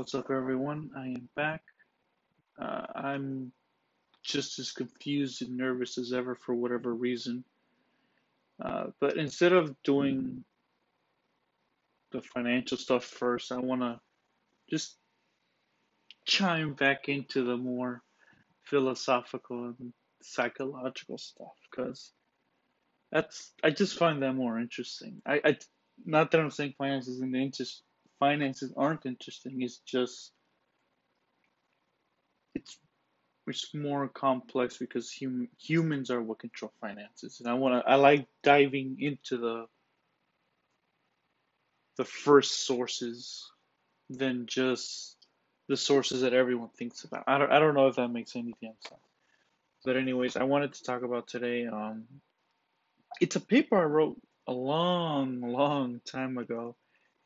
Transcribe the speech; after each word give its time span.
what's 0.00 0.14
up, 0.14 0.30
everyone? 0.30 0.88
I 0.96 1.08
am 1.08 1.28
back. 1.36 1.60
Uh, 2.58 2.86
I'm 2.94 3.52
just 4.22 4.58
as 4.58 4.72
confused 4.72 5.42
and 5.42 5.58
nervous 5.58 5.98
as 5.98 6.14
ever 6.14 6.34
for 6.34 6.54
whatever 6.54 6.94
reason. 6.94 7.44
Uh, 8.64 8.86
but 8.98 9.18
instead 9.18 9.52
of 9.52 9.76
doing 9.82 10.42
the 12.12 12.22
financial 12.22 12.78
stuff 12.78 13.04
first, 13.04 13.52
I 13.52 13.58
want 13.58 13.82
to 13.82 14.00
just 14.70 14.96
chime 16.24 16.72
back 16.72 17.10
into 17.10 17.44
the 17.44 17.58
more 17.58 18.00
philosophical 18.62 19.74
and 19.78 19.92
psychological 20.22 21.18
stuff 21.18 21.52
because 21.70 22.10
that's 23.12 23.52
I 23.62 23.68
just 23.68 23.98
find 23.98 24.22
that 24.22 24.32
more 24.32 24.58
interesting. 24.58 25.20
I, 25.26 25.42
I 25.44 25.56
not 26.06 26.30
that 26.30 26.40
I'm 26.40 26.50
saying 26.50 26.72
finances 26.78 27.16
isn't 27.16 27.36
interest 27.36 27.82
finances 28.20 28.72
aren't 28.76 29.06
interesting. 29.06 29.62
It's 29.62 29.78
just 29.78 30.32
it's 32.54 32.78
it's 33.48 33.74
more 33.74 34.06
complex 34.06 34.78
because 34.78 35.12
hum, 35.20 35.48
humans 35.58 36.10
are 36.10 36.22
what 36.22 36.38
control 36.38 36.72
finances, 36.80 37.40
and 37.40 37.48
I 37.48 37.54
want 37.54 37.82
to 37.84 37.90
I 37.90 37.96
like 37.96 38.28
diving 38.44 38.98
into 39.00 39.38
the 39.38 39.66
the 41.96 42.04
first 42.04 42.66
sources 42.66 43.50
than 44.08 44.46
just 44.46 45.16
the 45.68 45.76
sources 45.76 46.20
that 46.20 46.34
everyone 46.34 46.70
thinks 46.70 47.04
about. 47.04 47.24
I 47.26 47.38
don't 47.38 47.50
I 47.50 47.58
don't 47.58 47.74
know 47.74 47.88
if 47.88 47.96
that 47.96 48.08
makes 48.08 48.36
any 48.36 48.54
damn 48.62 48.74
sense. 48.86 49.00
But 49.84 49.96
anyways, 49.96 50.36
I 50.36 50.44
wanted 50.44 50.74
to 50.74 50.82
talk 50.84 51.02
about 51.02 51.26
today. 51.26 51.66
Um, 51.66 52.04
it's 53.20 53.36
a 53.36 53.40
paper 53.40 53.78
I 53.78 53.84
wrote 53.84 54.20
a 54.46 54.52
long, 54.52 55.40
long 55.40 56.00
time 56.04 56.36
ago, 56.38 56.76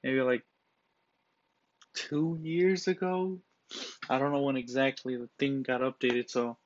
maybe 0.03 0.21
like 0.21 0.45
two 1.95 2.39
years 2.43 2.89
ago. 2.89 3.39
I 4.09 4.19
don't 4.19 4.33
know 4.33 4.43
when 4.43 4.57
exactly 4.57 5.17
the 5.17 5.29
thing 5.39 5.63
got 5.63 5.81
updated, 5.81 6.31
so 6.31 6.59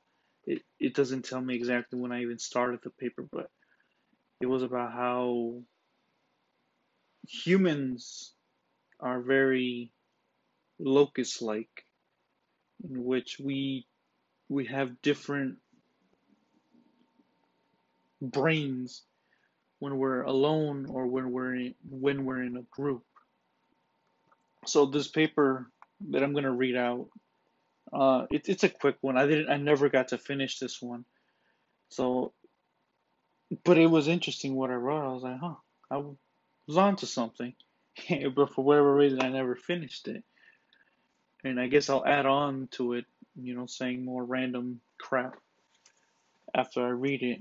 it, 0.45 0.63
it 0.81 0.95
doesn't 0.95 1.25
tell 1.25 1.41
me 1.41 1.55
exactly 1.55 1.99
when 1.99 2.13
I 2.13 2.23
even 2.23 2.39
started 2.39 2.81
the 2.83 2.91
paper, 2.91 3.25
but 3.31 3.51
it 4.41 4.47
was 4.47 4.63
about 4.63 4.93
how 4.93 5.63
humans 7.27 8.33
are 9.01 9.21
very 9.21 9.93
locust 10.79 11.43
like, 11.43 11.85
in 12.89 13.05
which 13.05 13.39
we 13.39 13.87
we 14.49 14.67
have 14.67 15.03
different 15.03 15.59
brains 18.23 19.03
when 19.79 19.99
we're 19.99 20.23
alone 20.23 20.87
or 20.89 21.07
when 21.07 21.31
we're 21.33 21.55
in, 21.55 21.75
when 21.89 22.25
we're 22.25 22.43
in 22.43 22.57
a 22.57 22.63
group. 22.63 23.05
So 24.69 24.87
this 24.87 25.09
paper 25.09 25.71
that 26.11 26.23
I'm 26.23 26.35
gonna 26.35 26.53
read 26.53 26.77
out, 26.77 27.09
uh, 27.93 28.27
it, 28.31 28.49
it's 28.49 28.65
a 28.65 28.69
quick 28.69 28.97
one. 29.01 29.17
I 29.17 29.27
didn't, 29.27 29.51
I 29.51 29.57
never 29.57 29.89
got 29.89 30.09
to 30.09 30.19
finish 30.19 30.59
this 30.59 30.81
one. 30.83 31.05
So, 31.89 32.33
but 33.65 33.79
it 33.79 33.87
was 33.87 34.09
interesting 34.09 34.55
what 34.55 34.71
I 34.71 34.75
wrote. 34.75 35.09
I 35.09 35.13
was 35.15 35.23
like, 35.23 35.39
huh, 35.41 35.55
I 35.91 36.03
was 36.67 36.77
onto 36.77 37.07
something, 37.07 37.55
but 38.35 38.55
for 38.55 38.63
whatever 38.63 38.95
reason, 38.95 39.23
I 39.23 39.31
never 39.31 39.57
finished 39.57 40.07
it. 40.07 40.23
And 41.45 41.59
I 41.59 41.69
guess 41.69 41.89
I'll 41.89 42.05
add 42.05 42.27
on 42.27 42.69
to 42.73 42.93
it, 42.93 43.07
you 43.41 43.55
know, 43.55 43.67
saying 43.67 44.05
more 44.05 44.23
random 44.23 44.81
crap 44.99 45.37
after 46.55 46.85
I 46.85 46.91
read 46.91 47.23
it. 47.23 47.41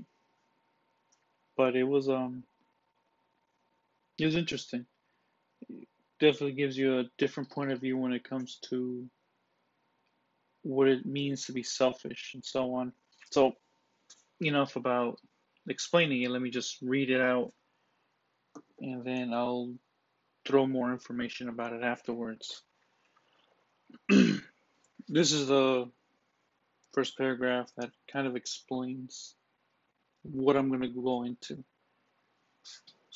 But 1.56 1.76
it 1.76 1.84
was 1.84 2.08
um, 2.08 2.44
it 4.16 4.24
was 4.24 4.36
interesting 4.36 4.86
definitely 6.20 6.52
gives 6.52 6.76
you 6.76 6.98
a 6.98 7.10
different 7.18 7.50
point 7.50 7.72
of 7.72 7.80
view 7.80 7.96
when 7.96 8.12
it 8.12 8.28
comes 8.28 8.58
to 8.70 9.08
what 10.62 10.88
it 10.88 11.06
means 11.06 11.46
to 11.46 11.52
be 11.52 11.62
selfish 11.62 12.32
and 12.34 12.44
so 12.44 12.74
on. 12.74 12.92
So, 13.30 13.52
enough 14.40 14.76
about 14.76 15.18
explaining 15.68 16.22
it. 16.22 16.30
Let 16.30 16.42
me 16.42 16.50
just 16.50 16.78
read 16.82 17.10
it 17.10 17.20
out 17.20 17.52
and 18.80 19.04
then 19.04 19.32
I'll 19.32 19.74
throw 20.46 20.66
more 20.66 20.92
information 20.92 21.48
about 21.48 21.72
it 21.72 21.82
afterwards. 21.82 22.62
this 24.08 25.32
is 25.32 25.46
the 25.48 25.90
first 26.92 27.16
paragraph 27.18 27.70
that 27.76 27.90
kind 28.10 28.26
of 28.26 28.36
explains 28.36 29.34
what 30.22 30.56
I'm 30.56 30.68
going 30.68 30.82
to 30.82 30.88
go 30.88 31.24
into. 31.24 31.64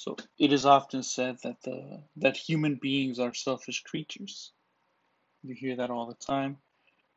So 0.02 0.16
it 0.36 0.52
is 0.52 0.66
often 0.66 1.04
said 1.04 1.38
that 1.44 1.62
the 1.62 2.02
that 2.16 2.36
human 2.36 2.74
beings 2.74 3.20
are 3.20 3.32
selfish 3.32 3.84
creatures. 3.84 4.50
You 5.44 5.54
hear 5.54 5.76
that 5.76 5.90
all 5.90 6.06
the 6.06 6.14
time. 6.14 6.58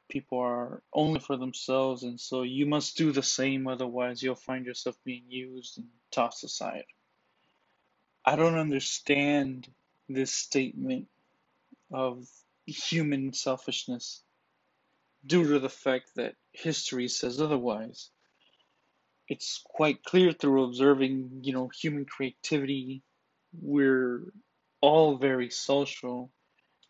People 0.08 0.38
are 0.38 0.84
only 0.94 1.20
for 1.20 1.36
themselves, 1.36 2.04
and 2.04 2.20
so 2.20 2.44
you 2.44 2.68
must 2.68 2.96
do 2.96 3.12
the 3.12 3.24
same, 3.24 3.68
otherwise 3.68 4.22
you'll 4.22 4.36
find 4.36 4.68
yourself 4.68 4.96
being 5.04 5.24
used 5.28 5.80
and 5.80 5.88
tossed 6.12 6.44
aside. 6.44 6.86
I 8.24 8.36
don't 8.36 8.60
understand 8.60 9.68
this 10.08 10.32
statement 10.32 11.08
of 11.92 12.30
human 12.68 13.34
selfishness 13.34 14.22
due 15.26 15.48
to 15.48 15.58
the 15.58 15.70
fact 15.70 16.12
that 16.18 16.36
history 16.52 17.08
says 17.08 17.42
otherwise 17.42 18.12
it's 19.28 19.62
quite 19.66 20.04
clear 20.04 20.32
through 20.32 20.66
observing, 20.66 21.42
you 21.44 21.54
know, 21.54 21.70
human 21.70 22.06
creativity. 22.06 23.02
We're 23.60 24.22
all 24.82 25.18
very 25.18 25.50
social 25.50 26.32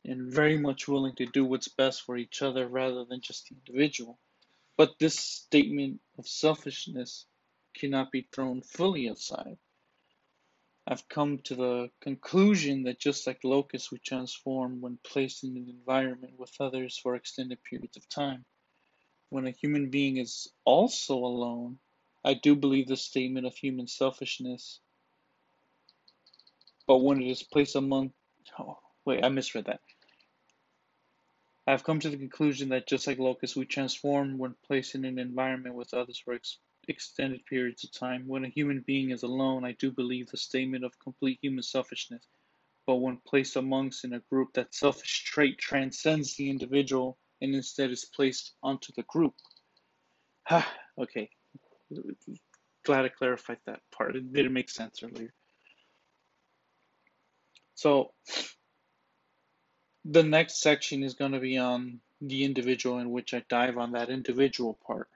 and 0.03 0.31
very 0.31 0.57
much 0.57 0.87
willing 0.87 1.15
to 1.15 1.25
do 1.25 1.45
what's 1.45 1.67
best 1.67 2.03
for 2.03 2.17
each 2.17 2.41
other 2.41 2.67
rather 2.67 3.05
than 3.05 3.21
just 3.21 3.47
the 3.47 3.55
individual. 3.55 4.19
But 4.77 4.99
this 4.99 5.17
statement 5.17 6.01
of 6.17 6.27
selfishness 6.27 7.25
cannot 7.75 8.11
be 8.11 8.27
thrown 8.31 8.61
fully 8.61 9.07
aside. 9.07 9.57
I've 10.87 11.07
come 11.07 11.39
to 11.45 11.55
the 11.55 11.91
conclusion 12.01 12.83
that 12.83 12.99
just 12.99 13.25
like 13.25 13.39
locusts, 13.43 13.91
we 13.91 13.97
transform 13.97 14.81
when 14.81 14.99
placed 15.03 15.43
in 15.43 15.57
an 15.57 15.67
environment 15.67 16.33
with 16.37 16.51
others 16.59 16.99
for 17.01 17.15
extended 17.15 17.63
periods 17.63 17.97
of 17.97 18.07
time. 18.07 18.45
When 19.29 19.47
a 19.47 19.51
human 19.51 19.89
being 19.89 20.17
is 20.17 20.47
also 20.63 21.15
alone, 21.15 21.79
I 22.25 22.33
do 22.33 22.55
believe 22.55 22.87
the 22.87 22.97
statement 22.97 23.45
of 23.45 23.55
human 23.55 23.87
selfishness, 23.87 24.79
but 26.87 26.97
when 26.97 27.21
it 27.21 27.29
is 27.29 27.43
placed 27.43 27.75
among. 27.75 28.13
Oh, 28.57 28.79
wait, 29.05 29.23
I 29.23 29.29
misread 29.29 29.65
that. 29.65 29.81
I 31.67 31.71
have 31.71 31.83
come 31.83 31.99
to 31.99 32.09
the 32.09 32.17
conclusion 32.17 32.69
that 32.69 32.87
just 32.87 33.05
like 33.05 33.19
locusts, 33.19 33.55
we 33.55 33.65
transform 33.65 34.39
when 34.39 34.55
placed 34.65 34.95
in 34.95 35.05
an 35.05 35.19
environment 35.19 35.75
with 35.75 35.93
others 35.93 36.17
for 36.17 36.33
ex- 36.33 36.57
extended 36.87 37.45
periods 37.45 37.83
of 37.83 37.91
time. 37.91 38.27
When 38.27 38.43
a 38.43 38.49
human 38.49 38.81
being 38.81 39.11
is 39.11 39.21
alone, 39.21 39.63
I 39.63 39.73
do 39.73 39.91
believe 39.91 40.27
the 40.27 40.37
statement 40.37 40.83
of 40.83 40.97
complete 40.99 41.39
human 41.43 41.63
selfishness, 41.63 42.25
but 42.87 42.95
when 42.95 43.17
placed 43.17 43.55
amongst 43.55 44.03
in 44.03 44.13
a 44.13 44.19
group, 44.31 44.53
that 44.53 44.73
selfish 44.73 45.25
trait 45.25 45.59
transcends 45.59 46.35
the 46.35 46.49
individual 46.49 47.19
and 47.41 47.53
instead 47.55 47.91
is 47.91 48.05
placed 48.05 48.53
onto 48.63 48.93
the 48.95 49.03
group. 49.03 49.35
Ha 50.47 50.71
okay, 50.99 51.29
glad 52.85 53.05
I 53.05 53.09
clarified 53.09 53.57
that 53.65 53.81
part. 53.95 54.15
It 54.15 54.31
didn't 54.31 54.53
make 54.53 54.69
sense 54.69 55.01
earlier. 55.03 55.33
So 57.75 58.11
the 60.05 60.23
next 60.23 60.61
section 60.61 61.03
is 61.03 61.15
going 61.15 61.33
to 61.33 61.39
be 61.39 61.57
on 61.57 61.99
the 62.21 62.45
individual 62.45 62.99
in 62.99 63.11
which 63.11 63.33
I 63.33 63.43
dive 63.49 63.77
on 63.77 63.93
that 63.93 64.09
individual 64.09 64.77
part. 64.85 65.09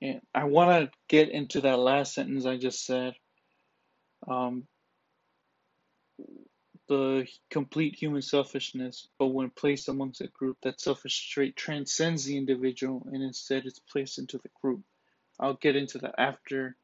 And 0.00 0.20
I 0.34 0.44
want 0.44 0.70
to 0.70 0.98
get 1.08 1.30
into 1.30 1.62
that 1.62 1.78
last 1.78 2.14
sentence 2.14 2.46
I 2.46 2.56
just 2.56 2.84
said. 2.84 3.14
Um, 4.26 4.66
the 6.88 7.26
complete 7.50 7.96
human 7.96 8.22
selfishness, 8.22 9.08
but 9.18 9.26
when 9.26 9.50
placed 9.50 9.88
amongst 9.88 10.20
a 10.20 10.28
group, 10.28 10.56
that 10.62 10.80
selfish 10.80 11.30
trait 11.30 11.56
transcends 11.56 12.24
the 12.24 12.36
individual 12.36 13.06
and 13.12 13.22
instead 13.22 13.66
is 13.66 13.80
placed 13.90 14.18
into 14.18 14.38
the 14.38 14.50
group. 14.62 14.82
I'll 15.38 15.54
get 15.54 15.76
into 15.76 15.98
that 15.98 16.14
after, 16.18 16.76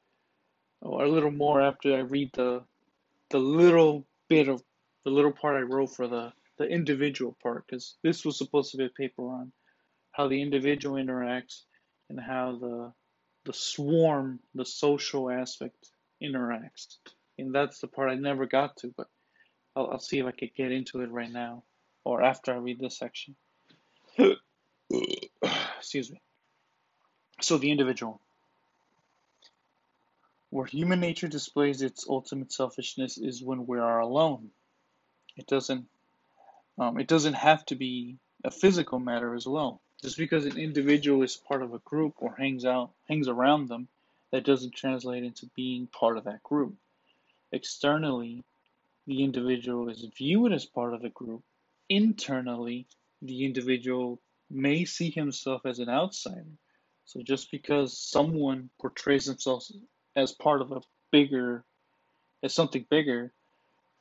or 0.80 1.04
a 1.04 1.08
little 1.08 1.30
more 1.30 1.60
after 1.60 1.94
I 1.94 2.00
read 2.00 2.30
the, 2.34 2.62
the 3.30 3.38
little 3.38 4.06
bit 4.28 4.48
of 4.48 4.62
the 5.04 5.10
little 5.10 5.32
part 5.32 5.56
I 5.56 5.62
wrote 5.62 5.94
for 5.94 6.06
the 6.08 6.32
the 6.58 6.68
individual 6.68 7.36
part, 7.42 7.66
because 7.66 7.96
this 8.02 8.24
was 8.24 8.36
supposed 8.36 8.70
to 8.70 8.76
be 8.76 8.84
a 8.84 8.90
paper 8.90 9.22
on 9.22 9.52
how 10.12 10.28
the 10.28 10.40
individual 10.40 10.96
interacts 10.96 11.62
and 12.08 12.20
how 12.20 12.56
the 12.60 12.92
the 13.44 13.52
swarm, 13.52 14.38
the 14.54 14.64
social 14.64 15.30
aspect 15.30 15.90
interacts. 16.22 16.98
And 17.38 17.54
that's 17.54 17.80
the 17.80 17.88
part 17.88 18.10
I 18.10 18.14
never 18.14 18.46
got 18.46 18.76
to, 18.78 18.94
but 18.96 19.08
I'll, 19.74 19.92
I'll 19.92 19.98
see 19.98 20.18
if 20.18 20.26
I 20.26 20.30
could 20.30 20.54
get 20.54 20.70
into 20.70 21.00
it 21.00 21.10
right 21.10 21.32
now 21.32 21.64
or 22.04 22.22
after 22.22 22.52
I 22.52 22.58
read 22.58 22.78
this 22.78 22.98
section. 22.98 23.34
Excuse 25.78 26.10
me. 26.10 26.20
So 27.40 27.58
the 27.58 27.70
individual. 27.70 28.20
Where 30.52 30.66
human 30.66 31.00
nature 31.00 31.28
displays 31.28 31.82
its 31.82 32.06
ultimate 32.08 32.52
selfishness 32.52 33.18
is 33.18 33.42
when 33.42 33.66
we 33.66 33.80
are 33.80 34.00
alone. 34.00 34.52
It 35.36 35.48
doesn't 35.48 35.86
Um, 36.78 36.98
it 36.98 37.06
doesn't 37.08 37.34
have 37.34 37.64
to 37.66 37.76
be 37.76 38.18
a 38.44 38.50
physical 38.50 38.98
matter 38.98 39.34
as 39.34 39.46
well. 39.46 39.80
Just 40.02 40.18
because 40.18 40.44
an 40.46 40.58
individual 40.58 41.22
is 41.22 41.36
part 41.36 41.62
of 41.62 41.74
a 41.74 41.78
group 41.80 42.14
or 42.18 42.34
hangs 42.36 42.64
out, 42.64 42.90
hangs 43.08 43.28
around 43.28 43.68
them, 43.68 43.88
that 44.32 44.44
doesn't 44.44 44.74
translate 44.74 45.24
into 45.24 45.46
being 45.54 45.86
part 45.86 46.18
of 46.18 46.24
that 46.24 46.42
group. 46.42 46.74
Externally, 47.52 48.42
the 49.06 49.24
individual 49.24 49.88
is 49.90 50.06
viewed 50.16 50.52
as 50.52 50.66
part 50.66 50.94
of 50.94 51.02
the 51.02 51.10
group. 51.10 51.42
Internally, 51.88 52.86
the 53.22 53.44
individual 53.44 54.20
may 54.50 54.84
see 54.84 55.10
himself 55.10 55.66
as 55.66 55.78
an 55.80 55.88
outsider. 55.88 56.46
So 57.06 57.22
just 57.22 57.50
because 57.50 57.98
someone 57.98 58.70
portrays 58.80 59.26
themselves 59.26 59.72
as 60.16 60.32
part 60.32 60.60
of 60.60 60.72
a 60.72 60.82
bigger, 61.10 61.64
as 62.42 62.54
something 62.54 62.84
bigger, 62.88 63.32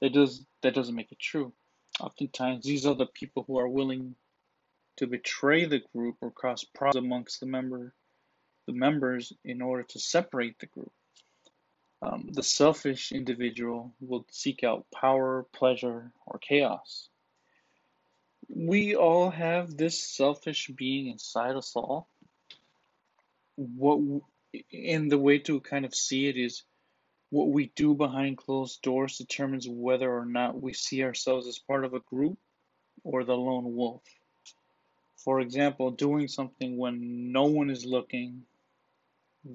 that 0.02 0.14
does 0.14 0.46
that 0.62 0.76
doesn't 0.76 0.96
make 0.96 1.12
it 1.12 1.20
true. 1.20 1.54
Oftentimes, 2.00 2.66
these 2.66 2.86
are 2.86 2.96
the 2.96 3.06
people 3.06 3.44
who 3.48 3.60
are 3.60 3.68
willing 3.68 4.16
to 4.98 5.08
betray 5.08 5.66
the 5.66 5.82
group 5.96 6.18
or 6.22 6.32
cause 6.32 6.64
problems 6.64 7.06
amongst 7.06 7.40
the 7.40 7.46
member, 7.46 7.94
the 8.68 8.74
members, 8.74 9.34
in 9.44 9.62
order 9.62 9.84
to 9.84 10.00
separate 10.00 10.60
the 10.60 10.66
group. 10.68 10.92
Um, 12.02 12.30
the 12.32 12.44
selfish 12.44 13.12
individual 13.12 13.94
will 14.00 14.26
seek 14.32 14.64
out 14.64 14.86
power, 14.94 15.46
pleasure, 15.54 16.12
or 16.26 16.40
chaos. 16.40 17.10
We 18.50 18.96
all 18.96 19.30
have 19.30 19.78
this 19.78 20.00
selfish 20.00 20.68
being 20.76 21.08
inside 21.08 21.56
us 21.56 21.74
all. 21.76 22.08
What, 23.56 24.00
and 24.74 25.12
the 25.12 25.18
way 25.18 25.40
to 25.40 25.60
kind 25.62 25.86
of 25.86 25.96
see 25.96 26.28
it 26.28 26.38
is 26.38 26.64
what 27.30 27.50
we 27.50 27.72
do 27.76 27.94
behind 27.96 28.38
closed 28.38 28.82
doors 28.82 29.18
determines 29.18 29.68
whether 29.68 30.12
or 30.12 30.26
not 30.26 30.62
we 30.62 30.74
see 30.74 31.04
ourselves 31.04 31.48
as 31.48 31.60
part 31.60 31.86
of 31.86 31.94
a 31.94 32.02
group 32.02 32.38
or 33.04 33.24
the 33.24 33.34
lone 33.34 33.76
wolf. 33.76 34.04
For 35.16 35.40
example, 35.40 35.92
doing 35.92 36.28
something 36.28 36.78
when 36.78 37.32
no 37.32 37.46
one 37.46 37.70
is 37.70 37.86
looking, 37.86 38.42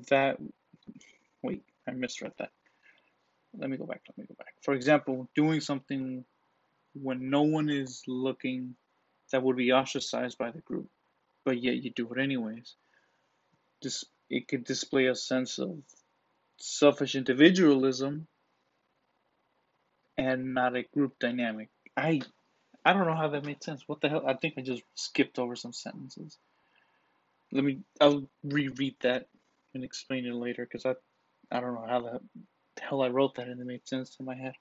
that, 0.08 0.38
wait, 1.42 1.62
I 1.86 1.92
misread 1.92 2.32
that. 2.38 2.50
Let 3.58 3.68
me 3.68 3.76
go 3.76 3.86
back, 3.86 4.02
let 4.08 4.18
me 4.18 4.24
go 4.26 4.34
back. 4.38 4.54
For 4.62 4.74
example, 4.74 5.28
doing 5.34 5.60
something 5.60 6.24
when 6.94 7.30
no 7.30 7.42
one 7.42 7.68
is 7.68 8.02
looking 8.06 8.74
that 9.32 9.42
would 9.42 9.56
be 9.56 9.72
ostracized 9.72 10.38
by 10.38 10.50
the 10.50 10.60
group, 10.60 10.88
but 11.44 11.62
yet 11.62 11.82
you 11.82 11.90
do 11.90 12.10
it 12.12 12.20
anyways. 12.20 12.74
Just, 13.82 14.06
it 14.30 14.48
could 14.48 14.64
display 14.64 15.06
a 15.06 15.14
sense 15.16 15.58
of 15.58 15.78
selfish 16.58 17.14
individualism 17.16 18.28
and 20.18 20.54
not 20.54 20.76
a 20.76 20.84
group 20.94 21.18
dynamic. 21.20 21.70
I 21.96 22.22
I 22.84 22.94
don't 22.94 23.06
know 23.06 23.16
how 23.16 23.28
that 23.30 23.44
made 23.46 23.62
sense. 23.64 23.84
What 23.86 24.00
the 24.02 24.08
hell? 24.10 24.24
I 24.26 24.34
think 24.34 24.54
I 24.58 24.62
just 24.62 24.82
skipped 24.96 25.38
over 25.38 25.56
some 25.56 25.72
sentences. 25.74 26.38
Let 27.52 27.64
me 27.64 27.80
I'll 28.00 28.28
reread 28.44 28.96
that 29.02 29.28
and 29.74 29.84
explain 29.84 30.26
it 30.26 30.34
later 30.34 30.66
because 30.66 30.86
I 30.86 30.94
I 31.56 31.60
don't 31.60 31.74
know 31.74 31.86
how 31.88 32.00
the 32.02 32.20
hell 32.82 33.02
I 33.02 33.08
wrote 33.08 33.36
that 33.36 33.48
and 33.48 33.60
it 33.60 33.66
made 33.66 33.88
sense 33.88 34.16
in 34.20 34.26
my 34.26 34.36
head. 34.36 34.54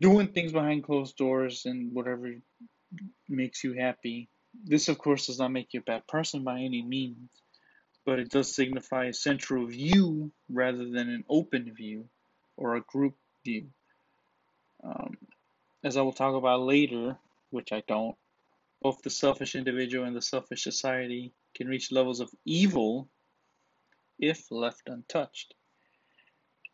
Doing 0.00 0.28
things 0.28 0.52
behind 0.52 0.84
closed 0.84 1.16
doors 1.16 1.66
and 1.66 1.94
whatever 1.94 2.32
makes 3.28 3.64
you 3.64 3.74
happy. 3.74 4.28
This, 4.64 4.88
of 4.88 4.98
course, 4.98 5.26
does 5.26 5.38
not 5.38 5.52
make 5.52 5.74
you 5.74 5.80
a 5.80 5.82
bad 5.82 6.06
person 6.06 6.44
by 6.44 6.60
any 6.60 6.82
means 6.82 7.30
but 8.08 8.18
it 8.18 8.30
does 8.30 8.54
signify 8.54 9.04
a 9.04 9.12
central 9.12 9.66
view 9.66 10.32
rather 10.48 10.88
than 10.88 11.10
an 11.10 11.24
open 11.28 11.74
view 11.74 12.08
or 12.56 12.74
a 12.74 12.80
group 12.80 13.14
view. 13.44 13.68
Um, 14.82 15.18
as 15.84 15.98
I 15.98 16.00
will 16.00 16.14
talk 16.14 16.34
about 16.34 16.62
later, 16.62 17.18
which 17.50 17.70
I 17.70 17.82
don't, 17.86 18.16
both 18.80 19.02
the 19.02 19.10
selfish 19.10 19.54
individual 19.54 20.06
and 20.06 20.16
the 20.16 20.22
selfish 20.22 20.62
society 20.62 21.34
can 21.54 21.68
reach 21.68 21.92
levels 21.92 22.20
of 22.20 22.30
evil 22.46 23.10
if 24.18 24.50
left 24.50 24.88
untouched. 24.88 25.52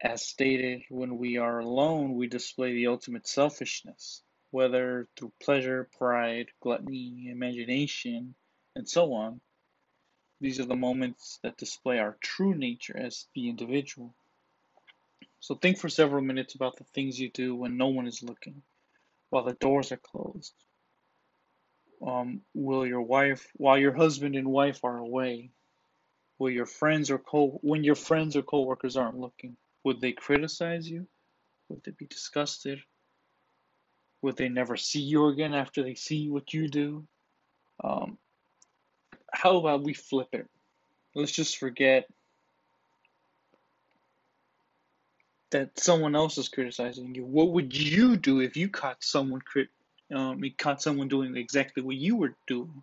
As 0.00 0.22
stated, 0.22 0.82
when 0.88 1.18
we 1.18 1.38
are 1.38 1.58
alone, 1.58 2.14
we 2.14 2.28
display 2.28 2.74
the 2.74 2.86
ultimate 2.86 3.26
selfishness, 3.26 4.22
whether 4.54 5.08
through 5.16 5.32
pleasure, 5.42 5.88
pride, 5.98 6.48
gluttony, 6.60 7.28
imagination, 7.28 8.34
and 8.76 8.88
so 8.88 9.12
on 9.12 9.40
these 10.44 10.60
are 10.60 10.66
the 10.66 10.76
moments 10.76 11.38
that 11.42 11.56
display 11.56 11.98
our 11.98 12.18
true 12.20 12.54
nature 12.54 12.96
as 12.96 13.26
the 13.34 13.48
individual. 13.48 14.14
So 15.40 15.54
think 15.54 15.78
for 15.78 15.88
several 15.88 16.22
minutes 16.22 16.54
about 16.54 16.76
the 16.76 16.84
things 16.84 17.18
you 17.18 17.30
do 17.30 17.54
when 17.54 17.78
no 17.78 17.88
one 17.88 18.06
is 18.06 18.22
looking, 18.22 18.62
while 19.30 19.44
the 19.44 19.54
doors 19.54 19.90
are 19.92 19.96
closed. 19.96 20.52
Um, 22.06 22.42
will 22.52 22.86
your 22.86 23.00
wife, 23.00 23.50
while 23.56 23.78
your 23.78 23.94
husband 23.94 24.34
and 24.34 24.48
wife 24.48 24.84
are 24.84 24.98
away, 24.98 25.50
will 26.38 26.50
your 26.50 26.66
friends 26.66 27.10
or 27.10 27.18
co 27.18 27.58
when 27.62 27.84
your 27.84 27.94
friends 27.94 28.36
or 28.36 28.42
coworkers 28.42 28.98
aren't 28.98 29.18
looking, 29.18 29.56
would 29.84 30.00
they 30.00 30.12
criticize 30.12 30.90
you? 30.90 31.06
Would 31.70 31.84
they 31.84 31.92
be 31.92 32.06
disgusted? 32.06 32.82
Would 34.24 34.38
they 34.38 34.48
never 34.48 34.78
see 34.78 35.02
you 35.02 35.26
again 35.26 35.52
after 35.52 35.82
they 35.82 35.96
see 35.96 36.30
what 36.30 36.54
you 36.54 36.66
do? 36.66 37.06
Um, 37.84 38.16
how 39.30 39.58
about 39.58 39.82
we 39.82 39.92
flip 39.92 40.28
it? 40.32 40.48
Let's 41.14 41.30
just 41.30 41.58
forget 41.58 42.08
that 45.50 45.78
someone 45.78 46.16
else 46.16 46.38
is 46.38 46.48
criticizing 46.48 47.14
you. 47.14 47.26
What 47.26 47.50
would 47.50 47.76
you 47.76 48.16
do 48.16 48.40
if 48.40 48.56
you 48.56 48.70
caught 48.70 49.04
someone 49.04 49.42
crit, 49.42 49.68
um, 50.10 50.42
you 50.42 50.54
caught 50.56 50.80
someone 50.80 51.08
doing 51.08 51.36
exactly 51.36 51.82
what 51.82 51.96
you 51.96 52.16
were 52.16 52.34
doing? 52.46 52.82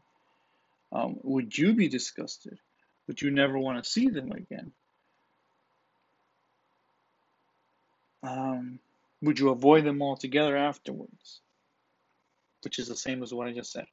Um, 0.91 1.17
would 1.23 1.57
you 1.57 1.73
be 1.73 1.87
disgusted? 1.87 2.59
Would 3.07 3.19
you 3.19 3.31
never 3.31 3.57
want 3.57 3.83
to 3.83 3.89
see 3.89 4.09
them 4.09 4.31
again? 4.31 4.71
Um, 8.21 8.79
would 9.21 9.39
you 9.39 9.49
avoid 9.49 9.85
them 9.85 10.01
altogether 10.01 10.57
afterwards? 10.57 11.41
Which 12.63 12.79
is 12.79 12.87
the 12.87 12.95
same 12.95 13.23
as 13.23 13.33
what 13.33 13.47
I 13.47 13.53
just 13.53 13.71
said. 13.71 13.85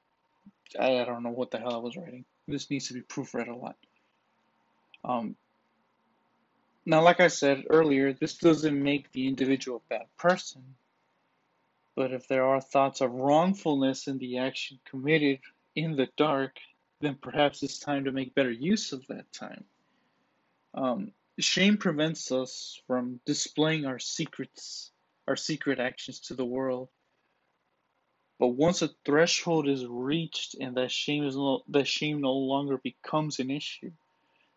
I, 0.78 1.00
I 1.00 1.04
don't 1.04 1.22
know 1.22 1.30
what 1.30 1.50
the 1.50 1.58
hell 1.58 1.74
I 1.74 1.78
was 1.78 1.96
writing. 1.96 2.24
This 2.46 2.70
needs 2.70 2.88
to 2.88 2.94
be 2.94 3.00
proofread 3.00 3.48
a 3.48 3.56
lot. 3.56 3.76
Um, 5.04 5.36
now, 6.84 7.02
like 7.02 7.20
I 7.20 7.28
said 7.28 7.64
earlier, 7.70 8.12
this 8.12 8.38
doesn't 8.38 8.82
make 8.82 9.12
the 9.12 9.28
individual 9.28 9.82
a 9.84 9.94
bad 9.94 10.06
person. 10.16 10.62
But 11.94 12.12
if 12.12 12.28
there 12.28 12.44
are 12.44 12.60
thoughts 12.60 13.00
of 13.00 13.12
wrongfulness 13.12 14.06
in 14.06 14.18
the 14.18 14.38
action 14.38 14.78
committed 14.88 15.40
in 15.74 15.96
the 15.96 16.08
dark, 16.16 16.56
then 17.00 17.16
perhaps 17.20 17.62
it's 17.62 17.78
time 17.78 18.04
to 18.04 18.12
make 18.12 18.34
better 18.34 18.50
use 18.50 18.92
of 18.92 19.06
that 19.08 19.30
time. 19.32 19.64
Um, 20.74 21.12
shame 21.38 21.76
prevents 21.76 22.32
us 22.32 22.80
from 22.86 23.20
displaying 23.26 23.84
our 23.84 23.98
secrets, 23.98 24.90
our 25.28 25.36
secret 25.36 25.78
actions 25.78 26.20
to 26.20 26.34
the 26.34 26.44
world. 26.44 26.88
But 28.38 28.48
once 28.48 28.82
a 28.82 28.90
threshold 29.04 29.68
is 29.68 29.84
reached 29.86 30.56
and 30.60 30.76
that 30.76 30.90
shame 30.90 31.24
is 31.24 31.36
no, 31.36 31.62
that 31.68 31.86
shame 31.86 32.20
no 32.20 32.32
longer 32.32 32.78
becomes 32.78 33.38
an 33.38 33.50
issue, 33.50 33.90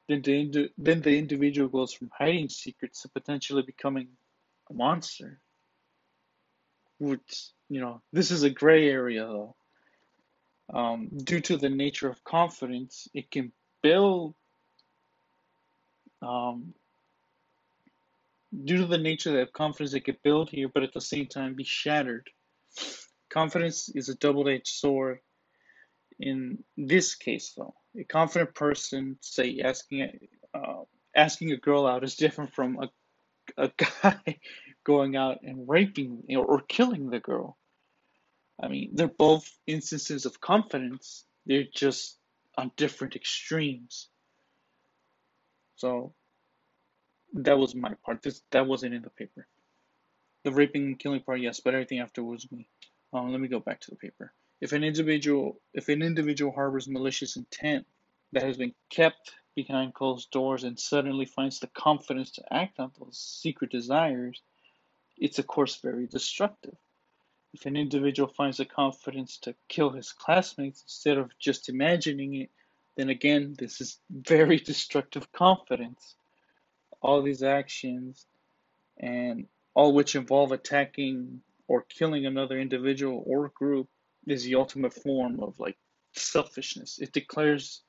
then 0.08 0.22
the 0.22 0.70
then 0.78 1.01
the 1.01 1.18
individual 1.18 1.68
goes 1.68 1.94
from 1.94 2.10
hiding 2.18 2.50
secrets 2.50 3.01
to 3.01 3.10
potentially 3.10 3.63
becoming 3.63 4.08
a 4.70 4.74
monster. 4.74 5.40
Which 7.00 7.50
you 7.70 7.82
know, 7.82 8.01
this 8.13 8.32
is 8.32 8.44
a 8.44 8.50
gray 8.50 8.88
area 8.90 9.25
though. 9.25 9.56
Um, 10.74 11.10
due 11.10 11.42
to 11.42 11.58
the 11.58 11.70
nature 11.70 12.10
of 12.10 12.24
confidence, 12.24 13.10
it 13.13 13.30
can 13.30 13.51
build. 13.82 14.36
Um, 16.22 16.75
due 18.51 18.77
to 18.77 18.86
the 18.86 18.98
nature 18.98 19.41
of 19.41 19.53
confidence, 19.53 19.93
it 19.93 20.05
can 20.05 20.17
build 20.24 20.50
here, 20.50 20.70
but 20.74 20.84
at 20.84 20.93
the 20.93 21.01
same 21.01 21.27
time 21.27 21.55
be 21.55 21.63
shattered. 21.63 22.29
Confidence 23.29 23.89
is 23.89 24.10
a 24.10 24.15
double-edged 24.15 24.67
sword. 24.67 25.20
In 26.20 26.63
this 26.77 27.15
case, 27.15 27.53
though, 27.58 27.74
a 28.00 28.03
confident 28.03 28.53
person, 28.53 29.17
say, 29.22 29.62
asking 29.63 30.27
uh, 30.53 30.81
asking 31.15 31.51
a 31.51 31.58
girl 31.58 31.88
out 31.88 32.03
is 32.03 32.15
different 32.15 32.53
from 32.53 32.77
a 32.79 32.89
a 33.58 33.72
guy 34.03 34.39
going 34.84 35.15
out 35.15 35.39
and 35.43 35.67
raping 35.67 36.24
or 36.29 36.62
killing 36.62 37.10
the 37.10 37.20
girl. 37.20 37.58
I 38.62 38.67
mean, 38.67 38.91
they're 38.93 39.08
both 39.08 39.50
instances 39.65 40.25
of 40.25 40.39
confidence. 40.39 41.25
They're 41.46 41.67
just 41.74 42.17
on 42.58 42.72
different 42.77 43.15
extremes. 43.15 44.10
So 45.77 46.13
that 47.34 47.58
was 47.58 47.76
my 47.76 47.94
part. 48.06 48.22
This 48.22 48.42
that 48.52 48.68
wasn't 48.68 48.94
in 48.94 49.02
the 49.02 49.10
paper. 49.10 49.48
The 50.44 50.52
raping 50.52 50.86
and 50.86 51.00
killing 51.00 51.22
part, 51.22 51.40
yes, 51.40 51.60
but 51.60 51.74
everything 51.74 52.00
afterwards 52.00 52.52
me. 52.52 52.68
Um, 53.14 53.32
let 53.32 53.42
me 53.42 53.48
go 53.48 53.60
back 53.60 53.80
to 53.82 53.92
the 53.92 53.98
paper. 53.98 54.34
If 54.60 54.74
an 54.74 54.84
individual 54.84 55.60
if 55.74 55.90
an 55.90 56.02
individual 56.02 56.52
harbors 56.52 56.88
malicious 56.88 57.36
intent 57.36 57.86
that 58.32 58.44
has 58.44 58.58
been 58.58 58.74
kept 58.90 59.34
behind 59.56 59.94
closed 59.94 60.32
doors 60.32 60.64
and 60.64 60.80
suddenly 60.80 61.26
finds 61.26 61.60
the 61.60 61.68
confidence 61.68 62.32
to 62.32 62.54
act 62.54 62.80
on 62.80 62.92
those 63.00 63.18
secret 63.18 63.72
desires, 63.72 64.42
it's 65.18 65.40
of 65.40 65.48
course 65.48 65.78
very 65.78 66.08
destructive. 66.08 66.76
If 67.54 67.66
an 67.66 67.76
individual 67.76 68.30
finds 68.30 68.58
the 68.58 68.66
confidence 68.66 69.38
to 69.40 69.56
kill 69.68 69.90
his 69.90 70.14
classmates 70.14 70.84
instead 70.84 71.18
of 71.18 71.38
just 71.38 71.68
imagining 71.68 72.36
it, 72.36 72.50
then 72.96 73.10
again, 73.10 73.56
this 73.58 73.82
is 73.82 74.00
very 74.10 74.58
destructive 74.72 75.32
confidence. 75.32 76.16
All 77.01 77.22
these 77.22 77.43
actions, 77.43 78.25
and 78.98 79.48
all 79.74 79.93
which 79.93 80.15
involve 80.15 80.51
attacking 80.51 81.41
or 81.67 81.84
killing 81.84 82.25
another 82.25 82.60
individual 82.60 83.24
or 83.25 83.50
group, 83.50 83.89
is 84.27 84.43
the 84.43 84.55
ultimate 84.55 84.93
form 84.93 85.39
of 85.39 85.60
like 85.60 85.77
selfishness. 86.13 87.00
It 87.00 87.12
declares 87.12 87.81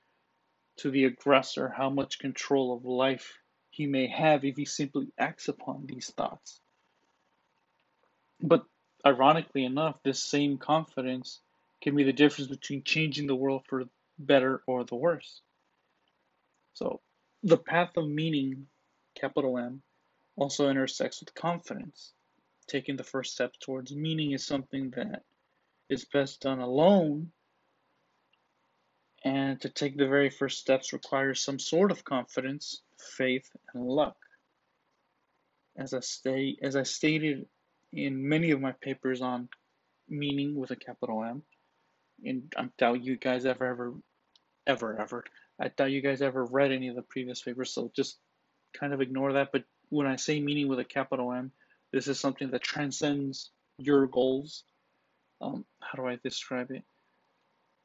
to 0.76 0.90
the 0.90 1.04
aggressor 1.04 1.68
how 1.68 1.90
much 1.90 2.18
control 2.18 2.74
of 2.74 2.84
life 2.84 3.38
he 3.70 3.86
may 3.86 4.06
have 4.06 4.44
if 4.44 4.56
he 4.56 4.64
simply 4.64 5.08
acts 5.18 5.48
upon 5.48 5.86
these 5.86 6.10
thoughts. 6.10 6.60
But 8.40 8.64
ironically 9.04 9.64
enough, 9.64 10.02
this 10.02 10.22
same 10.22 10.58
confidence 10.58 11.40
can 11.80 11.96
be 11.96 12.04
the 12.04 12.12
difference 12.12 12.48
between 12.48 12.84
changing 12.84 13.26
the 13.26 13.34
world 13.34 13.64
for 13.66 13.84
better 14.18 14.62
or 14.66 14.84
the 14.84 14.94
worse. 14.94 15.40
So, 16.74 17.00
the 17.42 17.56
path 17.56 17.96
of 17.96 18.08
meaning, 18.08 18.66
capital 19.22 19.56
M, 19.56 19.82
also 20.36 20.68
intersects 20.68 21.20
with 21.20 21.34
confidence. 21.34 22.12
Taking 22.66 22.96
the 22.96 23.04
first 23.04 23.32
step 23.32 23.52
towards 23.60 23.94
meaning 23.94 24.32
is 24.32 24.44
something 24.44 24.90
that 24.96 25.22
is 25.88 26.04
best 26.04 26.42
done 26.42 26.60
alone, 26.60 27.30
and 29.24 29.60
to 29.60 29.68
take 29.68 29.96
the 29.96 30.08
very 30.08 30.30
first 30.30 30.58
steps 30.58 30.92
requires 30.92 31.40
some 31.40 31.58
sort 31.58 31.92
of 31.92 32.04
confidence, 32.04 32.82
faith, 33.16 33.48
and 33.72 33.86
luck. 33.86 34.16
As 35.76 35.94
I, 35.94 36.00
stay, 36.00 36.56
as 36.60 36.76
I 36.76 36.82
stated 36.82 37.46
in 37.92 38.28
many 38.28 38.50
of 38.50 38.60
my 38.60 38.72
papers 38.72 39.22
on 39.22 39.48
meaning 40.08 40.54
with 40.56 40.70
a 40.72 40.76
capital 40.76 41.22
M, 41.24 41.42
and 42.24 42.52
I 42.56 42.68
doubt 42.76 43.04
you 43.04 43.16
guys 43.16 43.46
ever, 43.46 43.66
ever, 43.66 43.94
ever, 44.66 45.00
ever, 45.00 45.24
I 45.60 45.68
doubt 45.68 45.92
you 45.92 46.00
guys 46.00 46.22
ever 46.22 46.44
read 46.44 46.72
any 46.72 46.88
of 46.88 46.96
the 46.96 47.02
previous 47.02 47.42
papers, 47.42 47.72
so 47.72 47.90
just 47.94 48.18
kind 48.72 48.92
of 48.92 49.00
ignore 49.00 49.34
that. 49.34 49.50
But 49.52 49.64
when 49.88 50.06
I 50.06 50.16
say 50.16 50.40
meaning 50.40 50.68
with 50.68 50.78
a 50.78 50.84
capital 50.84 51.32
M, 51.32 51.52
this 51.92 52.08
is 52.08 52.18
something 52.18 52.50
that 52.50 52.62
transcends 52.62 53.50
your 53.78 54.06
goals. 54.06 54.64
Um, 55.40 55.64
how 55.80 55.96
do 55.96 56.08
I 56.08 56.18
describe 56.22 56.70
it? 56.70 56.82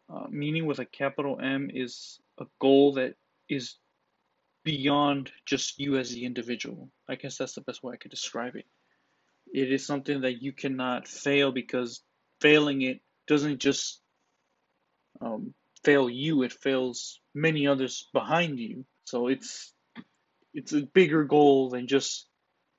Uh, 0.10 0.28
meaning 0.30 0.66
with 0.66 0.80
a 0.80 0.86
capital 0.86 1.40
M 1.42 1.70
is 1.74 2.20
a 2.40 2.46
goal 2.60 2.94
that 2.94 3.16
is 3.50 3.76
beyond 4.64 5.32
just 5.46 5.80
you 5.80 5.98
as 5.98 6.12
the 6.12 6.26
individual. 6.26 6.90
I 7.10 7.16
guess 7.16 7.38
that's 7.38 7.56
the 7.56 7.62
best 7.62 7.84
way 7.84 7.94
I 7.94 7.98
could 7.98 8.12
describe 8.12 8.56
it. 8.56 8.66
It 9.54 9.72
is 9.72 9.86
something 9.86 10.22
that 10.22 10.42
you 10.42 10.52
cannot 10.52 11.08
fail 11.08 11.52
because 11.52 12.02
failing 12.42 12.82
it 12.82 13.02
doesn't 13.28 13.60
just 13.60 14.02
um, 15.22 15.54
fail 15.84 16.10
you; 16.10 16.44
it 16.44 16.54
fails 16.54 17.20
many 17.34 17.68
others 17.68 18.08
behind 18.14 18.60
you. 18.60 18.86
So 19.06 19.28
it's 19.28 19.74
it's 20.58 20.74
a 20.74 20.82
bigger 20.82 21.24
goal 21.24 21.70
than 21.70 21.88
just 21.88 22.26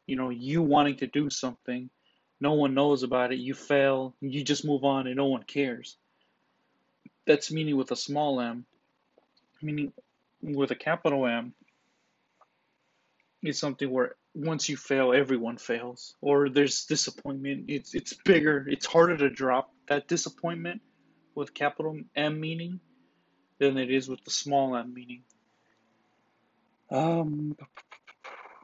you 0.07 0.17
know 0.17 0.31
you 0.31 0.63
wanting 0.63 0.97
to 0.97 1.07
do 1.07 1.31
something. 1.31 1.89
No 2.41 2.55
one 2.55 2.75
knows 2.75 3.05
about 3.05 3.33
it. 3.33 3.39
You 3.39 3.55
fail, 3.55 4.15
you 4.21 4.43
just 4.43 4.65
move 4.65 4.85
on, 4.85 5.07
and 5.07 5.17
no 5.17 5.27
one 5.27 5.45
cares. 5.45 5.97
That's 7.25 7.53
meaning 7.53 7.77
with 7.77 7.93
a 7.93 7.97
small 7.97 8.41
m. 8.41 8.67
Meaning 9.63 9.93
with 10.43 10.73
a 10.73 10.75
capital 10.75 11.27
M 11.27 11.55
is 13.43 13.59
something 13.61 13.91
where 13.91 14.17
once 14.35 14.69
you 14.69 14.77
fail, 14.77 15.13
everyone 15.13 15.57
fails, 15.57 16.17
or 16.21 16.49
there's 16.49 16.85
disappointment. 16.87 17.67
It's 17.69 17.95
it's 17.95 18.15
bigger. 18.25 18.67
It's 18.69 18.87
harder 18.87 19.17
to 19.19 19.31
drop 19.31 19.73
that 19.89 20.09
disappointment 20.09 20.83
with 21.37 21.55
capital 21.55 22.01
M 22.17 22.41
meaning 22.41 22.81
than 23.61 23.79
it 23.79 23.91
is 23.93 24.09
with 24.09 24.25
the 24.25 24.33
small 24.33 24.77
m 24.77 24.93
meaning. 24.93 25.23
Um, 26.91 27.57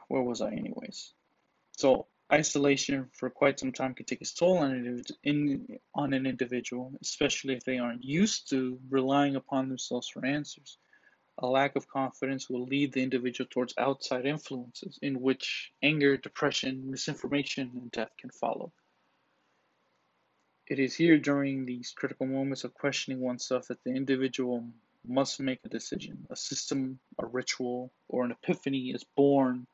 where 0.07 0.21
was 0.21 0.41
I, 0.41 0.51
anyways? 0.51 1.13
So 1.77 2.07
isolation 2.31 3.09
for 3.13 3.29
quite 3.29 3.59
some 3.59 3.71
time 3.71 3.93
can 3.93 4.05
take 4.05 4.21
its 4.21 4.33
toll 4.33 4.57
on 4.57 5.03
an, 5.23 5.79
on 5.93 6.13
an 6.13 6.25
individual, 6.25 6.93
especially 7.01 7.53
if 7.53 7.63
they 7.63 7.77
aren't 7.77 8.03
used 8.03 8.49
to 8.49 8.79
relying 8.89 9.35
upon 9.35 9.69
themselves 9.69 10.09
for 10.09 10.25
answers. 10.25 10.77
A 11.39 11.47
lack 11.47 11.75
of 11.75 11.87
confidence 11.87 12.49
will 12.49 12.65
lead 12.65 12.93
the 12.93 13.03
individual 13.03 13.47
towards 13.51 13.73
outside 13.77 14.25
influences, 14.25 14.97
in 15.01 15.21
which 15.21 15.73
anger, 15.83 16.15
depression, 16.15 16.89
misinformation, 16.89 17.71
and 17.75 17.91
death 17.91 18.11
can 18.17 18.29
follow. 18.29 18.71
It 20.67 20.79
is 20.79 20.95
here 20.95 21.19
during 21.19 21.65
these 21.65 21.91
critical 21.91 22.25
moments 22.25 22.63
of 22.63 22.73
questioning 22.73 23.19
oneself 23.19 23.67
that 23.67 23.83
the 23.83 23.91
individual 23.91 24.65
must 25.09 25.39
make 25.39 25.59
a 25.65 25.69
decision. 25.69 26.25
A 26.29 26.35
system, 26.35 26.99
a 27.19 27.25
ritual, 27.25 27.91
or 28.07 28.23
an 28.23 28.31
epiphany 28.31 28.91
is 28.91 29.03
born 29.15 29.67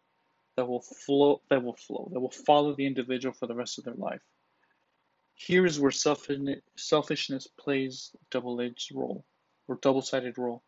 that 0.57 0.67
will 0.67 0.81
flow 0.81 1.41
that 1.49 1.63
will 1.63 1.75
flow, 1.75 2.09
that 2.13 2.19
will 2.19 2.29
follow 2.29 2.75
the 2.75 2.85
individual 2.85 3.33
for 3.33 3.47
the 3.47 3.55
rest 3.55 3.77
of 3.77 3.85
their 3.85 3.93
life. 3.93 4.21
Here 5.33 5.65
is 5.65 5.79
where 5.79 5.91
selfishness 5.91 7.47
plays 7.57 8.11
a 8.13 8.17
double-edged 8.29 8.93
role 8.93 9.25
or 9.67 9.79
double-sided 9.81 10.37
role. 10.37 10.61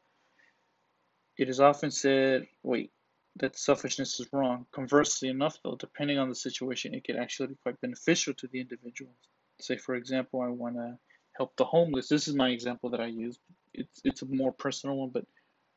It 1.37 1.49
is 1.49 1.59
often 1.59 1.91
said, 1.91 2.47
wait, 2.63 2.91
that 3.37 3.57
selfishness 3.57 4.19
is 4.19 4.27
wrong. 4.31 4.65
Conversely 4.71 5.29
enough, 5.29 5.57
though, 5.63 5.75
depending 5.75 6.17
on 6.17 6.29
the 6.29 6.35
situation, 6.35 6.93
it 6.93 7.03
can 7.03 7.17
actually 7.17 7.47
be 7.47 7.57
quite 7.61 7.79
beneficial 7.81 8.33
to 8.35 8.47
the 8.47 8.61
individual. 8.61 9.11
Say, 9.59 9.77
for 9.77 9.95
example, 9.95 10.41
I 10.41 10.47
want 10.47 10.75
to 10.75 10.97
help 11.37 11.55
the 11.55 11.65
homeless. 11.65 12.07
This 12.07 12.27
is 12.27 12.35
my 12.35 12.49
example 12.49 12.89
that 12.91 13.01
I 13.01 13.07
use. 13.07 13.37
It's 13.73 14.01
it's 14.03 14.21
a 14.21 14.25
more 14.25 14.51
personal 14.51 14.97
one, 14.97 15.09
but 15.09 15.25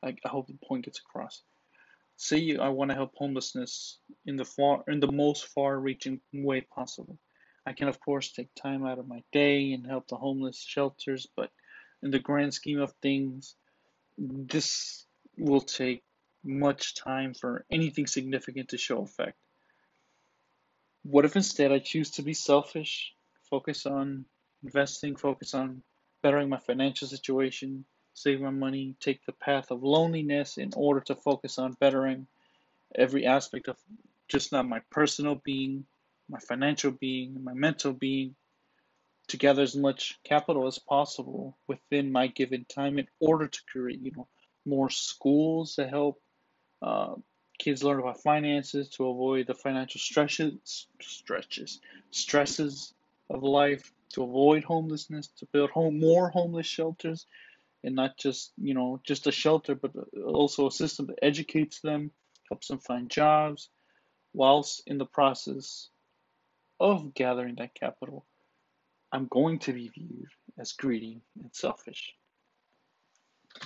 I, 0.03 0.15
I 0.25 0.29
hope 0.29 0.47
the 0.47 0.57
point 0.67 0.85
gets 0.85 0.99
across. 0.99 1.41
Say 2.15 2.57
I 2.57 2.69
want 2.69 2.89
to 2.91 2.95
help 2.95 3.13
homelessness 3.15 3.99
in 4.25 4.37
the 4.37 4.45
far 4.45 4.83
in 4.87 4.99
the 4.99 5.11
most 5.11 5.47
far-reaching 5.47 6.21
way 6.33 6.61
possible. 6.61 7.17
I 7.65 7.73
can 7.73 7.87
of 7.87 7.99
course 7.99 8.31
take 8.31 8.53
time 8.55 8.85
out 8.85 8.99
of 8.99 9.07
my 9.07 9.23
day 9.31 9.73
and 9.73 9.85
help 9.85 10.07
the 10.07 10.15
homeless 10.15 10.59
shelters, 10.59 11.27
but 11.35 11.51
in 12.01 12.11
the 12.11 12.19
grand 12.19 12.53
scheme 12.53 12.79
of 12.79 12.93
things, 13.01 13.55
this 14.17 15.05
will 15.37 15.61
take 15.61 16.03
much 16.43 16.95
time 16.95 17.33
for 17.33 17.65
anything 17.69 18.07
significant 18.07 18.69
to 18.69 18.77
show 18.77 19.01
effect. 19.01 19.37
What 21.03 21.25
if 21.25 21.35
instead 21.35 21.71
I 21.71 21.79
choose 21.79 22.11
to 22.11 22.21
be 22.21 22.33
selfish, 22.33 23.13
focus 23.49 23.85
on 23.85 24.25
investing, 24.63 25.15
focus 25.15 25.53
on 25.53 25.83
bettering 26.21 26.49
my 26.49 26.57
financial 26.59 27.07
situation, 27.07 27.85
save 28.13 28.41
my 28.41 28.49
money, 28.49 28.95
take 28.99 29.25
the 29.25 29.31
path 29.31 29.71
of 29.71 29.83
loneliness 29.83 30.57
in 30.57 30.71
order 30.75 31.01
to 31.01 31.15
focus 31.15 31.57
on 31.57 31.77
bettering 31.79 32.27
every 32.95 33.25
aspect 33.25 33.67
of 33.67 33.77
just 34.27 34.51
not 34.51 34.67
my 34.67 34.81
personal 34.89 35.35
being, 35.35 35.85
my 36.29 36.39
financial 36.39 36.91
being, 36.91 37.43
my 37.43 37.53
mental 37.53 37.93
being, 37.93 38.35
to 39.27 39.37
gather 39.37 39.61
as 39.61 39.75
much 39.75 40.19
capital 40.23 40.67
as 40.67 40.79
possible 40.79 41.57
within 41.67 42.11
my 42.11 42.27
given 42.27 42.65
time 42.65 42.97
in 42.97 43.07
order 43.19 43.47
to 43.47 43.59
create, 43.71 43.99
you 44.01 44.11
know, 44.15 44.27
more 44.65 44.89
schools 44.89 45.75
to 45.75 45.87
help 45.87 46.21
uh, 46.81 47.15
kids 47.57 47.83
learn 47.83 47.99
about 47.99 48.21
finances 48.21 48.89
to 48.89 49.07
avoid 49.07 49.47
the 49.47 49.53
financial 49.53 49.99
stresses, 49.99 50.87
stretches, 51.01 51.79
stresses 52.11 52.93
of 53.29 53.43
life, 53.43 53.91
to 54.13 54.23
avoid 54.23 54.63
homelessness, 54.63 55.27
to 55.39 55.45
build 55.51 55.69
home 55.71 55.99
more 55.99 56.29
homeless 56.29 56.67
shelters, 56.67 57.25
and 57.83 57.95
not 57.95 58.17
just 58.17 58.51
you 58.57 58.73
know 58.73 58.99
just 59.05 59.27
a 59.27 59.31
shelter, 59.31 59.75
but 59.75 59.91
also 60.25 60.67
a 60.67 60.71
system 60.71 61.07
that 61.07 61.19
educates 61.23 61.79
them, 61.81 62.11
helps 62.49 62.67
them 62.67 62.79
find 62.79 63.09
jobs, 63.09 63.69
whilst 64.33 64.83
in 64.87 64.97
the 64.97 65.05
process 65.05 65.89
of 66.79 67.13
gathering 67.13 67.55
that 67.55 67.73
capital, 67.73 68.25
I'm 69.11 69.27
going 69.27 69.59
to 69.59 69.73
be 69.73 69.89
viewed 69.89 70.29
as 70.57 70.73
greedy 70.73 71.21
and 71.41 71.53
selfish. 71.53 72.13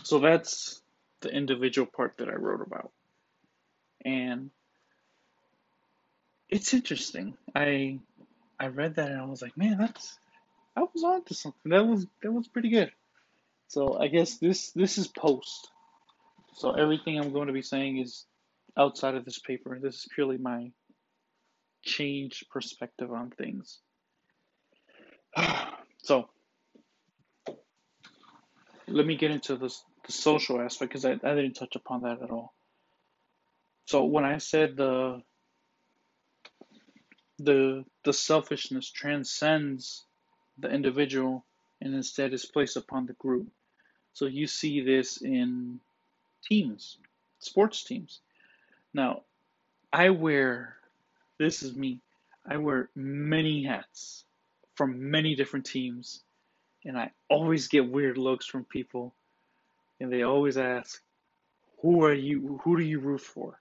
So 0.04 0.20
that's 0.20 0.82
the 1.22 1.30
individual 1.30 1.88
part 1.88 2.18
that 2.18 2.30
I 2.30 2.36
wrote 2.36 2.62
about. 2.66 2.92
And 4.04 4.50
it's 6.50 6.74
interesting. 6.74 7.38
I 7.56 8.00
I 8.60 8.68
read 8.68 8.96
that 8.96 9.12
and 9.12 9.20
I 9.20 9.26
was 9.26 9.42
like, 9.42 9.58
man, 9.58 9.78
that's 9.78 10.18
I 10.76 10.82
was 10.82 11.04
on 11.04 11.24
to 11.26 11.34
something. 11.34 11.72
That 11.72 11.86
was 11.86 12.06
that 12.22 12.32
was 12.32 12.48
pretty 12.48 12.70
good. 12.70 12.92
So 13.68 13.98
I 14.00 14.08
guess 14.08 14.38
this 14.38 14.72
this 14.72 14.98
is 14.98 15.08
post. 15.08 15.70
So 16.56 16.72
everything 16.72 17.18
I'm 17.18 17.34
going 17.34 17.48
to 17.48 17.54
be 17.54 17.62
saying 17.62 17.98
is 17.98 18.26
outside 18.78 19.16
of 19.16 19.26
this 19.26 19.40
paper. 19.40 19.80
This 19.80 19.96
is 19.96 20.08
purely 20.14 20.38
my 20.38 20.72
changed 21.84 22.50
perspective 22.50 23.12
on 23.12 23.32
things. 23.32 23.80
so 26.04 26.30
let 28.88 29.06
me 29.06 29.16
get 29.16 29.32
into 29.32 29.56
this 29.56 29.84
the 30.06 30.12
social 30.12 30.60
aspect 30.62 30.92
because 30.92 31.06
I, 31.06 31.12
I 31.12 31.36
didn't 31.36 31.54
touch 31.54 31.76
upon 31.76 32.02
that 32.02 32.22
at 32.22 32.32
all. 32.32 32.54
So 33.86 34.06
when 34.06 34.26
I 34.26 34.38
said 34.38 34.76
the 34.78 35.22
the 37.40 37.84
the 38.04 38.14
selfishness 38.14 38.90
transcends 38.90 40.06
the 40.62 40.70
individual 40.70 41.44
and 41.82 41.94
instead 41.94 42.34
is 42.34 42.46
placed 42.46 42.78
upon 42.78 43.06
the 43.06 43.14
group. 43.14 43.48
So 44.14 44.26
you 44.26 44.48
see 44.48 44.82
this 44.82 45.22
in 45.22 45.80
teams, 46.48 46.98
sports 47.40 47.84
teams. 47.84 48.20
Now, 48.94 49.22
I 49.92 50.10
wear 50.10 50.78
this 51.38 51.64
is 51.64 51.76
me. 51.76 52.00
I 52.46 52.58
wear 52.58 52.90
many 52.96 53.64
hats 53.64 54.26
from 54.76 55.12
many 55.12 55.36
different 55.36 55.66
teams, 55.66 56.22
and 56.86 56.98
I 56.98 57.12
always 57.30 57.68
get 57.68 57.90
weird 57.90 58.18
looks 58.18 58.46
from 58.46 58.66
people, 58.66 59.14
and 60.00 60.12
they 60.12 60.24
always 60.24 60.58
ask, 60.58 61.02
"Who 61.82 62.04
are 62.04 62.14
you? 62.14 62.60
Who 62.64 62.78
do 62.78 62.84
you 62.84 63.00
root 63.00 63.22
for? 63.22 63.60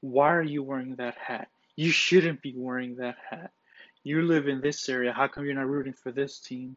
Why 0.00 0.34
are 0.34 0.42
you 0.42 0.62
wearing 0.62 0.96
that 0.96 1.16
hat? 1.16 1.48
You 1.76 1.90
shouldn't 1.90 2.42
be 2.42 2.54
wearing 2.56 2.96
that 2.96 3.16
hat. 3.28 3.52
You 4.02 4.22
live 4.22 4.48
in 4.48 4.60
this 4.60 4.88
area. 4.88 5.12
How 5.12 5.28
come 5.28 5.44
you're 5.44 5.54
not 5.54 5.68
rooting 5.68 5.92
for 5.92 6.12
this 6.12 6.38
team?" 6.38 6.76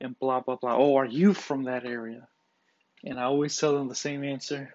And 0.00 0.18
blah 0.18 0.40
blah 0.40 0.56
blah. 0.56 0.76
Oh, 0.76 0.96
are 0.96 1.06
you 1.06 1.34
from 1.34 1.64
that 1.64 1.84
area? 1.84 2.28
And 3.04 3.18
I 3.18 3.24
always 3.24 3.56
tell 3.56 3.72
them 3.72 3.88
the 3.88 3.94
same 3.94 4.24
answer. 4.24 4.74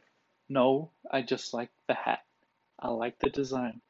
No, 0.49 0.91
I 1.09 1.21
just 1.21 1.53
like 1.53 1.69
the 1.87 1.93
hat. 1.93 2.23
I 2.79 2.89
like 2.89 3.19
the 3.19 3.29
design. 3.29 3.81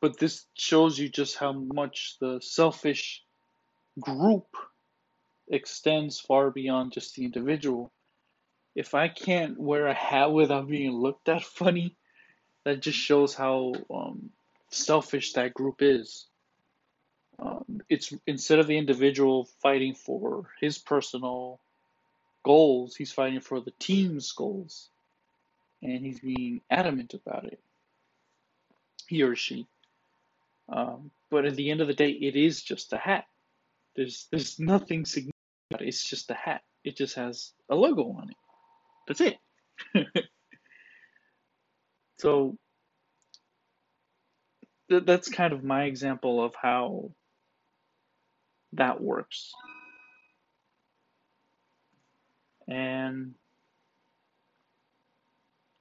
But 0.00 0.18
this 0.18 0.46
shows 0.54 0.98
you 0.98 1.08
just 1.08 1.36
how 1.36 1.52
much 1.52 2.16
the 2.18 2.40
selfish 2.40 3.22
group 3.98 4.56
extends 5.48 6.18
far 6.18 6.50
beyond 6.50 6.92
just 6.92 7.14
the 7.14 7.24
individual. 7.24 7.92
If 8.74 8.94
I 8.94 9.08
can't 9.08 9.58
wear 9.58 9.86
a 9.86 9.94
hat 9.94 10.32
without 10.32 10.68
being 10.68 10.92
looked 10.92 11.28
at 11.28 11.44
funny, 11.60 11.96
that 12.64 12.80
just 12.80 12.98
shows 12.98 13.34
how 13.34 13.74
um, 13.92 14.30
selfish 14.70 15.34
that 15.34 15.54
group 15.54 15.82
is. 15.82 16.26
Um, 17.40 17.80
it's 17.88 18.12
instead 18.26 18.58
of 18.58 18.66
the 18.66 18.76
individual 18.76 19.48
fighting 19.62 19.94
for 19.94 20.50
his 20.60 20.78
personal 20.78 21.60
goals, 22.44 22.94
he's 22.96 23.12
fighting 23.12 23.40
for 23.40 23.60
the 23.60 23.72
team's 23.78 24.30
goals, 24.32 24.90
and 25.82 26.04
he's 26.04 26.20
being 26.20 26.60
adamant 26.70 27.14
about 27.14 27.44
it. 27.46 27.60
He 29.08 29.22
or 29.22 29.34
she. 29.34 29.66
Um, 30.68 31.10
but 31.30 31.46
at 31.46 31.56
the 31.56 31.70
end 31.70 31.80
of 31.80 31.88
the 31.88 31.94
day, 31.94 32.10
it 32.10 32.36
is 32.36 32.62
just 32.62 32.92
a 32.92 32.98
hat. 32.98 33.24
There's 33.96 34.28
there's 34.30 34.60
nothing 34.60 35.04
significant 35.04 35.34
it. 35.72 35.88
It's 35.88 36.04
just 36.04 36.30
a 36.30 36.34
hat. 36.34 36.62
It 36.84 36.96
just 36.96 37.14
has 37.16 37.52
a 37.68 37.74
logo 37.74 38.10
on 38.12 38.30
it. 38.30 38.36
That's 39.06 39.20
it. 39.20 39.38
so 42.18 42.56
th- 44.88 45.04
that's 45.04 45.28
kind 45.28 45.52
of 45.52 45.64
my 45.64 45.84
example 45.84 46.42
of 46.42 46.54
how 46.54 47.10
that 48.74 49.00
works. 49.00 49.52
And 52.68 53.34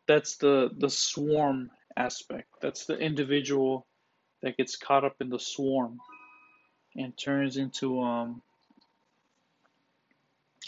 that's 0.08 0.38
the 0.38 0.72
the 0.76 0.90
swarm 0.90 1.70
aspect. 1.96 2.48
That's 2.62 2.86
the 2.86 2.98
individual 2.98 3.86
that 4.42 4.58
gets 4.58 4.76
caught 4.76 5.04
up 5.06 5.18
in 5.22 5.30
the 5.30 5.40
swarm 5.40 6.00
and 6.96 7.16
turns 7.16 7.58
into 7.58 8.02
um, 8.02 8.42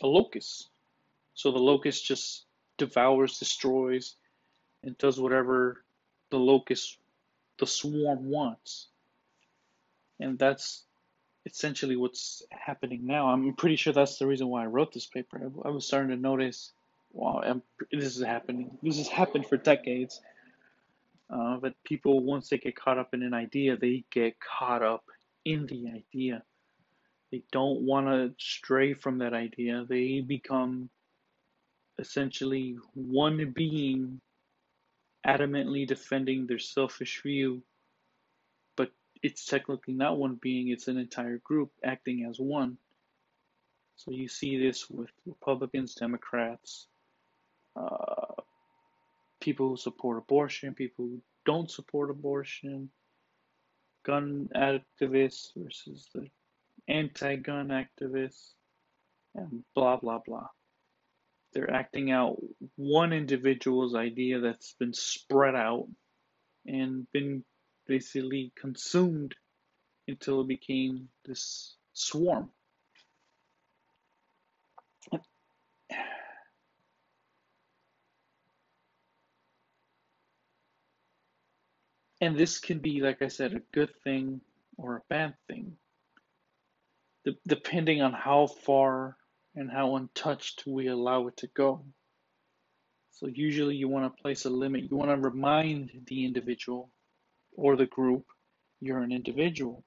a 0.02 0.08
locust. 0.08 0.70
So 1.34 1.52
the 1.52 1.60
locust 1.60 2.06
just 2.06 2.46
devours, 2.78 3.40
destroys, 3.40 4.16
and 4.84 4.98
does 4.98 5.20
whatever 5.20 5.84
the 6.30 6.38
locust, 6.38 6.98
the 7.60 7.68
swarm 7.68 8.30
wants. 8.30 8.88
And 10.20 10.38
that's 10.38 10.84
essentially 11.46 11.96
what's 11.96 12.44
happening 12.52 13.06
now. 13.06 13.30
I'm 13.30 13.54
pretty 13.54 13.76
sure 13.76 13.94
that's 13.94 14.18
the 14.18 14.28
reason 14.28 14.48
why 14.48 14.64
I 14.64 14.68
wrote 14.68 14.94
this 14.94 15.08
paper. 15.08 15.42
I, 15.66 15.68
I 15.68 15.72
was 15.72 15.86
starting 15.86 16.10
to 16.10 16.18
notice, 16.18 16.72
wow, 17.12 17.42
I'm, 17.44 17.62
this 17.92 18.18
is 18.18 18.24
happening. 18.24 18.78
This 18.84 18.98
has 18.98 19.08
happened 19.08 19.48
for 19.48 19.58
decades. 19.58 20.22
Uh, 21.30 21.58
but 21.58 21.74
people, 21.84 22.20
once 22.20 22.50
they 22.50 22.58
get 22.58 22.76
caught 22.76 22.98
up 22.98 23.14
in 23.14 23.24
an 23.24 23.34
idea, 23.34 23.78
they 23.78 24.04
get 24.12 24.36
caught 24.40 24.84
up 24.84 25.06
in 25.46 25.66
the 25.66 25.88
idea. 25.96 26.44
They 27.32 27.44
don't 27.52 27.82
want 27.82 28.08
to 28.08 28.34
stray 28.38 28.94
from 28.94 29.20
that 29.20 29.34
idea. 29.34 29.86
They 29.88 30.20
become 30.20 30.90
essentially 31.98 32.78
one 32.94 33.54
being 33.56 34.20
adamantly 35.26 35.88
defending 35.88 36.48
their 36.48 36.60
selfish 36.60 37.22
view, 37.22 37.64
it's 39.24 39.46
technically 39.46 39.94
not 39.94 40.18
one 40.18 40.40
being, 40.42 40.70
it's 40.70 40.88
an 40.88 40.98
entire 40.98 41.38
group 41.38 41.72
acting 41.84 42.26
as 42.30 42.40
one. 42.40 42.78
So 43.96 44.12
you 44.12 44.28
see 44.28 44.58
this 44.58 44.90
with 44.90 45.12
Republicans, 45.26 45.94
Democrats, 45.94 46.88
uh, 47.76 48.42
people 49.40 49.70
who 49.70 49.78
support 49.78 50.18
abortion, 50.18 50.74
people 50.74 51.06
who 51.06 51.22
don't 51.46 51.70
support 51.70 52.10
abortion, 52.10 52.90
gun 54.04 54.50
activists 54.56 55.50
versus 55.56 56.08
the 56.16 56.28
anti 56.88 57.36
gun 57.36 57.68
activists, 57.68 58.54
and 59.36 59.64
blah, 59.76 59.98
blah, 59.98 60.20
blah. 60.26 60.48
They're 61.54 61.72
acting 61.72 62.12
out 62.12 62.38
one 62.76 63.14
individual's 63.14 63.94
idea 63.94 64.40
that's 64.40 64.74
been 64.80 64.94
spread 64.94 65.54
out 65.54 65.88
and 66.66 67.06
been 67.12 67.44
basically 67.88 68.52
consumed 68.56 69.36
until 70.08 70.42
it 70.42 70.48
became 70.48 71.10
this 71.26 71.76
swarm. 71.94 72.50
And 82.22 82.38
this 82.38 82.60
can 82.60 82.80
be, 82.80 83.02
like 83.02 83.22
I 83.24 83.28
said, 83.30 83.54
a 83.54 83.62
good 83.74 83.90
thing 84.04 84.42
or 84.78 84.98
a 84.98 85.02
bad 85.10 85.34
thing, 85.48 85.74
depending 87.48 88.02
on 88.02 88.14
how 88.14 88.48
far 88.48 89.18
and 89.56 89.72
how 89.72 89.96
untouched 89.96 90.64
we 90.68 90.88
allow 90.88 91.28
it 91.28 91.38
to 91.38 91.48
go. 91.48 91.84
So, 93.12 93.28
usually, 93.28 93.76
you 93.76 93.88
want 93.88 94.16
to 94.16 94.22
place 94.22 94.46
a 94.46 94.50
limit. 94.50 94.90
You 94.90 94.98
want 94.98 95.12
to 95.12 95.18
remind 95.18 95.92
the 96.08 96.26
individual 96.26 96.90
or 97.56 97.76
the 97.76 97.86
group 97.86 98.26
you're 98.82 99.02
an 99.02 99.12
individual. 99.12 99.84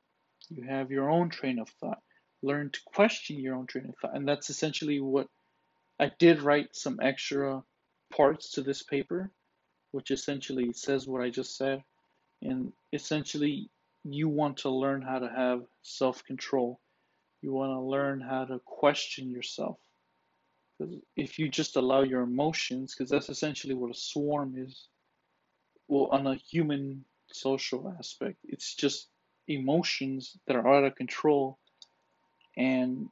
You 0.50 0.64
have 0.64 0.90
your 0.90 1.10
own 1.10 1.30
train 1.30 1.58
of 1.58 1.68
thought. 1.80 2.00
Learn 2.42 2.70
to 2.70 2.80
question 2.86 3.40
your 3.40 3.56
own 3.56 3.66
train 3.66 3.86
of 3.88 3.94
thought. 4.00 4.16
And 4.16 4.28
that's 4.28 4.50
essentially 4.50 5.00
what 5.00 5.28
I 5.98 6.12
did 6.18 6.42
write 6.42 6.76
some 6.76 7.00
extra 7.02 7.62
parts 8.14 8.52
to 8.52 8.62
this 8.62 8.82
paper, 8.82 9.30
which 9.92 10.10
essentially 10.10 10.72
says 10.72 11.06
what 11.06 11.22
I 11.22 11.30
just 11.30 11.56
said 11.56 11.82
and 12.44 12.72
essentially, 12.92 13.70
you 14.04 14.28
want 14.28 14.58
to 14.58 14.70
learn 14.70 15.02
how 15.02 15.18
to 15.18 15.28
have 15.28 15.62
self 15.82 16.22
control. 16.24 16.78
You 17.42 17.52
want 17.52 17.72
to 17.72 17.80
learn 17.80 18.20
how 18.20 18.44
to 18.44 18.60
question 18.64 19.30
yourself. 19.30 19.78
If 21.16 21.38
you 21.38 21.48
just 21.48 21.76
allow 21.76 22.02
your 22.02 22.22
emotions, 22.22 22.94
because 22.94 23.10
that's 23.10 23.30
essentially 23.30 23.74
what 23.74 23.90
a 23.90 23.98
swarm 23.98 24.54
is, 24.58 24.88
well, 25.88 26.08
on 26.12 26.26
a 26.26 26.34
human 26.34 27.04
social 27.34 27.94
aspect, 27.98 28.36
it's 28.44 28.74
just 28.74 29.08
emotions 29.48 30.36
that 30.46 30.56
are 30.56 30.66
out 30.66 30.84
of 30.84 30.94
control 30.94 31.58
and 32.56 33.08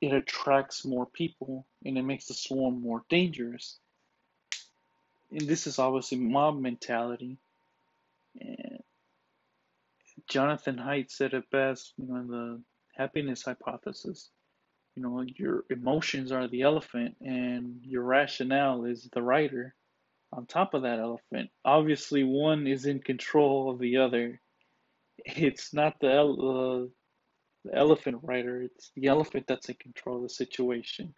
it 0.00 0.12
attracts 0.12 0.84
more 0.84 1.06
people 1.06 1.66
and 1.84 1.98
it 1.98 2.02
makes 2.02 2.26
the 2.26 2.34
swarm 2.34 2.80
more 2.80 3.02
dangerous. 3.08 3.78
And 5.30 5.42
this 5.42 5.66
is 5.66 5.78
obviously 5.78 6.18
mob 6.18 6.58
mentality. 6.58 7.38
And 8.40 8.82
Jonathan 10.28 10.76
Haidt 10.76 11.10
said 11.10 11.34
it 11.34 11.50
best, 11.50 11.92
you 11.96 12.06
know, 12.06 12.16
in 12.16 12.28
the 12.28 12.62
happiness 12.96 13.42
hypothesis. 13.42 14.30
You 14.94 15.02
know, 15.02 15.24
your 15.36 15.64
emotions 15.70 16.32
are 16.32 16.48
the 16.48 16.62
elephant 16.62 17.16
and 17.20 17.80
your 17.84 18.02
rationale 18.02 18.84
is 18.84 19.08
the 19.12 19.22
rider 19.22 19.74
on 20.32 20.46
top 20.46 20.74
of 20.74 20.82
that 20.82 20.98
elephant. 20.98 21.50
Obviously, 21.64 22.24
one 22.24 22.66
is 22.66 22.86
in 22.86 23.00
control 23.00 23.70
of 23.70 23.78
the 23.78 23.98
other. 23.98 24.40
It's 25.24 25.74
not 25.74 25.98
the, 26.00 26.12
uh, 26.12 26.86
the 27.64 27.76
elephant 27.76 28.18
rider, 28.22 28.62
it's 28.62 28.92
the 28.94 29.08
elephant 29.08 29.46
that's 29.48 29.68
in 29.68 29.74
control 29.76 30.18
of 30.18 30.22
the 30.22 30.28
situation. 30.28 31.14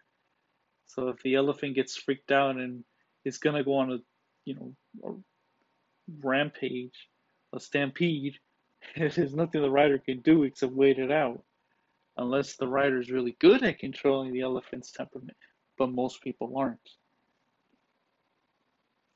So 0.87 1.09
if 1.09 1.21
the 1.23 1.35
elephant 1.35 1.75
gets 1.75 1.95
freaked 1.95 2.31
out 2.31 2.57
and 2.57 2.83
is 3.23 3.37
going 3.37 3.55
to 3.55 3.63
go 3.63 3.75
on 3.75 3.91
a, 3.91 3.97
you 4.45 4.55
know, 4.55 4.75
a 5.05 5.13
rampage, 6.25 7.07
a 7.53 7.59
stampede, 7.59 8.35
there's 8.97 9.35
nothing 9.35 9.61
the 9.61 9.69
rider 9.69 9.99
can 9.99 10.21
do 10.21 10.43
except 10.43 10.73
wait 10.73 10.99
it 10.99 11.11
out. 11.11 11.43
Unless 12.17 12.57
the 12.57 12.67
rider 12.67 12.99
is 12.99 13.09
really 13.09 13.37
good 13.39 13.63
at 13.63 13.79
controlling 13.79 14.33
the 14.33 14.41
elephant's 14.41 14.91
temperament, 14.91 15.37
but 15.77 15.91
most 15.91 16.21
people 16.21 16.57
aren't. 16.57 16.89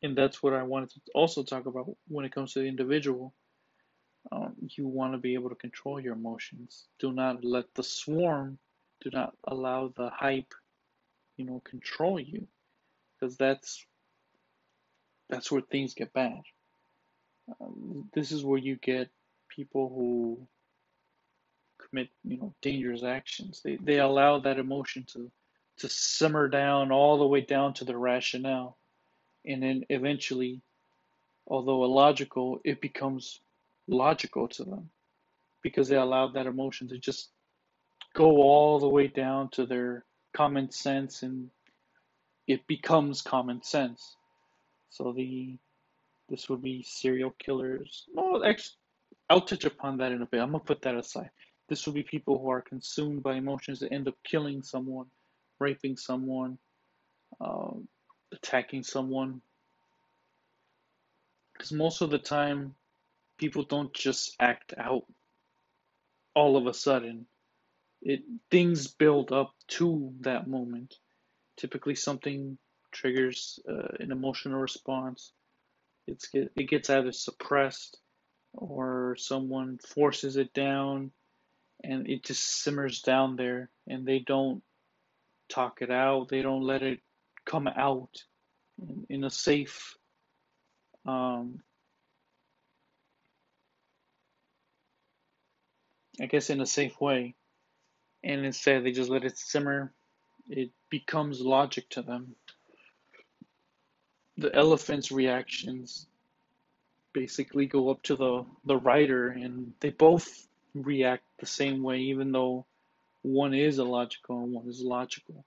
And 0.06 0.16
that's 0.16 0.44
what 0.44 0.54
I 0.54 0.64
wanted 0.64 0.92
to 0.92 1.00
also 1.16 1.44
talk 1.44 1.66
about 1.66 1.90
when 2.08 2.26
it 2.26 2.34
comes 2.34 2.54
to 2.54 2.60
the 2.60 2.68
individual. 2.68 3.34
Um, 4.32 4.54
you 4.60 4.88
want 4.88 5.14
to 5.14 5.18
be 5.18 5.34
able 5.34 5.50
to 5.50 5.56
control 5.56 6.00
your 6.00 6.14
emotions. 6.14 6.86
Do 7.00 7.12
not 7.12 7.44
let 7.44 7.74
the 7.74 7.84
swarm, 7.84 8.60
do 9.02 9.10
not 9.12 9.36
allow 9.46 9.94
the 9.96 10.10
hype, 10.10 10.54
you 11.38 11.46
know, 11.46 11.62
control 11.64 12.20
you, 12.20 12.48
because 13.20 13.36
that's 13.38 13.86
that's 15.30 15.52
where 15.52 15.62
things 15.62 15.96
get 15.96 16.14
bad. 16.14 16.42
Um, 17.60 18.10
this 18.14 18.32
is 18.32 18.44
where 18.44 18.60
you 18.60 18.76
get 18.76 19.10
people 19.50 19.90
who 19.90 20.48
commit, 21.88 22.10
you 22.24 22.38
know, 22.38 22.54
dangerous 22.62 23.04
actions. 23.04 23.62
They 23.64 23.78
they 23.78 24.00
allow 24.00 24.40
that 24.40 24.60
emotion 24.60 25.06
to 25.14 25.32
to 25.78 25.90
simmer 25.90 26.48
down 26.48 26.92
all 26.92 27.18
the 27.18 27.28
way 27.28 27.42
down 27.42 27.74
to 27.76 27.86
the 27.86 27.98
rationale, 27.98 28.78
and 29.48 29.62
then 29.64 29.84
eventually, 29.90 30.62
although 31.48 31.84
illogical, 31.84 32.60
it 32.64 32.82
becomes 32.82 33.40
logical 33.88 34.48
to 34.48 34.64
them 34.64 34.90
because 35.62 35.88
they 35.88 35.96
allowed 35.96 36.34
that 36.34 36.48
emotion 36.48 36.88
to 36.88 36.98
just 36.98 37.30
go 38.14 38.42
all 38.42 38.80
the 38.80 38.88
way 38.88 39.08
down 39.08 39.50
to 39.50 39.66
their 39.66 40.06
common 40.34 40.72
sense 40.72 41.24
and 41.24 41.50
it 42.48 42.66
becomes 42.68 43.22
common 43.22 43.62
sense. 43.64 44.16
So 44.90 45.12
the 45.12 45.58
this 46.30 46.50
would 46.50 46.62
be 46.62 46.84
serial 46.84 47.36
killers. 47.38 48.06
No, 48.14 48.44
actually, 48.44 48.78
I'll 49.30 49.42
touch 49.42 49.66
upon 49.66 49.98
that 49.98 50.12
in 50.12 50.22
a 50.22 50.26
bit. 50.26 50.42
I'm 50.42 50.52
gonna 50.52 50.64
put 50.64 50.82
that 50.82 50.96
aside. 50.96 51.30
This 51.68 51.86
would 51.86 51.96
be 51.96 52.04
people 52.04 52.40
who 52.40 52.50
are 52.50 52.62
consumed 52.62 53.24
by 53.24 53.36
emotions 53.36 53.80
that 53.80 53.92
end 53.92 54.08
up 54.08 54.16
killing 54.24 54.64
someone, 54.64 55.08
raping 55.60 55.98
someone, 55.98 56.58
uh, 57.42 57.72
attacking 58.32 58.84
someone. 58.84 59.42
Because 61.54 61.72
most 61.72 62.02
of 62.02 62.10
the 62.10 62.18
time, 62.18 62.76
people 63.38 63.64
don't 63.64 63.94
just 63.94 64.36
act 64.40 64.74
out 64.78 65.06
all 66.34 66.58
of 66.58 66.68
a 66.68 66.74
sudden. 66.74 67.26
It 68.02 68.22
things 68.52 68.88
build 68.88 69.32
up 69.32 69.54
to 69.70 70.14
that 70.22 70.48
moment. 70.48 70.96
Typically, 71.58 71.96
something 71.96 72.58
triggers 72.92 73.60
uh, 73.68 73.88
an 74.00 74.12
emotional 74.12 74.60
response. 74.60 75.32
It's 76.08 76.28
get, 76.28 76.52
it 76.56 76.70
gets 76.70 76.90
either 76.90 77.12
suppressed 77.12 77.98
or 78.54 79.16
someone 79.18 79.80
forces 79.80 80.38
it 80.38 80.54
down, 80.54 81.12
and 81.84 82.08
it 82.08 82.24
just 82.24 82.64
simmers 82.64 83.02
down 83.02 83.36
there, 83.36 83.70
and 83.88 84.06
they 84.06 84.20
don't 84.20 84.62
talk 85.50 85.82
it 85.82 85.92
out. 85.92 86.30
They 86.30 86.42
don't 86.42 86.64
let 86.64 86.84
it 86.84 87.00
come 87.46 87.68
out 87.68 88.24
in, 89.10 89.24
a 89.24 89.30
safe 89.30 89.96
um, 91.06 91.60
I 96.20 96.26
guess 96.26 96.50
in 96.50 96.62
a 96.62 96.66
safe 96.66 97.00
way. 97.00 97.36
And 98.24 98.46
instead 98.46 98.84
they 98.84 98.92
just 98.92 99.10
let 99.10 99.26
it 99.26 99.38
simmer. 99.38 99.94
It 100.50 100.72
becomes 100.90 101.42
logic 101.42 101.90
to 101.92 102.02
them. 102.02 102.36
The 104.38 104.54
elephant's 104.54 105.12
reactions 105.12 106.08
basically 107.14 107.66
go 107.66 107.90
up 107.90 108.04
to 108.04 108.16
the, 108.16 108.46
the 108.66 108.78
writer 108.78 109.30
and 109.30 109.74
they 109.80 109.90
both 109.90 110.48
react 110.74 111.24
the 111.40 111.46
same 111.46 111.82
way 111.82 112.00
even 112.00 112.32
though 112.32 112.66
one 113.22 113.54
is 113.54 113.80
illogical 113.80 114.44
and 114.44 114.52
one 114.52 114.68
is 114.68 114.82
logical. 114.82 115.46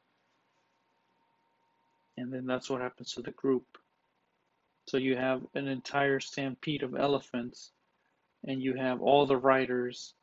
And 2.19 2.33
then 2.33 2.47
that's 2.47 2.69
what 2.69 2.81
happens 2.81 3.15
to 3.15 3.23
the 3.23 3.31
group. 3.31 3.79
So 4.87 4.97
you 4.97 5.17
have 5.17 5.43
an 5.55 5.69
entire 5.69 6.19
stampede 6.19 6.83
of 6.83 6.97
elephants 6.97 7.71
and 8.45 8.63
you 8.63 8.75
have 8.75 9.03
all 9.03 9.27
the 9.27 9.37
riders 9.37 10.15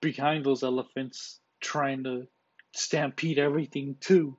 behind 0.00 0.44
those 0.44 0.62
elephants 0.62 1.40
trying 1.60 2.04
to 2.04 2.26
stampede 2.72 3.38
everything 3.38 3.96
too. 4.00 4.36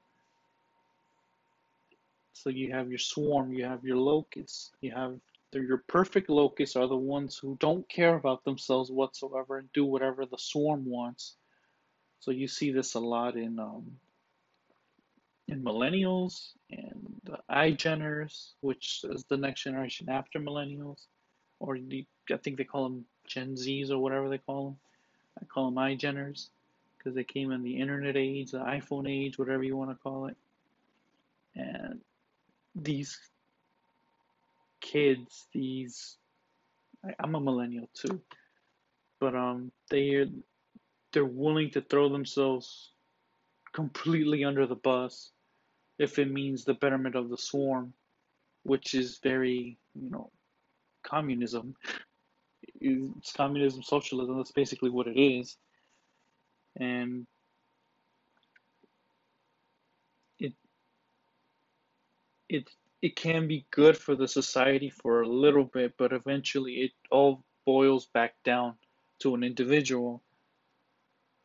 So 2.33 2.49
you 2.49 2.71
have 2.71 2.89
your 2.89 2.99
swarm, 2.99 3.51
you 3.51 3.65
have 3.65 3.83
your 3.83 3.97
locusts, 3.97 4.71
you 4.79 4.91
have 4.91 5.19
your 5.51 5.83
perfect 5.87 6.29
locusts 6.29 6.75
are 6.75 6.87
the 6.87 6.95
ones 6.95 7.37
who 7.37 7.57
don't 7.59 7.89
care 7.89 8.15
about 8.15 8.45
themselves 8.45 8.91
whatsoever 8.91 9.57
and 9.57 9.73
do 9.73 9.83
whatever 9.83 10.25
the 10.25 10.37
swarm 10.37 10.85
wants. 10.85 11.35
So 12.19 12.31
you 12.31 12.47
see 12.47 12.71
this 12.71 12.93
a 12.93 12.99
lot 12.99 13.35
in 13.35 13.59
um, 13.59 13.97
in 15.49 15.63
millennials 15.63 16.51
and 16.71 17.21
the 17.23 17.39
iGeners, 17.49 18.51
which 18.61 19.03
is 19.09 19.23
the 19.29 19.37
next 19.37 19.63
generation 19.63 20.09
after 20.09 20.39
millennials, 20.39 21.07
or 21.59 21.77
the, 21.79 22.05
I 22.31 22.37
think 22.37 22.57
they 22.57 22.63
call 22.63 22.83
them 22.83 23.05
Gen 23.27 23.55
Zs 23.55 23.89
or 23.89 23.97
whatever 23.97 24.29
they 24.29 24.37
call 24.37 24.65
them. 24.65 24.77
I 25.41 25.45
call 25.45 25.65
them 25.65 25.75
iGeners 25.75 26.49
because 26.97 27.15
they 27.15 27.23
came 27.23 27.51
in 27.51 27.63
the 27.63 27.77
internet 27.77 28.15
age, 28.15 28.51
the 28.51 28.59
iPhone 28.59 29.09
age, 29.09 29.39
whatever 29.39 29.63
you 29.63 29.75
want 29.75 29.89
to 29.91 29.95
call 29.95 30.27
it. 30.27 30.37
And 31.55 31.99
these 32.75 33.19
kids, 34.81 35.47
these 35.53 36.17
I, 37.03 37.15
I'm 37.19 37.35
a 37.35 37.39
millennial 37.39 37.89
too, 37.93 38.21
but 39.19 39.35
um, 39.35 39.71
they 39.89 40.29
they're 41.11 41.25
willing 41.25 41.71
to 41.71 41.81
throw 41.81 42.09
themselves 42.09 42.91
completely 43.73 44.43
under 44.43 44.67
the 44.67 44.75
bus 44.75 45.31
if 45.99 46.17
it 46.17 46.31
means 46.31 46.63
the 46.63 46.73
betterment 46.73 47.15
of 47.15 47.29
the 47.29 47.37
swarm, 47.37 47.93
which 48.63 48.95
is 48.95 49.19
very 49.21 49.77
you 49.93 50.09
know 50.09 50.31
communism 51.03 51.75
it's 52.81 53.31
communism, 53.31 53.83
socialism. 53.83 54.37
That's 54.37 54.51
basically 54.51 54.89
what 54.89 55.07
it 55.07 55.19
is, 55.19 55.57
and 56.77 57.25
it 60.39 60.53
it 62.47 62.69
it 63.01 63.15
can 63.15 63.47
be 63.47 63.65
good 63.71 63.97
for 63.97 64.15
the 64.15 64.27
society 64.27 64.89
for 64.89 65.21
a 65.21 65.27
little 65.27 65.65
bit, 65.65 65.93
but 65.97 66.13
eventually 66.13 66.73
it 66.75 66.91
all 67.11 67.43
boils 67.65 68.07
back 68.07 68.35
down 68.43 68.75
to 69.19 69.35
an 69.35 69.43
individual 69.43 70.21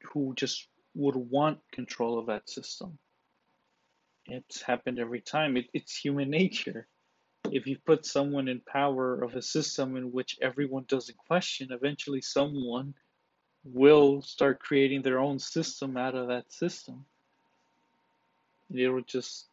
who 0.02 0.34
just 0.36 0.68
would 0.94 1.16
want 1.16 1.58
control 1.72 2.18
of 2.18 2.26
that 2.26 2.48
system. 2.48 2.98
It's 4.26 4.62
happened 4.62 4.98
every 4.98 5.20
time. 5.20 5.56
It, 5.56 5.66
it's 5.72 5.96
human 5.96 6.30
nature 6.30 6.86
if 7.50 7.66
you 7.66 7.76
put 7.84 8.06
someone 8.06 8.48
in 8.48 8.60
power 8.60 9.22
of 9.22 9.34
a 9.34 9.42
system 9.42 9.96
in 9.96 10.12
which 10.12 10.38
everyone 10.40 10.84
doesn't 10.88 11.18
question, 11.18 11.68
eventually 11.70 12.20
someone 12.20 12.94
will 13.64 14.22
start 14.22 14.60
creating 14.60 15.02
their 15.02 15.18
own 15.18 15.38
system 15.38 15.96
out 15.96 16.14
of 16.14 16.28
that 16.28 16.52
system. 16.52 17.04
It 18.72 18.88
will 18.88 19.02
just 19.02 19.46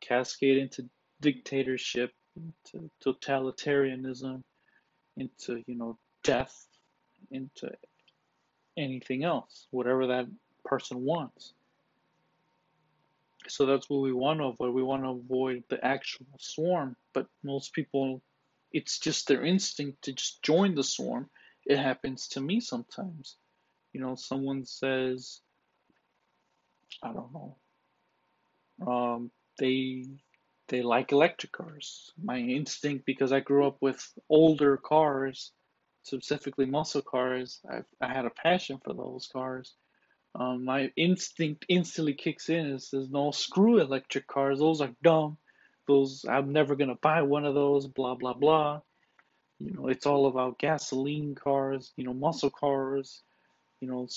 cascade 0.00 0.58
into 0.58 0.88
dictatorship, 1.20 2.12
into 2.36 2.90
totalitarianism, 3.04 4.42
into, 5.16 5.62
you 5.66 5.76
know, 5.76 5.98
death, 6.22 6.66
into 7.30 7.70
anything 8.76 9.24
else, 9.24 9.66
whatever 9.70 10.08
that 10.08 10.26
person 10.64 11.04
wants. 11.04 11.54
So 13.48 13.66
that's 13.66 13.88
what 13.90 14.02
we 14.02 14.12
want 14.12 14.40
to 14.40 14.46
avoid. 14.46 14.74
We 14.74 14.82
want 14.82 15.02
to 15.04 15.10
avoid 15.10 15.64
the 15.68 15.84
actual 15.84 16.26
swarm, 16.38 16.96
but 17.12 17.26
most 17.42 17.72
people, 17.72 18.22
it's 18.72 18.98
just 18.98 19.28
their 19.28 19.44
instinct 19.44 20.02
to 20.02 20.12
just 20.12 20.42
join 20.42 20.74
the 20.74 20.84
swarm. 20.84 21.28
It 21.66 21.78
happens 21.78 22.28
to 22.28 22.40
me 22.40 22.60
sometimes. 22.60 23.36
You 23.92 24.00
know, 24.00 24.14
someone 24.14 24.64
says, 24.64 25.40
I 27.02 27.12
don't 27.12 27.32
know, 27.32 27.56
um, 28.86 29.30
they 29.58 30.06
they 30.68 30.82
like 30.82 31.12
electric 31.12 31.52
cars. 31.52 32.10
My 32.22 32.38
instinct, 32.38 33.04
because 33.04 33.32
I 33.32 33.40
grew 33.40 33.66
up 33.66 33.76
with 33.80 34.02
older 34.28 34.76
cars, 34.78 35.52
specifically 36.02 36.66
muscle 36.66 37.02
cars, 37.02 37.60
I've, 37.70 37.84
I 38.00 38.08
had 38.12 38.24
a 38.24 38.30
passion 38.30 38.80
for 38.82 38.94
those 38.94 39.28
cars. 39.32 39.74
Um, 40.34 40.64
my 40.64 40.90
instinct 40.96 41.66
instantly 41.68 42.14
kicks 42.14 42.48
in 42.48 42.66
and 42.66 42.82
says, 42.82 43.10
"No, 43.10 43.32
screw 43.32 43.78
electric 43.80 44.26
cars. 44.26 44.58
Those 44.58 44.80
are 44.80 44.94
dumb. 45.02 45.36
Those 45.86 46.24
I'm 46.28 46.52
never 46.52 46.74
gonna 46.76 46.94
buy 46.96 47.22
one 47.22 47.44
of 47.44 47.54
those." 47.54 47.86
Blah 47.86 48.14
blah 48.14 48.34
blah. 48.34 48.80
You 49.58 49.72
know, 49.72 49.88
it's 49.88 50.06
all 50.06 50.26
about 50.26 50.58
gasoline 50.58 51.34
cars. 51.34 51.92
You 51.96 52.04
know, 52.04 52.14
muscle 52.14 52.50
cars. 52.50 53.22
You 53.80 53.88
know, 53.88 54.08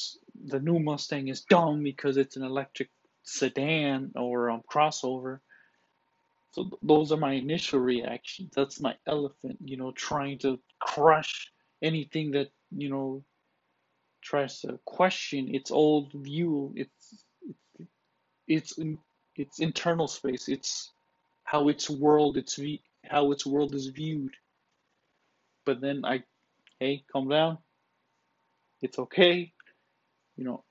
the 0.46 0.60
new 0.60 0.80
Mustang 0.80 1.28
is 1.28 1.42
dumb 1.42 1.84
because 1.84 2.18
it's 2.18 2.38
an 2.38 2.44
electric 2.44 2.90
sedan 3.24 4.12
or 4.16 4.52
um, 4.52 4.64
crossover. 4.72 5.40
So 6.52 6.64
th- 6.64 6.82
those 6.84 7.12
are 7.12 7.18
my 7.18 7.34
initial 7.34 7.80
reactions. 7.80 8.54
That's 8.56 8.80
my 8.80 8.96
elephant. 9.08 9.58
You 9.66 9.78
know, 9.78 9.92
trying 9.92 10.38
to 10.40 10.60
crush 10.80 11.52
anything 11.82 12.32
that 12.32 12.52
you 12.72 12.90
know 12.90 13.24
tries 14.26 14.62
to 14.62 14.80
question 14.86 15.56
its 15.56 15.72
old 15.72 16.14
view, 16.14 16.74
its 16.76 17.26
its 18.48 18.80
its, 19.38 19.60
internal 19.60 20.08
space, 20.08 20.50
its 20.50 20.92
how 21.44 21.70
its 21.70 21.90
world, 21.90 22.38
its 22.38 22.60
how 23.06 23.32
its 23.32 23.46
world 23.46 23.76
is 23.76 23.88
viewed. 23.88 24.34
But 25.66 25.82
then 25.82 26.06
I 26.06 26.24
hey, 26.80 27.06
calm 27.12 27.30
down. 27.30 27.60
It's 28.82 29.00
okay. 29.00 29.54
You 30.38 30.46
know, 30.46 30.66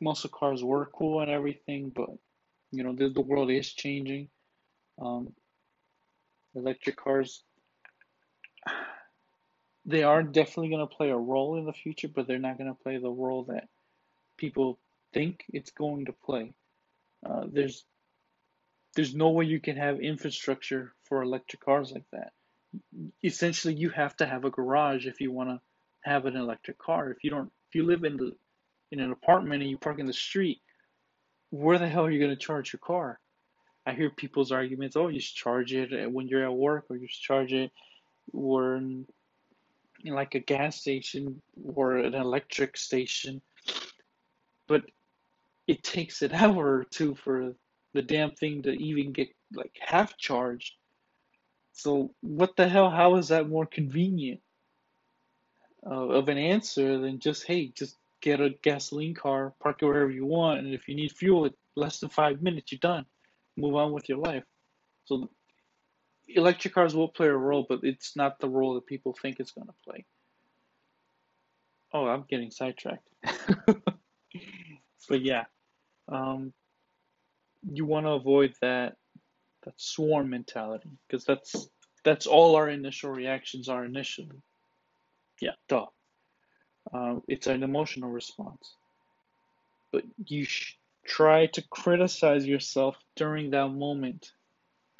muscle 0.00 0.30
cars 0.30 0.62
were 0.64 0.86
cool 0.86 1.20
and 1.20 1.30
everything, 1.30 1.92
but 1.94 2.10
you 2.72 2.84
know, 2.84 2.94
the, 2.94 3.10
the 3.10 3.20
world 3.20 3.50
is 3.50 3.72
changing. 3.72 4.28
Um, 5.00 5.34
electric 6.54 6.96
cars, 6.96 7.44
they 9.84 10.02
are 10.02 10.22
definitely 10.22 10.68
going 10.68 10.86
to 10.86 10.94
play 10.94 11.10
a 11.10 11.16
role 11.16 11.58
in 11.58 11.66
the 11.66 11.72
future, 11.72 12.08
but 12.08 12.26
they're 12.26 12.38
not 12.38 12.58
going 12.58 12.70
to 12.70 12.82
play 12.82 12.98
the 12.98 13.10
role 13.10 13.44
that 13.44 13.68
people 14.36 14.78
think 15.12 15.44
it's 15.52 15.70
going 15.70 16.06
to 16.06 16.12
play. 16.12 16.52
Uh, 17.24 17.44
there's 17.50 17.84
there's 18.94 19.14
no 19.14 19.30
way 19.30 19.46
you 19.46 19.60
can 19.60 19.76
have 19.76 20.00
infrastructure 20.00 20.92
for 21.04 21.22
electric 21.22 21.64
cars 21.64 21.92
like 21.92 22.04
that. 22.12 22.32
Essentially, 23.24 23.74
you 23.74 23.90
have 23.90 24.16
to 24.18 24.26
have 24.26 24.44
a 24.44 24.50
garage 24.50 25.06
if 25.06 25.20
you 25.20 25.32
want 25.32 25.48
to 25.48 25.60
have 26.02 26.26
an 26.26 26.36
electric 26.36 26.78
car. 26.78 27.10
If 27.10 27.24
you 27.24 27.30
don't, 27.30 27.50
if 27.68 27.74
you 27.74 27.84
live 27.84 28.04
in 28.04 28.16
the 28.16 28.36
in 28.90 29.00
an 29.00 29.12
apartment 29.12 29.62
and 29.62 29.70
you 29.70 29.78
park 29.78 29.98
in 29.98 30.06
the 30.06 30.12
street, 30.12 30.60
where 31.50 31.78
the 31.78 31.88
hell 31.88 32.04
are 32.04 32.10
you 32.10 32.18
going 32.18 32.36
to 32.36 32.36
charge 32.36 32.72
your 32.72 32.80
car? 32.80 33.18
I 33.86 33.92
hear 33.92 34.10
people's 34.10 34.52
arguments. 34.52 34.96
Oh, 34.96 35.08
you 35.08 35.18
just 35.18 35.34
charge 35.34 35.72
it 35.72 36.10
when 36.12 36.28
you're 36.28 36.44
at 36.44 36.54
work, 36.54 36.86
or 36.88 36.96
you 36.96 37.08
just 37.08 37.22
charge 37.22 37.52
it 37.52 37.70
in 38.32 39.06
like 40.04 40.34
a 40.34 40.40
gas 40.40 40.80
station 40.80 41.40
or 41.74 41.96
an 41.96 42.14
electric 42.14 42.76
station. 42.76 43.40
But 44.66 44.82
it 45.66 45.82
takes 45.82 46.22
an 46.22 46.32
hour 46.34 46.78
or 46.78 46.84
two 46.84 47.14
for 47.14 47.54
the 47.94 48.02
damn 48.02 48.32
thing 48.32 48.62
to 48.62 48.70
even 48.70 49.12
get 49.12 49.28
like 49.54 49.76
half 49.80 50.16
charged. 50.16 50.74
So 51.72 52.14
what 52.20 52.56
the 52.56 52.68
hell? 52.68 52.90
How 52.90 53.16
is 53.16 53.28
that 53.28 53.48
more 53.48 53.66
convenient 53.66 54.40
uh, 55.86 56.08
of 56.08 56.28
an 56.28 56.38
answer 56.38 56.98
than 56.98 57.18
just 57.18 57.44
hey, 57.44 57.72
just 57.74 57.96
get 58.20 58.40
a 58.40 58.50
gasoline 58.62 59.14
car, 59.14 59.52
park 59.60 59.82
it 59.82 59.86
wherever 59.86 60.10
you 60.10 60.24
want, 60.24 60.60
and 60.60 60.72
if 60.72 60.88
you 60.88 60.94
need 60.94 61.12
fuel, 61.12 61.48
less 61.76 61.98
than 61.98 62.08
five 62.08 62.40
minutes, 62.42 62.70
you're 62.70 62.78
done. 62.78 63.04
Move 63.56 63.74
on 63.74 63.92
with 63.92 64.08
your 64.08 64.18
life. 64.18 64.44
So 65.04 65.28
electric 66.28 66.74
cars 66.74 66.94
will 66.94 67.08
play 67.08 67.28
a 67.28 67.36
role, 67.36 67.66
but 67.68 67.80
it's 67.82 68.16
not 68.16 68.38
the 68.40 68.48
role 68.48 68.74
that 68.74 68.86
people 68.86 69.16
think 69.20 69.40
it's 69.40 69.52
going 69.52 69.66
to 69.66 69.74
play. 69.84 70.04
Oh, 71.92 72.06
I'm 72.06 72.24
getting 72.28 72.50
sidetracked. 72.50 73.06
but 75.08 75.20
yeah, 75.20 75.44
um, 76.08 76.52
you 77.70 77.84
want 77.84 78.06
to 78.06 78.10
avoid 78.12 78.54
that 78.62 78.96
that 79.64 79.74
swarm 79.76 80.30
mentality 80.30 80.90
because 81.06 81.24
that's 81.24 81.68
that's 82.04 82.26
all 82.26 82.56
our 82.56 82.68
initial 82.68 83.10
reactions 83.10 83.68
are 83.68 83.84
initially. 83.84 84.42
Yeah, 85.40 85.52
duh. 85.68 85.86
Uh, 86.92 87.16
it's 87.28 87.46
an 87.46 87.62
emotional 87.62 88.10
response. 88.10 88.74
But 89.92 90.04
you 90.26 90.44
sh- 90.44 90.76
try 91.06 91.46
to 91.46 91.62
criticize 91.70 92.46
yourself 92.46 92.96
during 93.16 93.50
that 93.50 93.68
moment. 93.68 94.32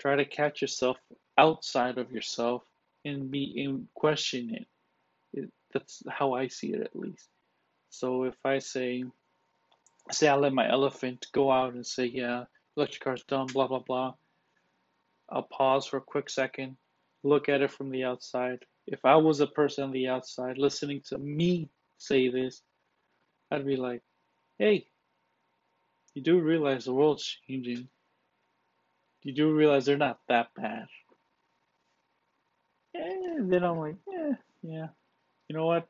Try 0.02 0.16
to 0.16 0.24
catch 0.24 0.60
yourself 0.60 0.96
outside 1.38 1.96
of 1.96 2.10
yourself 2.10 2.64
and 3.04 3.30
be 3.30 3.62
and 3.64 3.86
question 3.94 4.52
it. 4.52 4.66
it. 5.32 5.52
That's 5.72 6.02
how 6.10 6.32
I 6.32 6.48
see 6.48 6.72
it, 6.72 6.80
at 6.80 6.96
least. 6.96 7.28
So 7.90 8.24
if 8.24 8.34
I 8.44 8.58
say, 8.58 9.04
say 10.10 10.26
I 10.26 10.34
let 10.34 10.54
my 10.54 10.68
elephant 10.68 11.28
go 11.32 11.52
out 11.52 11.74
and 11.74 11.86
say, 11.86 12.06
yeah, 12.06 12.46
electric 12.76 13.04
car's 13.04 13.22
done, 13.28 13.46
blah 13.46 13.68
blah 13.68 13.78
blah. 13.78 14.14
I'll 15.30 15.44
pause 15.44 15.86
for 15.86 15.98
a 15.98 16.00
quick 16.00 16.28
second, 16.28 16.76
look 17.22 17.48
at 17.48 17.62
it 17.62 17.70
from 17.70 17.90
the 17.90 18.02
outside. 18.02 18.58
If 18.88 19.04
I 19.04 19.14
was 19.14 19.38
a 19.38 19.46
person 19.46 19.84
on 19.84 19.92
the 19.92 20.08
outside 20.08 20.58
listening 20.58 21.02
to 21.10 21.18
me 21.18 21.68
say 21.98 22.28
this, 22.28 22.60
I'd 23.52 23.64
be 23.64 23.76
like, 23.76 24.02
hey, 24.58 24.88
you 26.14 26.22
do 26.22 26.40
realize 26.40 26.86
the 26.86 26.92
world's 26.92 27.38
changing. 27.46 27.86
You 29.22 29.32
do 29.32 29.52
realize 29.52 29.86
they're 29.86 29.96
not 29.96 30.20
that 30.28 30.48
bad. 30.56 30.86
And 32.94 33.52
then 33.52 33.64
I'm 33.64 33.78
like, 33.78 33.96
yeah, 34.10 34.32
yeah. 34.62 34.86
You 35.48 35.56
know 35.56 35.66
what? 35.66 35.88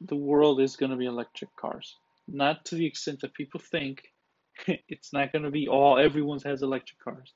The 0.00 0.16
world 0.16 0.60
is 0.60 0.76
going 0.76 0.90
to 0.90 0.96
be 0.96 1.06
electric 1.06 1.54
cars. 1.56 1.96
Not 2.28 2.64
to 2.66 2.76
the 2.76 2.86
extent 2.86 3.20
that 3.20 3.34
people 3.34 3.60
think. 3.60 4.02
it's 4.66 5.12
not 5.12 5.32
going 5.32 5.44
to 5.44 5.50
be 5.50 5.68
all, 5.68 5.98
everyone 5.98 6.40
has 6.44 6.62
electric 6.62 7.00
cars. 7.00 7.32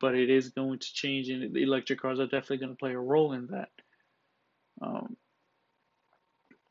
But 0.00 0.14
it 0.14 0.30
is 0.30 0.48
going 0.48 0.78
to 0.78 0.92
change, 0.94 1.28
and 1.28 1.54
the 1.54 1.62
electric 1.62 2.00
cars 2.00 2.18
are 2.20 2.26
definitely 2.26 2.58
going 2.58 2.72
to 2.72 2.78
play 2.78 2.92
a 2.92 2.98
role 2.98 3.34
in 3.34 3.48
that. 3.48 3.68
Um, 4.80 5.16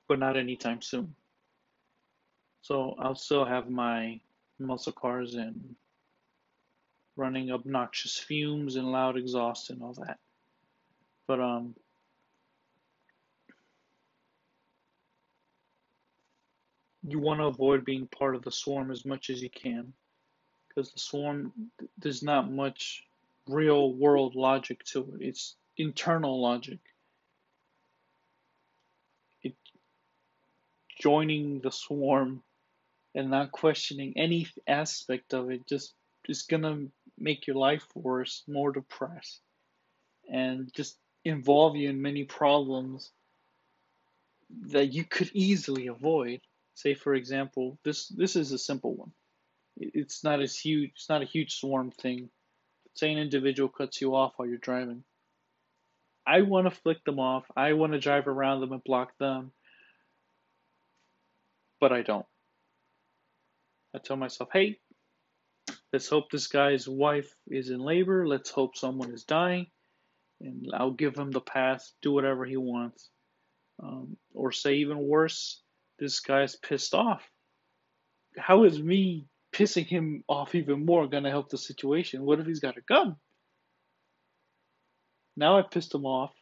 but 0.08 0.18
not 0.18 0.36
anytime 0.36 0.82
soon. 0.82 1.16
So 2.62 2.96
I'll 3.00 3.16
still 3.16 3.46
have 3.46 3.70
my 3.70 4.20
muscle 4.60 4.92
cars 4.92 5.36
and 5.36 5.76
running 7.20 7.52
obnoxious 7.52 8.18
fumes 8.18 8.78
and 8.78 8.92
loud 8.92 9.18
exhaust 9.18 9.70
and 9.70 9.84
all 9.84 9.94
that. 9.94 10.18
But 11.28 11.40
um 11.42 11.76
you 17.08 17.20
want 17.20 17.40
to 17.40 17.46
avoid 17.46 17.86
being 17.86 18.08
part 18.08 18.36
of 18.36 18.44
the 18.44 18.52
swarm 18.52 18.92
as 18.92 19.06
much 19.06 19.30
as 19.30 19.42
you 19.42 19.50
can 19.50 19.94
because 20.68 20.92
the 20.92 21.00
swarm 21.00 21.52
there's 21.98 22.24
not 22.24 22.52
much 22.52 23.04
real 23.48 23.92
world 23.94 24.36
logic 24.36 24.84
to 24.86 25.00
it. 25.00 25.28
It's 25.28 25.56
internal 25.78 26.42
logic. 26.42 26.80
It 29.44 29.56
joining 31.00 31.60
the 31.60 31.72
swarm 31.72 32.44
and 33.16 33.32
not 33.32 33.52
questioning 33.52 34.14
any 34.16 34.48
aspect 34.68 35.34
of 35.34 35.50
it 35.50 35.66
just 35.68 35.94
is 36.28 36.44
gonna 36.44 36.86
make 37.20 37.48
your 37.48 37.56
life 37.56 37.86
worse, 37.96 38.44
more 38.48 38.72
depressed, 38.72 39.42
and 40.32 40.72
just 40.74 40.98
involve 41.26 41.76
you 41.76 41.90
in 41.90 42.02
many 42.02 42.24
problems 42.24 43.12
that 44.72 44.94
you 44.94 45.04
could 45.04 45.30
easily 45.34 45.88
avoid. 45.88 46.42
Say, 46.76 46.94
for 46.94 47.14
example, 47.14 47.78
this 47.84 48.08
this 48.08 48.36
is 48.36 48.52
a 48.52 48.58
simple 48.58 48.96
one. 48.96 49.12
It's 49.78 50.24
not 50.24 50.42
as 50.42 50.58
huge. 50.58 50.92
It's 50.96 51.10
not 51.10 51.22
a 51.22 51.26
huge 51.26 51.56
swarm 51.56 51.92
thing. 51.92 52.30
Say 52.96 53.12
an 53.12 53.18
individual 53.18 53.70
cuts 53.70 54.02
you 54.02 54.16
off 54.16 54.34
while 54.36 54.48
you're 54.48 54.58
driving. 54.58 55.04
I 56.26 56.42
want 56.42 56.68
to 56.68 56.72
flick 56.72 57.04
them 57.06 57.20
off. 57.20 57.46
I 57.56 57.74
want 57.74 57.94
to 57.94 58.00
drive 58.00 58.28
around 58.28 58.62
them 58.62 58.72
and 58.72 58.84
block 58.84 59.18
them, 59.18 59.52
but 61.80 61.92
I 61.92 62.02
don't. 62.02 62.26
I 63.96 63.98
tell 63.98 64.18
myself, 64.18 64.50
hey, 64.54 64.80
let's 65.94 66.10
hope 66.10 66.30
this 66.30 66.48
guy's 66.48 66.88
wife 66.88 67.34
is 67.48 67.70
in 67.70 67.80
labor. 67.80 68.28
Let's 68.28 68.50
hope 68.50 68.78
someone 68.78 69.12
is 69.12 69.24
dying 69.24 69.68
and 70.42 70.70
I'll 70.74 70.92
give 70.92 71.18
him 71.18 71.32
the 71.32 71.42
pass, 71.42 71.94
do 72.02 72.12
whatever 72.12 72.46
he 72.46 72.58
wants. 72.58 73.10
Um, 73.82 74.18
or 74.34 74.52
say 74.52 74.76
even 74.76 74.98
worse, 75.00 75.62
this 76.00 76.20
guy's 76.20 76.56
pissed 76.56 76.94
off. 76.94 77.24
How 78.38 78.64
is 78.64 78.82
me 78.82 79.28
pissing 79.54 79.86
him 79.86 80.24
off 80.28 80.56
even 80.56 80.86
more 80.86 81.08
gonna 81.08 81.30
help 81.30 81.50
the 81.50 81.58
situation? 81.58 82.24
What 82.24 82.40
if 82.40 82.46
he's 82.46 82.60
got 82.60 82.78
a 82.78 82.82
gun? 82.82 83.16
Now 85.36 85.58
I 85.58 85.62
pissed 85.62 85.94
him 85.94 86.06
off 86.06 86.34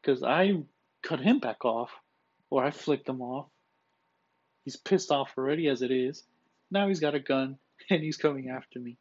because 0.00 0.22
I 0.22 0.62
cut 1.02 1.20
him 1.20 1.38
back 1.38 1.64
off, 1.64 1.90
or 2.50 2.64
I 2.64 2.70
flicked 2.70 3.08
him 3.08 3.22
off. 3.22 3.48
He's 4.64 4.76
pissed 4.76 5.10
off 5.10 5.32
already 5.36 5.68
as 5.68 5.82
it 5.82 5.90
is. 5.90 6.24
Now 6.70 6.88
he's 6.88 7.00
got 7.00 7.14
a 7.14 7.20
gun 7.20 7.58
and 7.90 8.02
he's 8.02 8.16
coming 8.16 8.50
after 8.50 8.78
me. 8.78 8.96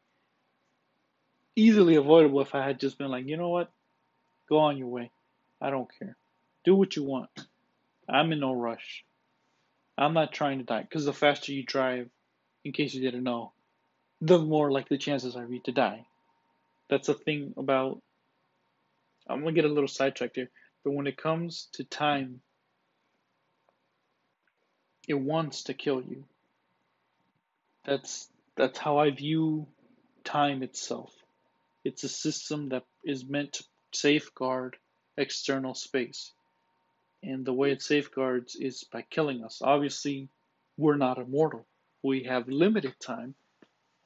Easily 1.55 1.95
avoidable 1.95 2.41
if 2.41 2.53
I 2.53 2.65
had 2.65 2.79
just 2.79 2.97
been 2.97 3.09
like, 3.09 3.27
you 3.27 3.37
know 3.37 3.49
what? 3.49 3.71
Go 4.49 4.57
on 4.59 4.77
your 4.77 4.87
way. 4.87 5.11
I 5.61 5.69
don't 5.69 5.89
care. 5.99 6.15
Do 6.63 6.75
what 6.75 6.95
you 6.95 7.03
want. 7.03 7.29
I'm 8.07 8.31
in 8.31 8.39
no 8.39 8.53
rush. 8.53 9.03
I'm 9.97 10.13
not 10.13 10.33
trying 10.33 10.59
to 10.59 10.65
die 10.65 10.81
because 10.81 11.05
the 11.05 11.13
faster 11.13 11.53
you 11.53 11.63
drive, 11.63 12.09
in 12.63 12.73
case 12.73 12.93
you 12.93 13.01
didn't 13.01 13.23
know, 13.23 13.53
the 14.21 14.39
more 14.39 14.71
likely 14.71 14.97
chances 14.97 15.35
are 15.35 15.45
you 15.45 15.59
to 15.61 15.71
die. 15.71 16.05
That's 16.89 17.07
the 17.07 17.13
thing 17.13 17.53
about. 17.57 18.01
I'm 19.27 19.39
gonna 19.39 19.53
get 19.53 19.65
a 19.65 19.69
little 19.69 19.87
sidetracked 19.87 20.35
here, 20.35 20.49
but 20.83 20.91
when 20.91 21.07
it 21.07 21.17
comes 21.17 21.69
to 21.73 21.83
time, 21.83 22.41
it 25.07 25.15
wants 25.15 25.63
to 25.63 25.73
kill 25.73 26.01
you. 26.01 26.25
That's 27.85 28.27
that's 28.57 28.79
how 28.79 28.99
I 28.99 29.11
view 29.11 29.67
time 30.25 30.63
itself. 30.63 31.13
It's 31.85 32.03
a 32.05 32.09
system 32.09 32.69
that 32.69 32.85
is 33.05 33.25
meant 33.25 33.53
to 33.53 33.65
safeguard 33.93 34.77
external 35.17 35.75
space. 35.75 36.33
And 37.23 37.45
the 37.45 37.53
way 37.53 37.71
it 37.71 37.81
safeguards 37.83 38.55
is 38.55 38.85
by 38.85 39.03
killing 39.03 39.43
us. 39.43 39.61
Obviously, 39.63 40.29
we're 40.77 40.97
not 40.97 41.19
immortal. 41.19 41.67
We 42.03 42.23
have 42.25 42.47
limited 42.49 42.95
time 42.99 43.35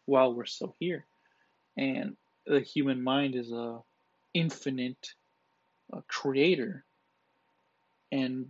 while 0.06 0.34
we're 0.34 0.46
still 0.46 0.76
here. 0.80 1.06
And 1.78 2.18
the 2.48 2.62
human 2.62 3.04
mind 3.04 3.36
is 3.36 3.52
a 3.52 3.80
infinite 4.34 5.14
creator. 6.10 6.86
and 8.12 8.48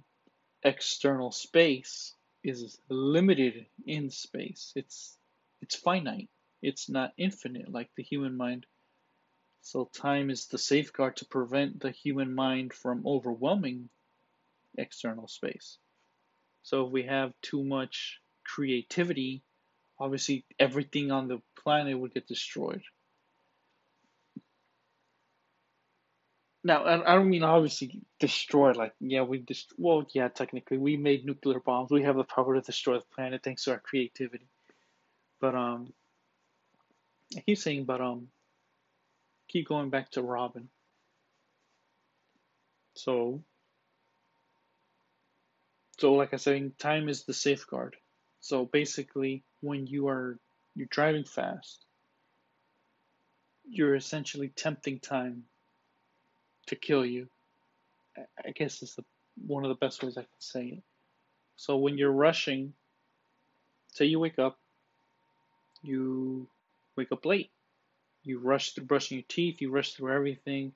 external 0.64 1.32
space 1.32 2.16
is 2.44 2.80
limited 2.90 3.68
in 3.88 4.12
space. 4.12 4.74
It's 4.78 5.19
it's 5.62 5.76
finite. 5.76 6.30
It's 6.62 6.90
not 6.90 7.14
infinite 7.18 7.72
like 7.72 7.90
the 7.96 8.04
human 8.04 8.36
mind. 8.36 8.66
So 9.62 9.90
time 9.94 10.30
is 10.30 10.48
the 10.48 10.58
safeguard 10.58 11.18
to 11.18 11.26
prevent 11.26 11.80
the 11.80 11.92
human 11.92 12.34
mind 12.34 12.74
from 12.74 13.06
overwhelming 13.06 13.90
external 14.78 15.28
space. 15.28 15.78
So 16.64 16.86
if 16.86 16.92
we 16.92 17.04
have 17.04 17.34
too 17.42 17.64
much 17.64 18.20
creativity, 18.46 19.44
obviously 20.00 20.46
everything 20.60 21.12
on 21.12 21.28
the 21.28 21.42
planet 21.62 22.00
would 22.00 22.14
get 22.14 22.28
destroyed. 22.28 22.84
Now, 26.64 26.84
I 26.86 27.16
don't 27.16 27.30
mean 27.30 27.44
obviously 27.44 28.02
destroy, 28.20 28.72
like, 28.74 28.94
yeah, 29.00 29.22
we 29.22 29.40
just, 29.40 29.74
well, 29.78 30.06
yeah, 30.14 30.28
technically, 30.28 30.78
we 30.78 30.98
made 30.98 31.26
nuclear 31.26 31.62
bombs. 31.62 31.90
We 31.90 32.04
have 32.04 32.18
the 32.18 32.26
power 32.26 32.56
to 32.56 32.62
destroy 32.62 32.98
the 33.00 33.06
planet 33.16 33.42
thanks 33.44 33.64
to 33.64 33.72
our 33.72 33.80
creativity. 33.80 34.48
But, 35.40 35.56
um, 35.56 35.94
I 37.38 37.42
keep 37.42 37.58
saying, 37.58 37.86
but, 37.86 38.02
um, 38.02 38.28
keep 39.48 39.68
going 39.68 39.90
back 39.90 40.12
to 40.12 40.22
Robin. 40.22 40.70
So, 42.96 43.42
so 45.98 46.14
like 46.14 46.34
I 46.34 46.38
said, 46.38 46.78
time 46.80 47.10
is 47.10 47.24
the 47.24 47.34
safeguard. 47.34 47.96
So 48.42 48.66
basically, 48.66 49.44
when 49.62 49.88
you 49.88 50.08
are 50.08 50.40
you're 50.76 50.88
driving 50.90 51.26
fast, 51.26 51.86
you're 53.70 53.96
essentially 53.96 54.50
tempting 54.50 55.00
time 55.00 55.44
to 56.68 56.76
kill 56.76 57.06
you. 57.06 57.28
I 58.46 58.52
guess 58.52 58.82
is 58.82 58.96
the 58.96 59.04
one 59.48 59.64
of 59.64 59.70
the 59.70 59.76
best 59.76 60.04
ways 60.04 60.18
I 60.18 60.22
can 60.22 60.30
say 60.40 60.66
it. 60.66 60.84
So 61.56 61.78
when 61.78 61.98
you're 61.98 62.12
rushing, 62.12 62.74
say 63.94 64.06
you 64.06 64.20
wake 64.20 64.40
up, 64.40 64.58
you 65.82 66.48
wake 66.96 67.12
up 67.12 67.26
late. 67.26 67.52
You 68.24 68.40
rush 68.40 68.72
through 68.74 68.86
brushing 68.86 69.18
your 69.18 69.26
teeth, 69.28 69.62
you 69.62 69.72
rush 69.72 69.94
through 69.94 70.14
everything. 70.14 70.74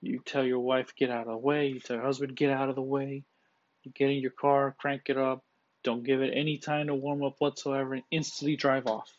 You 0.00 0.20
tell 0.24 0.44
your 0.44 0.60
wife, 0.60 0.94
get 0.96 1.10
out 1.10 1.26
of 1.26 1.32
the 1.32 1.36
way. 1.36 1.68
You 1.68 1.80
tell 1.80 1.96
your 1.96 2.04
husband, 2.04 2.36
get 2.36 2.50
out 2.50 2.68
of 2.68 2.74
the 2.74 2.82
way. 2.82 3.24
You 3.82 3.92
get 3.92 4.10
in 4.10 4.18
your 4.18 4.30
car, 4.30 4.74
crank 4.78 5.02
it 5.08 5.16
up. 5.16 5.44
Don't 5.82 6.04
give 6.04 6.20
it 6.20 6.32
any 6.34 6.58
time 6.58 6.88
to 6.88 6.94
warm 6.94 7.22
up 7.22 7.36
whatsoever 7.38 7.94
and 7.94 8.02
instantly 8.10 8.56
drive 8.56 8.86
off. 8.86 9.12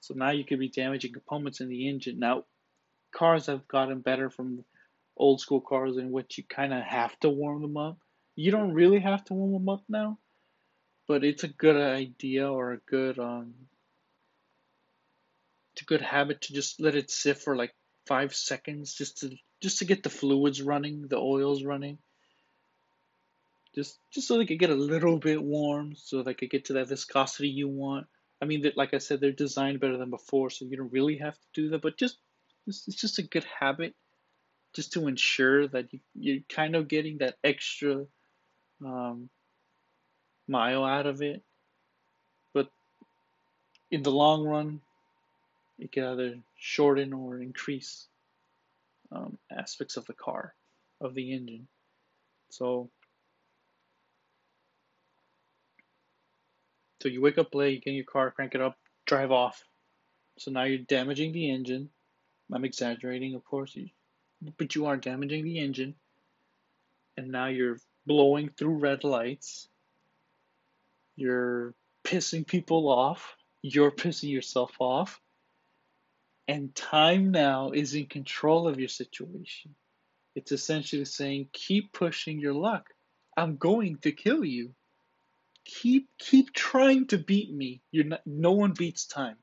So 0.00 0.14
now 0.14 0.30
you 0.30 0.44
could 0.44 0.60
be 0.60 0.68
damaging 0.68 1.12
components 1.12 1.60
in 1.60 1.68
the 1.68 1.88
engine. 1.88 2.18
Now, 2.18 2.44
cars 3.12 3.46
have 3.46 3.66
gotten 3.66 4.00
better 4.00 4.30
from 4.30 4.64
old 5.16 5.40
school 5.40 5.60
cars 5.60 5.96
in 5.96 6.12
which 6.12 6.38
you 6.38 6.44
kind 6.44 6.72
of 6.72 6.82
have 6.82 7.18
to 7.20 7.30
warm 7.30 7.62
them 7.62 7.76
up. 7.76 7.98
You 8.36 8.50
don't 8.50 8.74
really 8.74 9.00
have 9.00 9.24
to 9.24 9.34
warm 9.34 9.52
them 9.52 9.68
up 9.68 9.82
now, 9.88 10.18
but 11.08 11.24
it's 11.24 11.42
a 11.44 11.48
good 11.48 11.76
idea 11.76 12.50
or 12.50 12.72
a 12.72 12.78
good 12.78 13.18
um 13.18 13.54
a 15.82 15.84
good 15.84 16.02
habit 16.02 16.42
to 16.42 16.54
just 16.54 16.80
let 16.80 16.94
it 16.94 17.10
sit 17.10 17.38
for 17.38 17.56
like 17.56 17.74
five 18.06 18.34
seconds 18.34 18.94
just 18.94 19.18
to 19.18 19.36
just 19.60 19.78
to 19.78 19.84
get 19.84 20.02
the 20.02 20.10
fluids 20.10 20.62
running, 20.62 21.06
the 21.08 21.18
oils 21.18 21.64
running. 21.64 21.98
Just 23.74 23.98
just 24.10 24.26
so 24.26 24.38
they 24.38 24.46
could 24.46 24.58
get 24.58 24.70
a 24.70 24.74
little 24.74 25.18
bit 25.18 25.42
warm, 25.42 25.94
so 25.96 26.22
they 26.22 26.34
could 26.34 26.50
get 26.50 26.66
to 26.66 26.74
that 26.74 26.88
viscosity 26.88 27.48
you 27.48 27.68
want. 27.68 28.06
I 28.40 28.44
mean, 28.44 28.62
that 28.62 28.76
like 28.76 28.94
I 28.94 28.98
said, 28.98 29.20
they're 29.20 29.32
designed 29.32 29.80
better 29.80 29.96
than 29.96 30.10
before, 30.10 30.50
so 30.50 30.64
you 30.64 30.76
don't 30.76 30.92
really 30.92 31.18
have 31.18 31.34
to 31.34 31.46
do 31.54 31.68
that. 31.70 31.82
But 31.82 31.96
just 31.96 32.18
it's, 32.66 32.84
just 32.84 33.18
a 33.18 33.22
good 33.22 33.44
habit 33.44 33.94
just 34.74 34.92
to 34.92 35.08
ensure 35.08 35.68
that 35.68 35.92
you, 35.92 36.00
you're 36.14 36.42
kind 36.48 36.74
of 36.74 36.88
getting 36.88 37.18
that 37.18 37.36
extra 37.44 38.04
um, 38.84 39.28
mile 40.48 40.84
out 40.84 41.06
of 41.06 41.22
it. 41.22 41.42
But 42.52 42.68
in 43.90 44.02
the 44.02 44.10
long 44.10 44.44
run, 44.44 44.80
it 45.78 45.92
can 45.92 46.04
either 46.04 46.38
shorten 46.58 47.12
or 47.12 47.40
increase 47.40 48.06
um, 49.12 49.38
aspects 49.50 49.96
of 49.96 50.06
the 50.06 50.14
car, 50.14 50.54
of 51.00 51.14
the 51.14 51.32
engine. 51.32 51.68
So, 52.50 52.90
so 57.02 57.08
you 57.08 57.20
wake 57.20 57.38
up 57.38 57.54
late, 57.54 57.74
you 57.74 57.80
get 57.80 57.90
in 57.90 57.96
your 57.96 58.04
car, 58.04 58.30
crank 58.30 58.54
it 58.54 58.60
up, 58.60 58.78
drive 59.04 59.30
off. 59.30 59.62
So 60.38 60.50
now 60.50 60.64
you're 60.64 60.78
damaging 60.78 61.32
the 61.32 61.50
engine. 61.50 61.90
I'm 62.52 62.64
exaggerating, 62.64 63.34
of 63.34 63.44
course. 63.44 63.76
But 64.58 64.74
you 64.74 64.86
are 64.86 64.96
damaging 64.96 65.44
the 65.44 65.58
engine. 65.58 65.94
And 67.16 67.28
now 67.28 67.46
you're 67.46 67.78
blowing 68.06 68.50
through 68.50 68.78
red 68.78 69.04
lights. 69.04 69.68
You're 71.16 71.74
pissing 72.04 72.46
people 72.46 72.88
off. 72.88 73.36
You're 73.62 73.90
pissing 73.90 74.30
yourself 74.30 74.72
off. 74.78 75.20
And 76.48 76.74
time 76.74 77.32
now 77.32 77.70
is 77.70 77.94
in 77.94 78.06
control 78.06 78.68
of 78.68 78.78
your 78.78 78.88
situation. 78.88 79.74
It's 80.34 80.52
essentially 80.52 81.04
saying, 81.04 81.48
keep 81.52 81.92
pushing 81.92 82.38
your 82.38 82.52
luck. 82.52 82.90
I'm 83.36 83.56
going 83.56 83.98
to 83.98 84.12
kill 84.12 84.44
you. 84.44 84.74
Keep 85.64 86.08
keep 86.18 86.52
trying 86.52 87.08
to 87.08 87.18
beat 87.18 87.52
me. 87.52 87.80
You're 87.90 88.04
not 88.04 88.20
no 88.24 88.52
one 88.52 88.72
beats 88.72 89.06
time. 89.06 89.36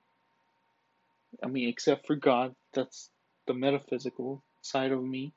I 1.44 1.48
mean, 1.48 1.68
except 1.68 2.08
for 2.08 2.16
God. 2.16 2.56
That's 2.74 3.10
the 3.46 3.54
metaphysical 3.54 4.42
side 4.62 4.92
of 4.92 5.04
me. 5.04 5.34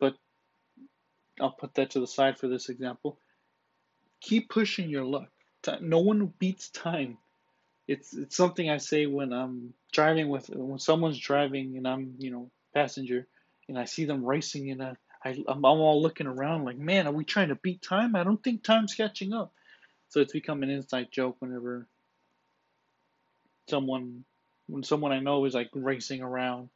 But 0.00 0.14
I'll 1.40 1.52
put 1.52 1.74
that 1.74 1.90
to 1.90 2.00
the 2.00 2.06
side 2.06 2.38
for 2.38 2.48
this 2.48 2.68
example. 2.68 3.18
Keep 4.20 4.48
pushing 4.50 4.90
your 4.90 5.04
luck. 5.04 5.28
No 5.80 6.00
one 6.00 6.32
beats 6.38 6.70
time. 6.70 7.18
It's 7.88 8.14
it's 8.14 8.36
something 8.36 8.68
I 8.70 8.76
say 8.76 9.06
when 9.06 9.32
I'm 9.32 9.72
driving 9.92 10.28
with 10.28 10.50
when 10.50 10.78
someone's 10.78 11.18
driving 11.18 11.76
and 11.76 11.88
I'm 11.88 12.14
you 12.18 12.30
know 12.30 12.50
passenger 12.74 13.26
and 13.68 13.78
I 13.78 13.86
see 13.86 14.04
them 14.04 14.24
racing 14.24 14.70
and 14.70 14.82
I, 14.82 14.96
I 15.24 15.30
I'm, 15.48 15.64
I'm 15.64 15.64
all 15.64 16.02
looking 16.02 16.26
around 16.26 16.64
like 16.64 16.78
man 16.78 17.06
are 17.06 17.12
we 17.12 17.24
trying 17.24 17.48
to 17.48 17.54
beat 17.54 17.82
time? 17.82 18.14
I 18.14 18.24
don't 18.24 18.42
think 18.42 18.62
time's 18.62 18.94
catching 18.94 19.32
up. 19.32 19.52
So 20.10 20.20
it's 20.20 20.32
become 20.32 20.62
an 20.62 20.70
inside 20.70 21.08
joke 21.10 21.36
whenever 21.38 21.86
someone 23.68 24.24
when 24.66 24.82
someone 24.82 25.12
I 25.12 25.20
know 25.20 25.46
is 25.46 25.54
like 25.54 25.70
racing 25.74 26.20
around 26.20 26.68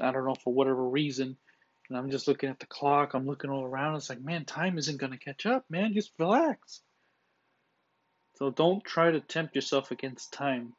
I 0.00 0.12
don't 0.12 0.24
know 0.24 0.34
for 0.34 0.52
whatever 0.52 0.88
reason. 0.88 1.36
And 1.88 1.98
I'm 1.98 2.10
just 2.10 2.28
looking 2.28 2.50
at 2.50 2.60
the 2.60 2.66
clock. 2.66 3.14
I'm 3.14 3.26
looking 3.26 3.50
all 3.50 3.64
around. 3.64 3.96
It's 3.96 4.10
like, 4.10 4.20
man, 4.20 4.44
time 4.44 4.76
isn't 4.78 5.00
to 5.00 5.16
catch 5.16 5.46
up, 5.46 5.64
man. 5.70 5.94
Just 5.94 6.12
relax. 6.18 6.82
So 8.38 8.50
don't 8.50 8.84
try 8.84 9.10
to 9.10 9.18
tempt 9.18 9.56
yourself 9.56 9.90
against 9.90 10.32
time. 10.32 10.72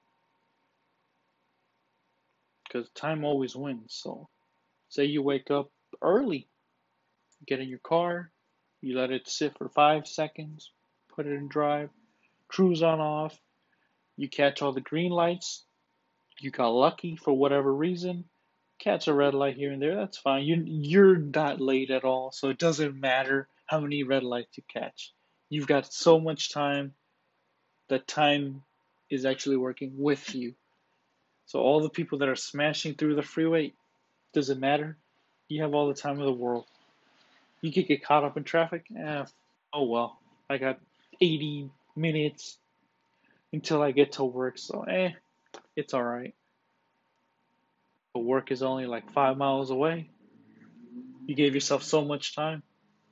Because 2.63 2.89
time 2.91 3.25
always 3.25 3.53
wins. 3.53 3.99
So 4.01 4.29
say 4.87 5.03
you 5.03 5.21
wake 5.21 5.51
up 5.51 5.69
early, 6.01 6.47
get 7.45 7.59
in 7.59 7.67
your 7.67 7.79
car, 7.79 8.31
you 8.79 8.97
let 8.97 9.11
it 9.11 9.27
sit 9.27 9.57
for 9.57 9.67
five 9.67 10.07
seconds, 10.07 10.71
put 11.13 11.27
it 11.27 11.33
in 11.33 11.49
drive, 11.49 11.89
cruise 12.47 12.81
on 12.81 13.01
off, 13.01 13.37
you 14.15 14.29
catch 14.29 14.61
all 14.61 14.71
the 14.71 14.79
green 14.79 15.11
lights, 15.11 15.65
you 16.39 16.51
got 16.51 16.69
lucky 16.69 17.17
for 17.17 17.33
whatever 17.33 17.73
reason, 17.73 18.23
catch 18.79 19.09
a 19.09 19.13
red 19.13 19.33
light 19.33 19.57
here 19.57 19.73
and 19.73 19.81
there, 19.81 19.97
that's 19.97 20.17
fine. 20.17 20.45
You 20.45 20.63
you're 20.65 21.17
not 21.17 21.59
late 21.59 21.91
at 21.91 22.05
all, 22.05 22.31
so 22.31 22.47
it 22.47 22.57
doesn't 22.57 22.97
matter 22.97 23.49
how 23.65 23.81
many 23.81 24.03
red 24.03 24.23
lights 24.23 24.55
you 24.55 24.63
catch. 24.73 25.11
You've 25.49 25.67
got 25.67 25.91
so 25.91 26.21
much 26.21 26.53
time 26.53 26.93
that 27.89 28.07
time 28.07 28.63
is 29.09 29.25
actually 29.25 29.57
working 29.57 29.93
with 29.97 30.33
you. 30.35 30.53
So 31.45 31.59
all 31.59 31.81
the 31.81 31.89
people 31.89 32.19
that 32.19 32.29
are 32.29 32.35
smashing 32.35 32.95
through 32.95 33.15
the 33.15 33.23
freeway, 33.23 33.73
does 34.33 34.49
it 34.49 34.59
matter? 34.59 34.97
You 35.47 35.63
have 35.63 35.73
all 35.73 35.87
the 35.87 35.95
time 35.95 36.19
in 36.19 36.25
the 36.25 36.31
world. 36.31 36.65
You 37.61 37.73
could 37.73 37.87
get 37.87 38.03
caught 38.03 38.23
up 38.23 38.37
in 38.37 38.43
traffic. 38.43 38.85
Eh, 38.95 39.25
oh 39.73 39.83
well. 39.85 40.19
I 40.49 40.57
got 40.57 40.79
80 41.19 41.69
minutes 41.95 42.57
until 43.51 43.81
I 43.81 43.91
get 43.91 44.13
to 44.13 44.23
work, 44.23 44.57
so 44.57 44.83
eh, 44.83 45.11
it's 45.75 45.93
alright 45.93 46.35
but 48.13 48.21
work 48.21 48.51
is 48.51 48.63
only 48.63 48.85
like 48.85 49.11
five 49.13 49.37
miles 49.37 49.71
away. 49.71 50.09
You 51.25 51.35
gave 51.35 51.53
yourself 51.53 51.83
so 51.83 52.03
much 52.03 52.35
time. 52.35 52.63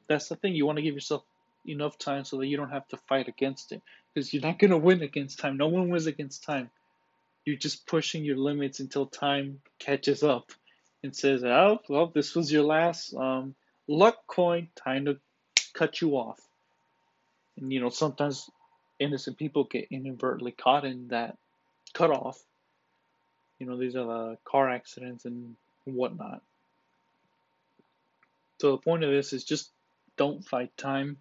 That's 0.09 0.27
the 0.27 0.35
thing. 0.35 0.53
You 0.53 0.65
want 0.65 0.77
to 0.77 0.81
give 0.81 0.95
yourself 0.95 1.23
enough 1.67 1.97
time 1.97 2.25
so 2.25 2.37
that 2.37 2.47
you 2.47 2.57
don't 2.57 2.71
have 2.71 2.87
to 2.89 2.97
fight 3.07 3.27
against 3.27 3.71
it. 3.71 3.81
Because 4.13 4.33
you're 4.33 4.41
not 4.41 4.59
going 4.59 4.71
to 4.71 4.77
win 4.77 5.01
against 5.01 5.39
time. 5.39 5.57
No 5.57 5.67
one 5.67 5.89
wins 5.89 6.07
against 6.07 6.43
time. 6.43 6.69
You're 7.45 7.57
just 7.57 7.85
pushing 7.87 8.25
your 8.25 8.37
limits 8.37 8.79
until 8.79 9.05
time 9.05 9.61
catches 9.79 10.23
up 10.23 10.51
and 11.03 11.15
says, 11.15 11.43
oh, 11.43 11.79
well, 11.87 12.07
this 12.07 12.35
was 12.35 12.51
your 12.51 12.63
last 12.63 13.13
um, 13.13 13.55
luck 13.87 14.25
coin. 14.27 14.69
Time 14.75 15.05
to 15.05 15.17
cut 15.73 16.01
you 16.01 16.17
off. 16.17 16.39
And, 17.57 17.71
you 17.71 17.79
know, 17.79 17.89
sometimes 17.89 18.49
innocent 18.99 19.37
people 19.37 19.63
get 19.65 19.87
inadvertently 19.91 20.51
caught 20.51 20.85
in 20.85 21.09
that 21.09 21.37
cutoff 21.93 22.41
you 23.59 23.65
know, 23.65 23.77
these 23.77 23.95
are 23.95 24.05
the 24.05 24.37
car 24.43 24.69
accidents 24.69 25.25
and 25.25 25.55
whatnot. 25.85 26.41
So 28.59 28.71
the 28.71 28.77
point 28.77 29.03
of 29.03 29.11
this 29.11 29.33
is 29.33 29.43
just 29.43 29.71
don't 30.15 30.43
fight 30.43 30.75
time. 30.77 31.17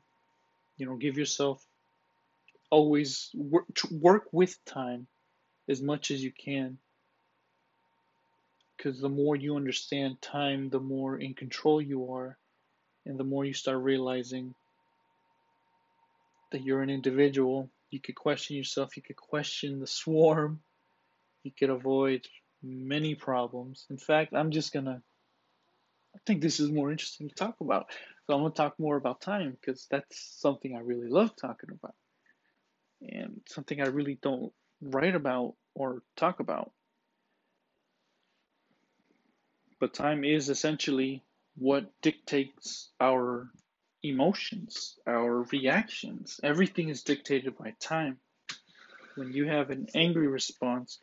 You 0.76 0.86
know, 0.86 0.96
give 0.96 1.16
yourself 1.16 1.64
always 2.70 3.30
work, 3.34 3.66
work 3.90 4.24
with 4.32 4.62
time 4.64 5.06
as 5.68 5.80
much 5.80 6.10
as 6.10 6.22
you 6.22 6.32
can. 6.32 6.78
Because 8.76 9.00
the 9.00 9.08
more 9.08 9.36
you 9.36 9.56
understand 9.56 10.20
time, 10.20 10.68
the 10.68 10.80
more 10.80 11.18
in 11.18 11.34
control 11.34 11.80
you 11.80 12.12
are, 12.12 12.36
and 13.06 13.18
the 13.18 13.24
more 13.24 13.44
you 13.44 13.54
start 13.54 13.78
realizing 13.78 14.54
that 16.52 16.62
you're 16.62 16.82
an 16.82 16.90
individual. 16.90 17.70
You 17.90 18.00
could 18.00 18.16
question 18.16 18.56
yourself, 18.56 18.96
you 18.96 19.02
could 19.02 19.16
question 19.16 19.80
the 19.80 19.86
swarm, 19.86 20.60
you 21.44 21.52
could 21.56 21.70
avoid 21.70 22.26
many 22.62 23.14
problems. 23.14 23.86
In 23.90 23.96
fact, 23.96 24.34
I'm 24.34 24.50
just 24.50 24.72
gonna 24.72 25.02
I 26.14 26.18
think 26.26 26.40
this 26.40 26.60
is 26.60 26.70
more 26.70 26.90
interesting 26.90 27.28
to 27.28 27.34
talk 27.34 27.60
about. 27.60 27.90
So 28.26 28.34
I'm 28.34 28.42
gonna 28.42 28.54
talk 28.54 28.78
more 28.78 28.96
about 28.96 29.20
time 29.20 29.56
because 29.60 29.86
that's 29.90 30.40
something 30.40 30.74
I 30.74 30.80
really 30.80 31.08
love 31.08 31.36
talking 31.36 31.70
about. 31.70 31.94
And 33.00 33.40
something 33.46 33.80
I 33.80 33.86
really 33.86 34.18
don't 34.20 34.52
write 34.80 35.14
about 35.14 35.54
or 35.74 36.02
talk 36.16 36.40
about. 36.40 36.72
But 39.78 39.94
time 39.94 40.24
is 40.24 40.48
essentially 40.48 41.22
what 41.56 41.92
dictates 42.02 42.90
our 43.00 43.50
emotions, 44.02 44.98
our 45.06 45.42
reactions. 45.42 46.40
Everything 46.42 46.88
is 46.88 47.02
dictated 47.02 47.56
by 47.56 47.74
time. 47.78 48.18
When 49.14 49.32
you 49.32 49.46
have 49.46 49.70
an 49.70 49.86
angry 49.94 50.26
response, 50.26 50.98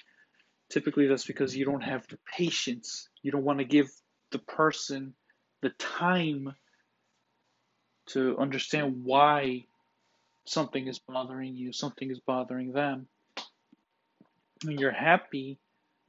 typically 0.69 1.07
that's 1.07 1.25
because 1.25 1.55
you 1.55 1.65
don't 1.65 1.83
have 1.83 2.07
the 2.07 2.17
patience. 2.35 3.07
You 3.21 3.31
don't 3.31 3.43
want 3.43 3.59
to 3.59 3.65
give 3.65 3.89
the 4.31 4.39
person 4.39 5.13
the 5.61 5.69
time 5.71 6.53
to 8.07 8.37
understand 8.37 9.03
why 9.03 9.65
something 10.45 10.87
is 10.87 10.99
bothering 10.99 11.55
you, 11.55 11.71
something 11.71 12.09
is 12.11 12.19
bothering 12.19 12.73
them. 12.73 13.07
When 14.63 14.77
you're 14.77 14.91
happy, 14.91 15.59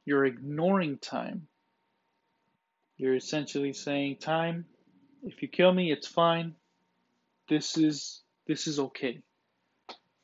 you're 0.04 0.24
ignoring 0.24 0.98
time. 0.98 1.46
You're 2.96 3.16
essentially 3.16 3.72
saying, 3.72 4.16
Time, 4.16 4.66
if 5.22 5.42
you 5.42 5.48
kill 5.48 5.72
me, 5.72 5.90
it's 5.90 6.06
fine 6.06 6.54
this 7.48 7.76
is 7.76 8.22
this 8.46 8.66
is 8.66 8.78
okay. 8.78 9.20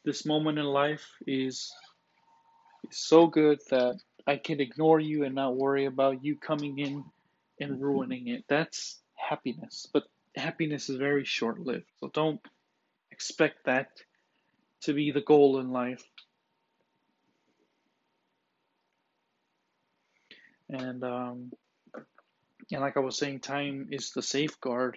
This 0.05 0.25
moment 0.25 0.59
in 0.59 0.65
life 0.65 1.07
is, 1.27 1.71
is 2.91 2.99
so 2.99 3.27
good 3.27 3.61
that 3.71 3.99
I 4.27 4.37
can 4.37 4.61
ignore 4.61 5.01
you 5.01 5.25
and 5.25 5.35
not 5.35 5.57
worry 5.57 5.85
about 5.87 6.25
you 6.25 6.37
coming 6.37 6.79
in 6.79 7.05
and 7.61 7.81
ruining 7.81 8.29
it. 8.29 8.45
That's 8.49 9.01
happiness. 9.15 9.87
But 9.93 10.05
happiness 10.37 10.89
is 10.89 10.97
very 10.97 11.25
short 11.25 11.59
lived. 11.59 11.87
So 12.01 12.11
don't 12.13 12.41
expect 13.11 13.67
that 13.67 13.89
to 14.83 14.93
be 14.93 15.11
the 15.11 15.21
goal 15.21 15.59
in 15.59 15.71
life. 15.71 16.03
And 20.69 21.03
um, 21.03 21.53
and 22.71 22.81
like 22.81 22.97
I 22.97 23.01
was 23.01 23.19
saying, 23.19 23.41
time 23.41 23.89
is 23.91 24.13
the 24.13 24.23
safeguard 24.23 24.97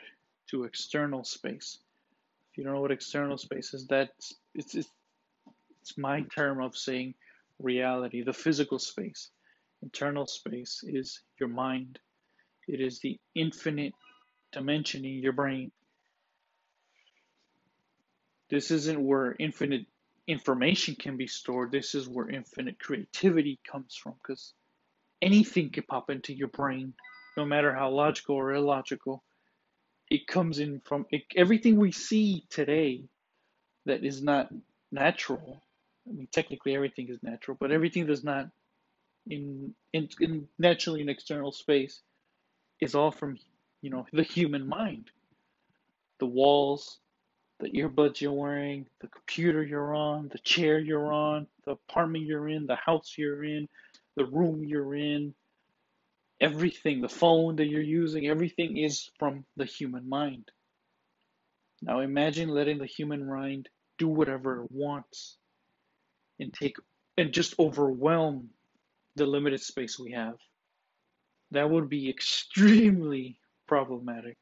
to 0.52 0.66
external 0.66 1.24
space. 1.24 1.80
If 2.52 2.58
you 2.58 2.64
don't 2.64 2.74
know 2.74 2.82
what 2.82 2.92
external 2.92 3.38
space 3.38 3.74
is, 3.74 3.88
that's 3.88 4.36
it's 4.54 4.76
it's, 4.76 4.90
it's 5.82 5.98
my 5.98 6.22
term 6.22 6.62
of 6.62 6.78
saying 6.78 7.16
reality, 7.60 8.22
the 8.24 8.34
physical 8.34 8.78
space. 8.78 9.30
Internal 9.82 10.28
space 10.28 10.84
is 10.84 11.22
your 11.40 11.50
mind. 11.50 12.00
It 12.68 12.80
is 12.80 13.00
the 13.00 13.20
infinite 13.36 13.94
dimension 14.54 15.06
in 15.06 15.20
your 15.20 15.34
brain. 15.34 15.72
This 18.50 18.72
isn't 18.72 19.04
where 19.04 19.36
infinite 19.40 19.86
information 20.28 20.96
can 20.96 21.18
be 21.18 21.28
stored. 21.28 21.72
This 21.72 21.96
is 21.96 22.08
where 22.08 22.30
infinite 22.30 22.80
creativity 22.80 23.60
comes 23.70 23.96
from 23.96 24.14
because 24.22 24.54
anything 25.22 25.72
can 25.72 25.84
pop 25.84 26.10
into 26.10 26.34
your 26.34 26.50
brain, 26.50 26.94
no 27.38 27.46
matter 27.46 27.74
how 27.74 27.90
logical 27.90 28.36
or 28.36 28.54
illogical 28.54 29.24
it 30.10 30.28
comes 30.28 30.60
in 30.60 30.82
from 30.86 31.06
it, 31.10 31.24
everything 31.36 31.78
we 31.78 31.92
see 31.92 32.46
today 32.50 33.04
that 33.86 34.04
is 34.04 34.22
not 34.22 34.50
natural. 34.92 35.62
I 36.08 36.14
mean, 36.14 36.28
technically 36.32 36.76
everything 36.76 37.10
is 37.10 37.24
natural, 37.24 37.58
but 37.60 37.72
everything 37.72 38.06
that's 38.06 38.24
not 38.24 38.50
in, 39.28 39.74
in, 39.94 40.10
in 40.20 40.48
naturally 40.60 41.02
in 41.02 41.10
external 41.10 41.52
space 41.52 42.02
is 42.82 42.96
all 42.96 43.12
from 43.12 43.38
you 43.84 43.92
know 43.92 44.08
the 44.14 44.24
human 44.24 44.68
mind. 44.68 45.12
The 46.20 46.26
walls, 46.26 47.00
the 47.60 47.70
earbuds 47.70 48.22
you're 48.22 48.32
wearing, 48.32 48.88
the 49.02 49.10
computer 49.10 49.62
you're 49.62 49.94
on, 49.94 50.30
the 50.32 50.40
chair 50.40 50.80
you're 50.80 51.12
on, 51.12 51.48
the 51.66 51.72
apartment 51.72 52.26
you're 52.26 52.48
in, 52.48 52.66
the 52.66 52.78
house 52.78 53.14
you're 53.18 53.44
in, 53.44 53.68
the 54.16 54.26
room 54.26 54.64
you're 54.64 54.96
in, 54.96 55.36
everything, 56.40 57.02
the 57.02 57.10
phone 57.10 57.58
that 57.58 57.68
you're 57.68 57.82
using, 57.82 58.26
everything 58.28 58.78
is 58.78 59.10
from 59.20 59.46
the 59.58 59.66
human 59.66 60.08
mind. 60.08 60.50
Now 61.82 62.00
imagine 62.00 62.50
letting 62.50 62.78
the 62.78 62.86
human 62.86 63.28
mind 63.28 63.68
do 63.98 64.08
whatever 64.08 64.64
it 64.64 64.72
wants 64.72 65.36
and 66.40 66.54
take 66.54 66.78
and 67.18 67.34
just 67.34 67.60
overwhelm 67.60 68.50
the 69.18 69.26
limited 69.26 69.62
space 69.62 70.00
we 70.00 70.14
have. 70.14 70.36
That 71.52 71.70
would 71.70 71.90
be 71.90 72.10
extremely 72.10 73.38
problematic. 73.74 74.38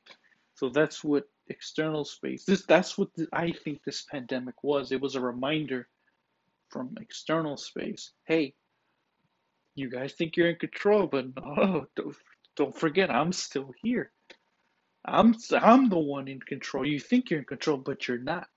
So 0.56 0.68
that's 0.68 1.06
what 1.06 1.24
external 1.48 2.04
space. 2.04 2.44
This 2.44 2.66
that's 2.66 2.98
what 2.98 3.14
the, 3.16 3.28
I 3.32 3.54
think 3.64 3.80
this 3.86 4.02
pandemic 4.02 4.56
was. 4.62 4.92
It 4.92 5.00
was 5.00 5.16
a 5.16 5.22
reminder 5.22 5.88
from 6.70 6.98
external 7.00 7.56
space. 7.56 8.12
Hey, 8.26 8.56
you 9.76 9.90
guys 9.90 10.12
think 10.12 10.36
you're 10.36 10.50
in 10.50 10.58
control, 10.58 11.08
but 11.08 11.28
no, 11.38 11.86
don't, 11.96 12.16
don't 12.58 12.78
forget, 12.78 13.10
I'm 13.10 13.32
still 13.32 13.72
here. 13.82 14.12
I'm 15.06 15.34
I'm 15.54 15.88
the 15.88 16.04
one 16.18 16.28
in 16.28 16.42
control. 16.42 16.86
You 16.86 17.00
think 17.00 17.30
you're 17.30 17.40
in 17.40 17.46
control, 17.46 17.78
but 17.78 18.08
you're 18.08 18.26
not. 18.34 18.48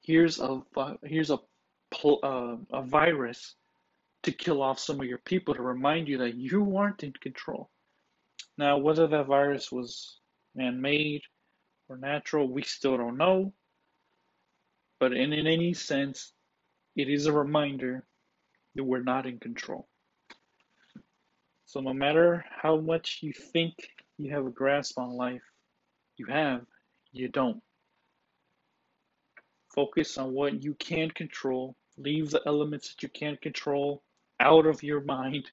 Here's 0.00 0.40
a 0.40 0.62
here's 1.04 1.30
a 1.30 1.38
uh, 2.02 2.56
a 2.72 2.82
virus 2.82 3.54
to 4.22 4.32
kill 4.32 4.62
off 4.62 4.78
some 4.78 5.00
of 5.00 5.06
your 5.06 5.22
people 5.32 5.54
to 5.54 5.62
remind 5.62 6.08
you 6.08 6.18
that 6.18 6.34
you 6.34 6.76
aren't 6.78 7.04
in 7.04 7.12
control. 7.20 7.68
Now, 8.58 8.78
whether 8.78 9.06
that 9.06 9.26
virus 9.26 9.70
was 9.70 10.18
man-made 10.54 11.22
or 11.88 11.98
natural, 11.98 12.48
we 12.48 12.62
still 12.62 12.96
don't 12.96 13.18
know. 13.18 13.52
But 14.98 15.12
in, 15.12 15.32
in 15.32 15.46
any 15.46 15.74
sense, 15.74 16.32
it 16.94 17.08
is 17.08 17.26
a 17.26 17.32
reminder 17.32 18.06
that 18.74 18.84
we're 18.84 19.02
not 19.02 19.26
in 19.26 19.38
control. 19.38 19.86
So 21.66 21.80
no 21.80 21.92
matter 21.92 22.44
how 22.62 22.76
much 22.76 23.18
you 23.22 23.32
think 23.32 23.74
you 24.16 24.32
have 24.32 24.46
a 24.46 24.50
grasp 24.50 24.98
on 24.98 25.10
life, 25.10 25.42
you 26.16 26.26
have, 26.26 26.62
you 27.12 27.28
don't. 27.28 27.62
Focus 29.74 30.16
on 30.16 30.32
what 30.32 30.62
you 30.62 30.74
can 30.74 31.10
control. 31.10 31.76
Leave 31.98 32.30
the 32.30 32.40
elements 32.46 32.88
that 32.88 33.02
you 33.02 33.10
can't 33.10 33.40
control 33.42 34.02
out 34.40 34.64
of 34.64 34.82
your 34.82 35.02
mind. 35.02 35.50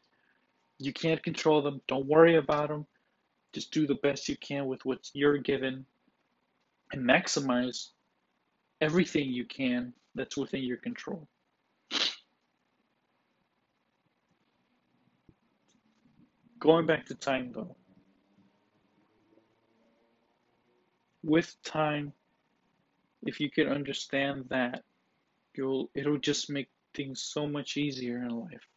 You 0.80 0.94
can't 0.94 1.22
control 1.22 1.62
them. 1.62 1.82
Don't 1.88 2.06
worry 2.06 2.38
about 2.38 2.70
them. 2.70 2.86
Just 3.54 3.72
do 3.72 3.86
the 3.86 3.96
best 3.96 4.28
you 4.28 4.38
can 4.38 4.66
with 4.66 4.84
what 4.86 5.10
you're 5.14 5.38
given 5.38 5.86
and 6.92 7.04
maximize 7.04 7.90
everything 8.82 9.30
you 9.30 9.46
can 9.46 9.94
that's 10.16 10.38
within 10.38 10.64
your 10.64 10.78
control. 10.78 11.28
Going 16.60 16.86
back 16.86 17.06
to 17.08 17.16
time 17.16 17.52
though. 17.54 17.76
With 21.24 21.56
time, 21.64 22.14
if 23.26 23.40
you 23.40 23.50
can 23.50 23.68
understand 23.68 24.46
that, 24.50 24.84
you'll 25.56 25.90
it'll 25.94 26.18
just 26.18 26.50
make 26.50 26.70
things 26.94 27.22
so 27.22 27.48
much 27.48 27.78
easier 27.78 28.18
in 28.24 28.30
life. 28.30 28.68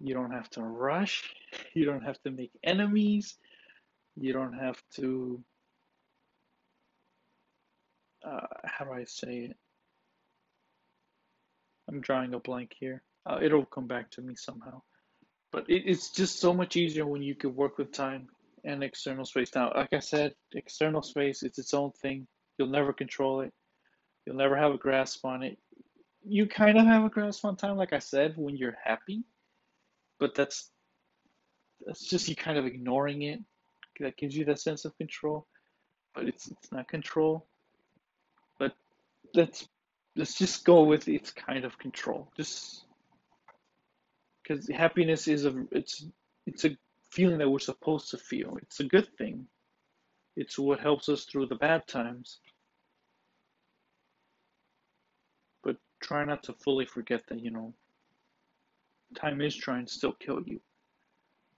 You 0.00 0.14
don't 0.14 0.32
have 0.32 0.48
to 0.50 0.62
rush, 0.62 1.34
you 1.74 1.84
don't 1.84 2.04
have 2.04 2.20
to 2.22 2.30
make 2.30 2.52
enemies, 2.62 3.36
you 4.16 4.32
don't 4.32 4.54
have 4.54 4.82
to 4.96 5.42
uh, 8.24 8.46
how 8.64 8.84
do 8.84 8.92
I 8.92 9.04
say 9.04 9.50
it? 9.50 9.56
I'm 11.88 12.00
drawing 12.00 12.34
a 12.34 12.38
blank 12.38 12.74
here. 12.78 13.02
Uh, 13.26 13.38
it'll 13.42 13.64
come 13.64 13.86
back 13.86 14.10
to 14.12 14.22
me 14.22 14.34
somehow. 14.36 14.82
But 15.52 15.68
it, 15.68 15.82
it's 15.86 16.10
just 16.10 16.38
so 16.38 16.52
much 16.52 16.76
easier 16.76 17.06
when 17.06 17.22
you 17.22 17.34
can 17.34 17.54
work 17.54 17.78
with 17.78 17.92
time 17.92 18.28
and 18.64 18.84
external 18.84 19.24
space. 19.24 19.50
Now, 19.54 19.72
like 19.74 19.92
I 19.92 19.98
said, 19.98 20.34
external 20.52 21.02
space, 21.02 21.42
it's 21.42 21.58
its 21.58 21.74
own 21.74 21.92
thing. 21.92 22.26
You'll 22.58 22.68
never 22.68 22.92
control 22.92 23.40
it. 23.40 23.52
You'll 24.26 24.36
never 24.36 24.56
have 24.56 24.72
a 24.72 24.78
grasp 24.78 25.24
on 25.24 25.42
it. 25.42 25.58
You 26.22 26.46
kind 26.46 26.78
of 26.78 26.86
have 26.86 27.04
a 27.04 27.08
grasp 27.08 27.44
on 27.44 27.56
time, 27.56 27.76
like 27.76 27.92
I 27.94 27.98
said, 27.98 28.34
when 28.36 28.56
you're 28.56 28.76
happy, 28.84 29.24
but 30.20 30.34
that's 30.36 30.70
that's 31.86 32.06
just 32.06 32.28
you 32.28 32.36
kind 32.36 32.58
of 32.58 32.66
ignoring 32.66 33.22
it. 33.22 33.40
That 34.00 34.16
gives 34.16 34.36
you 34.36 34.44
that 34.46 34.60
sense 34.60 34.84
of 34.84 34.96
control. 34.98 35.46
but 36.14 36.28
it's 36.28 36.48
it's 36.50 36.72
not 36.72 36.88
control. 36.88 37.46
But 38.58 38.74
let's 39.34 39.68
let's 40.16 40.38
just 40.38 40.64
go 40.64 40.84
with 40.84 41.08
it's 41.08 41.32
kind 41.32 41.64
of 41.64 41.78
control. 41.78 42.32
Just 42.36 42.84
because 44.42 44.68
happiness 44.68 45.28
is 45.28 45.46
a 45.46 45.54
it's 45.72 46.04
it's 46.46 46.64
a 46.64 46.76
feeling 47.10 47.38
that 47.38 47.50
we're 47.50 47.60
supposed 47.60 48.10
to 48.10 48.18
feel. 48.18 48.58
It's 48.62 48.80
a 48.80 48.84
good 48.84 49.08
thing. 49.18 49.46
It's 50.36 50.58
what 50.58 50.80
helps 50.80 51.08
us 51.08 51.24
through 51.24 51.46
the 51.46 51.56
bad 51.56 51.86
times. 51.88 52.40
But 55.64 55.76
try 56.02 56.24
not 56.24 56.44
to 56.44 56.54
fully 56.54 56.86
forget 56.86 57.22
that, 57.28 57.40
you 57.40 57.50
know, 57.50 57.74
time 59.14 59.40
is 59.40 59.54
trying 59.56 59.86
to 59.86 59.92
still 59.92 60.12
kill 60.12 60.40
you. 60.46 60.60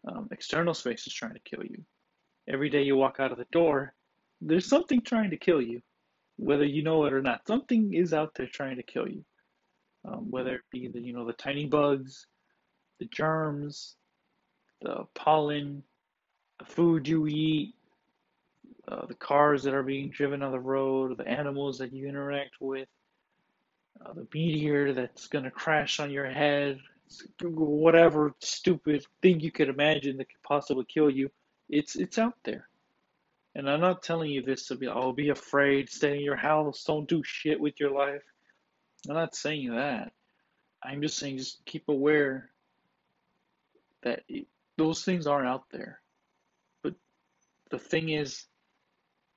Um, 0.06 0.28
external 0.32 0.74
space 0.74 1.06
is 1.06 1.12
trying 1.12 1.34
to 1.34 1.40
kill 1.40 1.64
you. 1.64 1.84
Every 2.48 2.68
day 2.68 2.82
you 2.82 2.96
walk 2.96 3.16
out 3.20 3.32
of 3.32 3.38
the 3.38 3.46
door, 3.52 3.94
there's 4.40 4.66
something 4.66 5.00
trying 5.00 5.30
to 5.30 5.36
kill 5.36 5.62
you, 5.62 5.80
whether 6.36 6.64
you 6.64 6.82
know 6.82 7.04
it 7.04 7.12
or 7.12 7.22
not. 7.22 7.46
Something 7.46 7.94
is 7.94 8.12
out 8.12 8.34
there 8.34 8.48
trying 8.48 8.76
to 8.76 8.82
kill 8.82 9.08
you, 9.08 9.24
um, 10.04 10.30
whether 10.30 10.56
it 10.56 10.62
be 10.72 10.88
the 10.88 11.00
you 11.00 11.12
know 11.12 11.24
the 11.24 11.32
tiny 11.34 11.66
bugs, 11.66 12.26
the 12.98 13.06
germs, 13.06 13.96
the 14.80 15.04
pollen, 15.14 15.84
the 16.58 16.64
food 16.64 17.06
you 17.06 17.28
eat, 17.28 17.74
uh, 18.88 19.06
the 19.06 19.14
cars 19.14 19.62
that 19.62 19.74
are 19.74 19.84
being 19.84 20.10
driven 20.10 20.42
on 20.42 20.50
the 20.50 20.58
road, 20.58 21.16
the 21.16 21.28
animals 21.28 21.78
that 21.78 21.92
you 21.92 22.08
interact 22.08 22.56
with, 22.60 22.88
uh, 24.04 24.12
the 24.12 24.26
meteor 24.34 24.92
that's 24.92 25.28
going 25.28 25.44
to 25.44 25.50
crash 25.50 26.00
on 26.00 26.10
your 26.10 26.28
head, 26.28 26.80
whatever 27.42 28.34
stupid 28.40 29.04
thing 29.20 29.40
you 29.40 29.52
could 29.52 29.68
imagine 29.68 30.16
that 30.16 30.28
could 30.28 30.42
possibly 30.42 30.84
kill 30.84 31.10
you, 31.10 31.30
it's 31.68 31.96
it's 31.96 32.18
out 32.18 32.36
there. 32.44 32.68
And 33.54 33.68
I'm 33.68 33.80
not 33.80 34.02
telling 34.02 34.30
you 34.30 34.42
this 34.42 34.66
to 34.68 34.76
be, 34.76 34.88
oh, 34.88 35.12
be 35.12 35.28
afraid, 35.28 35.90
stay 35.90 36.16
in 36.16 36.22
your 36.22 36.36
house, 36.36 36.84
don't 36.84 37.08
do 37.08 37.22
shit 37.24 37.60
with 37.60 37.78
your 37.78 37.90
life. 37.90 38.22
I'm 39.08 39.14
not 39.14 39.34
saying 39.34 39.74
that. 39.74 40.12
I'm 40.82 41.02
just 41.02 41.18
saying, 41.18 41.38
just 41.38 41.64
keep 41.66 41.88
aware 41.88 42.50
that 44.02 44.22
it, 44.28 44.46
those 44.78 45.04
things 45.04 45.26
are 45.26 45.44
out 45.44 45.64
there. 45.70 46.00
But 46.82 46.94
the 47.70 47.78
thing 47.78 48.08
is, 48.10 48.44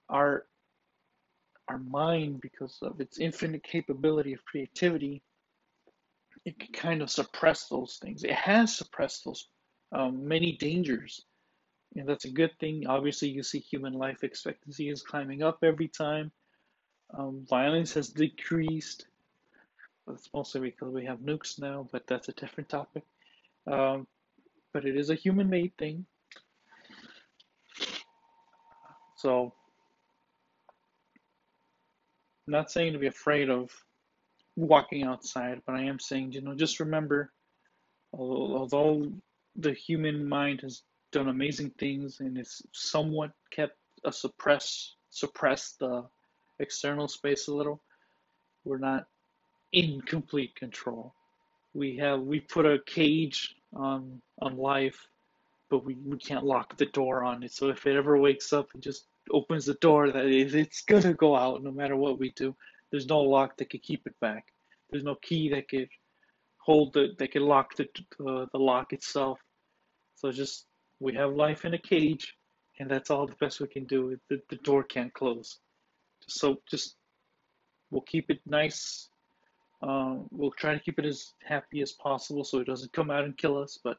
our 0.10 0.46
our 1.68 1.80
mind, 1.80 2.42
because 2.42 2.78
of 2.84 3.02
its 3.02 3.20
infinite 3.20 3.64
capability 3.64 4.34
of 4.34 4.46
creativity, 4.46 5.24
it 6.46 6.74
kind 6.74 7.02
of 7.02 7.10
suppress 7.10 7.68
those 7.68 7.98
things. 8.02 8.24
It 8.24 8.34
has 8.34 8.76
suppressed 8.76 9.26
those 9.26 9.48
um, 9.92 10.28
many 10.28 10.54
dangers, 10.54 11.22
and 11.96 12.08
that's 12.08 12.26
a 12.26 12.32
good 12.32 12.52
thing. 12.60 12.86
Obviously, 12.88 13.30
you 13.30 13.42
see 13.44 13.60
human 13.60 13.94
life 13.94 14.24
expectancy 14.24 14.90
is 14.90 15.02
climbing 15.02 15.42
up 15.42 15.60
every 15.64 15.88
time. 15.88 16.32
Um, 17.18 17.46
violence 17.50 17.94
has 17.94 18.10
decreased. 18.10 19.08
That's 20.08 20.30
mostly 20.34 20.62
because 20.62 20.94
we 20.94 21.06
have 21.06 21.20
nukes 21.20 21.60
now, 21.60 21.88
but 21.92 22.06
that's 22.06 22.30
a 22.30 22.34
different 22.34 22.70
topic. 22.70 23.04
Um, 23.66 24.06
but 24.72 24.86
it 24.86 24.96
is 24.96 25.10
a 25.10 25.16
human-made 25.16 25.76
thing. 25.78 26.06
So, 29.18 29.54
not 32.46 32.70
saying 32.70 32.94
to 32.94 33.00
be 33.00 33.08
afraid 33.08 33.50
of 33.50 33.72
walking 34.56 35.04
outside, 35.04 35.62
but 35.66 35.76
I 35.76 35.84
am 35.84 36.00
saying, 36.00 36.34
you 36.34 36.42
know, 36.42 36.56
just 36.56 36.80
remember, 36.80 37.32
although 38.14 39.12
the 39.56 39.74
human 39.74 40.28
mind 40.28 40.62
has 40.62 40.84
done 41.12 41.28
amazing 41.30 41.72
things 41.80 42.20
and 42.20 42.38
it's 42.38 42.62
somewhat 42.74 43.32
kept 43.52 43.78
a 44.04 44.12
suppress 44.12 44.96
suppress 45.10 45.76
the 45.80 46.04
external 46.60 47.08
space 47.08 47.48
a 47.48 47.54
little, 47.54 47.82
we're 48.66 48.78
not 48.78 49.08
in 49.72 50.02
complete 50.02 50.56
control. 50.56 51.14
We 51.74 51.98
have 51.98 52.22
we 52.22 52.40
put 52.40 52.66
a 52.66 52.80
cage 52.86 53.56
on 53.74 54.22
on 54.42 54.58
life, 54.58 55.08
but 55.70 55.86
we, 55.86 55.96
we 55.96 56.18
can't 56.18 56.46
lock 56.46 56.78
the 56.78 56.86
door 56.88 57.24
on 57.24 57.44
it. 57.44 57.52
So 57.54 57.70
if 57.70 57.86
it 57.86 57.96
ever 57.96 58.18
wakes 58.18 58.54
up 58.54 58.70
and 58.74 58.84
just 58.84 59.06
opens 59.32 59.66
the 59.66 59.74
door, 59.76 60.12
that 60.12 60.26
it's 60.26 60.82
gonna 60.84 61.14
go 61.14 61.36
out 61.36 61.64
no 61.64 61.72
matter 61.72 61.96
what 61.96 62.20
we 62.20 62.32
do. 62.32 62.56
There's 62.96 63.08
no 63.08 63.20
lock 63.20 63.58
that 63.58 63.70
could 63.70 63.84
keep 63.84 64.08
it 64.08 64.18
back. 64.22 64.54
There's 64.90 65.04
no 65.04 65.16
key 65.16 65.50
that 65.50 65.68
could 65.68 65.90
hold 66.60 66.94
the 66.94 67.10
that 67.20 67.34
could 67.34 67.42
lock 67.42 67.76
the 67.76 67.90
uh, 68.26 68.46
the 68.54 68.58
lock 68.58 68.94
itself. 68.94 69.38
So 70.16 70.32
just 70.32 70.68
we 71.02 71.14
have 71.16 71.34
life 71.34 71.66
in 71.66 71.74
a 71.74 71.78
cage, 71.78 72.38
and 72.80 72.90
that's 72.90 73.10
all 73.10 73.28
the 73.28 73.36
best 73.42 73.60
we 73.60 73.68
can 73.68 73.84
do. 73.84 74.18
The 74.30 74.42
the 74.50 74.56
door 74.56 74.82
can't 74.82 75.14
close. 75.14 75.60
So 76.30 76.62
just 76.72 76.96
we'll 77.92 78.04
keep 78.04 78.30
it 78.30 78.40
nice. 78.46 79.10
Um, 79.82 80.30
we'll 80.32 80.52
try 80.52 80.74
to 80.74 80.80
keep 80.80 80.98
it 80.98 81.06
as 81.06 81.34
happy 81.44 81.82
as 81.82 81.92
possible 81.92 82.46
so 82.46 82.60
it 82.60 82.68
doesn't 82.68 82.94
come 82.94 83.12
out 83.12 83.26
and 83.26 83.38
kill 83.38 83.58
us. 83.58 83.78
But 83.84 83.98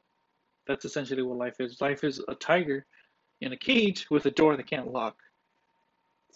that's 0.67 0.87
essentially 0.87 1.21
what 1.21 1.37
life 1.37 1.61
is. 1.61 1.83
Life 1.83 2.03
is 2.03 2.25
a 2.29 2.35
tiger 2.35 2.87
in 3.43 3.53
a 3.53 3.59
cage 3.59 4.07
with 4.11 4.25
a 4.25 4.31
door 4.31 4.57
that 4.57 4.71
can't 4.71 4.91
lock. 4.91 5.19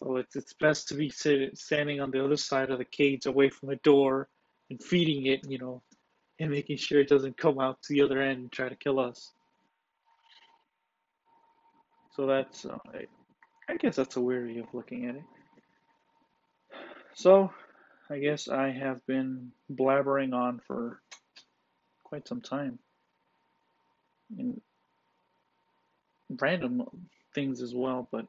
So 0.02 0.16
it's 0.16 0.34
it's 0.34 0.54
best 0.54 0.88
to 0.88 0.94
be 0.94 1.10
sit, 1.10 1.58
standing 1.58 2.00
on 2.00 2.10
the 2.10 2.24
other 2.24 2.36
side 2.36 2.70
of 2.70 2.78
the 2.78 2.84
cage, 2.84 3.26
away 3.26 3.50
from 3.50 3.68
the 3.68 3.76
door, 3.76 4.28
and 4.70 4.82
feeding 4.82 5.26
it, 5.26 5.40
you 5.46 5.58
know, 5.58 5.82
and 6.38 6.50
making 6.50 6.78
sure 6.78 7.00
it 7.00 7.08
doesn't 7.08 7.36
come 7.36 7.60
out 7.60 7.82
to 7.82 7.92
the 7.92 8.02
other 8.02 8.20
end 8.20 8.38
and 8.38 8.52
try 8.52 8.68
to 8.68 8.76
kill 8.76 8.98
us. 8.98 9.32
So 12.16 12.26
that's, 12.26 12.64
uh, 12.64 12.78
I, 12.94 13.06
I 13.68 13.76
guess 13.76 13.96
that's 13.96 14.16
a 14.16 14.20
weird 14.20 14.48
way 14.48 14.58
of 14.58 14.72
looking 14.72 15.06
at 15.06 15.16
it. 15.16 15.24
So, 17.14 17.52
I 18.08 18.18
guess 18.18 18.48
I 18.48 18.70
have 18.70 19.04
been 19.06 19.52
blabbering 19.72 20.34
on 20.34 20.60
for 20.66 21.00
quite 22.04 22.26
some 22.26 22.40
time. 22.40 22.78
And 24.38 24.60
random 26.30 26.84
things 27.34 27.60
as 27.60 27.74
well, 27.74 28.08
but 28.10 28.26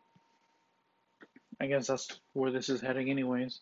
I 1.61 1.67
guess 1.67 1.85
that's 1.85 2.19
where 2.33 2.49
this 2.49 2.69
is 2.69 2.81
heading, 2.81 3.11
anyways. 3.11 3.59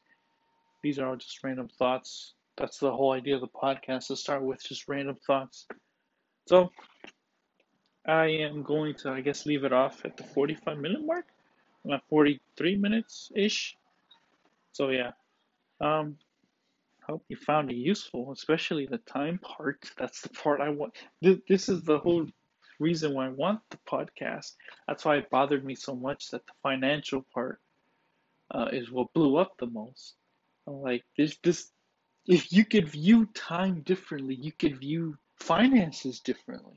These 0.82 1.00
are 1.00 1.08
all 1.08 1.18
just 1.18 1.44
random 1.44 1.68
thoughts. 1.68 2.34
That's 2.56 2.78
the 2.78 2.94
whole 2.94 3.12
idea 3.12 3.36
of 3.36 3.42
the 3.42 3.50
podcast 3.50 4.08
to 4.08 4.16
start 4.16 4.42
with 4.42 4.64
just 4.64 4.88
random 4.88 5.18
thoughts. 5.28 5.68
So, 6.48 6.72
I 8.08 8.28
am 8.28 8.64
going 8.64 8.96
to, 9.00 9.10
I 9.10 9.20
guess, 9.20 9.46
leave 9.46 9.66
it 9.66 9.74
off 9.74 10.06
at 10.06 10.16
the 10.16 10.24
45 10.24 10.78
minute 10.78 11.06
mark. 11.06 11.26
I'm 11.84 11.92
at 11.92 12.08
43 12.10 12.78
minutes 12.78 13.34
ish. 13.36 13.76
So, 14.72 14.92
yeah. 14.92 15.12
Um, 15.82 16.16
hope 17.06 17.26
you 17.28 17.36
found 17.36 17.70
it 17.70 17.76
useful, 17.76 18.32
especially 18.32 18.86
the 18.86 19.00
time 19.00 19.40
part. 19.40 19.92
That's 19.98 20.22
the 20.22 20.30
part 20.30 20.62
I 20.62 20.70
want. 20.70 20.94
This 21.22 21.68
is 21.68 21.82
the 21.84 22.00
whole 22.00 22.28
reason 22.80 23.14
why 23.14 23.26
I 23.26 23.30
want 23.30 23.60
the 23.70 23.80
podcast. 23.86 24.54
That's 24.88 25.04
why 25.04 25.18
it 25.18 25.30
bothered 25.30 25.66
me 25.66 25.76
so 25.76 25.96
much 25.96 26.30
that 26.30 26.46
the 26.46 26.54
financial 26.64 27.26
part 27.34 27.60
uh, 28.52 28.70
is 28.72 28.92
what 28.92 29.14
blew 29.14 29.38
up 29.38 29.54
the 29.60 29.68
most. 29.68 30.16
like 30.66 31.04
this, 31.18 31.38
this, 31.44 31.72
if 32.26 32.52
you 32.52 32.66
could 32.66 32.90
view 32.90 33.28
time 33.34 33.82
differently, 33.82 34.36
you 34.36 34.52
could 34.52 34.80
view 34.80 35.18
finances 35.38 36.20
differently. 36.20 36.76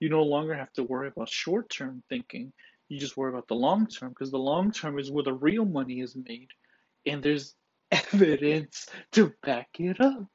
You 0.00 0.10
no 0.10 0.22
longer 0.22 0.54
have 0.54 0.72
to 0.74 0.82
worry 0.82 1.08
about 1.08 1.28
short 1.28 1.70
term 1.70 2.02
thinking. 2.08 2.52
You 2.88 3.00
just 3.00 3.16
worry 3.16 3.32
about 3.32 3.48
the 3.48 3.54
long 3.54 3.86
term 3.86 4.10
because 4.10 4.30
the 4.30 4.38
long 4.38 4.70
term 4.70 4.98
is 4.98 5.10
where 5.10 5.24
the 5.24 5.32
real 5.32 5.64
money 5.64 6.00
is 6.00 6.14
made, 6.16 6.48
and 7.06 7.22
there's 7.22 7.54
evidence 7.90 8.88
to 9.12 9.32
back 9.42 9.68
it 9.78 10.00
up. 10.00 10.26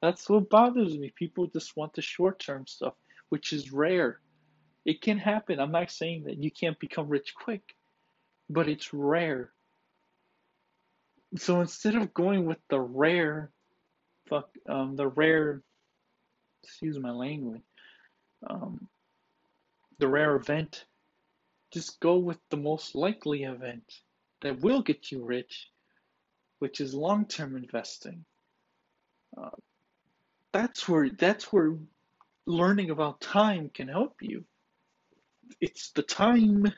That's 0.00 0.28
what 0.28 0.50
bothers 0.50 0.96
me. 0.96 1.12
People 1.16 1.46
just 1.48 1.76
want 1.76 1.94
the 1.94 2.02
short 2.02 2.38
term 2.38 2.66
stuff, 2.66 2.94
which 3.28 3.52
is 3.52 3.72
rare. 3.72 4.20
It 4.84 5.02
can 5.02 5.18
happen. 5.18 5.60
I'm 5.60 5.72
not 5.72 5.90
saying 5.90 6.24
that 6.24 6.42
you 6.42 6.50
can't 6.50 6.78
become 6.78 7.08
rich 7.08 7.34
quick, 7.34 7.62
but 8.48 8.68
it's 8.68 8.94
rare. 8.94 9.52
So 11.36 11.60
instead 11.60 11.94
of 11.94 12.14
going 12.14 12.46
with 12.46 12.58
the 12.68 12.80
rare, 12.80 13.50
fuck, 14.28 14.48
um, 14.68 14.96
the 14.96 15.08
rare, 15.08 15.62
excuse 16.62 16.98
my 16.98 17.10
language, 17.10 17.62
um, 18.48 18.88
the 19.98 20.08
rare 20.08 20.36
event, 20.36 20.84
just 21.72 22.00
go 22.00 22.18
with 22.18 22.38
the 22.50 22.56
most 22.56 22.94
likely 22.94 23.44
event 23.44 23.84
that 24.42 24.60
will 24.60 24.82
get 24.82 25.12
you 25.12 25.24
rich, 25.24 25.68
which 26.58 26.80
is 26.80 26.94
long-term 26.94 27.56
investing. 27.56 28.24
Uh, 29.36 29.50
that's 30.52 30.88
where 30.88 31.08
that's 31.10 31.52
where 31.52 31.76
learning 32.46 32.90
about 32.90 33.20
time 33.20 33.70
can 33.72 33.86
help 33.86 34.16
you 34.20 34.44
it's 35.60 35.90
the 35.92 36.02
time 36.02 36.72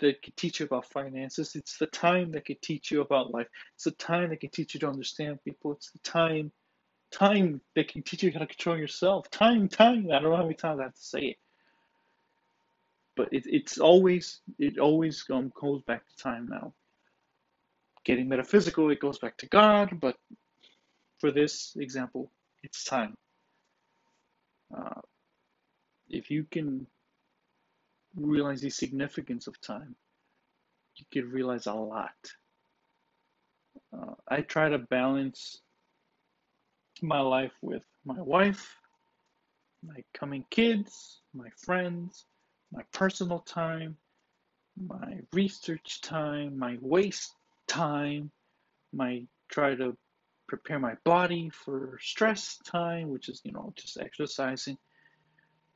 that 0.00 0.22
can 0.22 0.34
teach 0.36 0.60
you 0.60 0.66
about 0.66 0.86
finances. 0.86 1.56
It's 1.56 1.78
the 1.78 1.86
time 1.86 2.32
that 2.32 2.46
can 2.46 2.56
teach 2.62 2.90
you 2.90 3.02
about 3.02 3.32
life. 3.32 3.48
It's 3.76 3.84
the 3.84 3.92
time 3.92 4.30
that 4.30 4.40
can 4.40 4.50
teach 4.50 4.74
you 4.74 4.80
to 4.80 4.88
understand 4.88 5.40
people. 5.44 5.72
It's 5.72 5.90
the 5.92 6.00
time, 6.00 6.52
time 7.12 7.60
that 7.76 7.88
can 7.88 8.02
teach 8.02 8.22
you 8.24 8.32
how 8.32 8.40
to 8.40 8.46
control 8.46 8.78
yourself. 8.78 9.30
Time, 9.30 9.68
time. 9.68 10.08
I 10.12 10.20
don't 10.20 10.30
know 10.30 10.36
how 10.36 10.44
many 10.44 10.54
times 10.54 10.80
I 10.80 10.84
have 10.84 10.94
to 10.94 11.00
say 11.00 11.20
it, 11.20 11.36
but 13.16 13.28
it, 13.32 13.44
it's 13.46 13.78
always, 13.78 14.40
it 14.58 14.78
always 14.78 15.24
um, 15.32 15.52
goes 15.60 15.82
back 15.84 16.08
to 16.08 16.16
time 16.22 16.48
now. 16.50 16.72
getting 18.04 18.28
metaphysical, 18.28 18.90
it 18.90 19.00
goes 19.00 19.18
back 19.20 19.38
to 19.38 19.48
God, 19.48 20.00
but 20.00 20.16
for 21.20 21.30
this 21.32 21.76
example, 21.78 22.30
it's 22.62 22.84
time. 22.84 23.14
Uh, 24.76 25.00
if 26.08 26.30
you 26.30 26.44
can 26.50 26.86
realize 28.26 28.60
the 28.60 28.70
significance 28.70 29.46
of 29.46 29.60
time, 29.60 29.94
you 30.96 31.06
can 31.10 31.30
realize 31.30 31.66
a 31.66 31.74
lot. 31.74 32.14
Uh, 33.96 34.14
I 34.28 34.40
try 34.42 34.68
to 34.68 34.78
balance 34.78 35.60
my 37.02 37.20
life 37.20 37.52
with 37.62 37.84
my 38.04 38.20
wife, 38.20 38.76
my 39.86 40.02
coming 40.12 40.44
kids, 40.50 41.20
my 41.34 41.48
friends, 41.64 42.26
my 42.72 42.82
personal 42.92 43.40
time, 43.40 43.96
my 44.76 45.20
research 45.32 46.00
time, 46.00 46.58
my 46.58 46.76
waste 46.80 47.34
time, 47.66 48.30
my 48.92 49.22
try 49.48 49.74
to 49.74 49.96
prepare 50.48 50.78
my 50.78 50.94
body 51.04 51.50
for 51.50 51.98
stress 52.00 52.58
time, 52.64 53.08
which 53.10 53.28
is, 53.28 53.40
you 53.44 53.52
know, 53.52 53.72
just 53.76 53.98
exercising, 54.00 54.78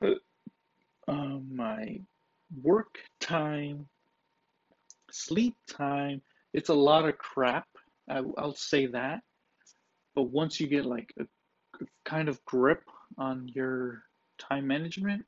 uh, 0.02 0.14
um, 1.08 1.46
my 1.54 2.00
work 2.62 2.98
time, 3.20 3.86
sleep 5.10 5.54
time. 5.68 6.22
It's 6.52 6.68
a 6.68 6.74
lot 6.74 7.08
of 7.08 7.18
crap. 7.18 7.66
I, 8.08 8.20
will 8.20 8.54
say 8.54 8.86
that. 8.86 9.20
But 10.14 10.24
once 10.24 10.60
you 10.60 10.66
get 10.66 10.84
like 10.84 11.12
a, 11.18 11.24
kind 12.04 12.28
of 12.28 12.44
grip 12.44 12.82
on 13.16 13.48
your 13.54 14.02
time 14.38 14.66
management, 14.66 15.24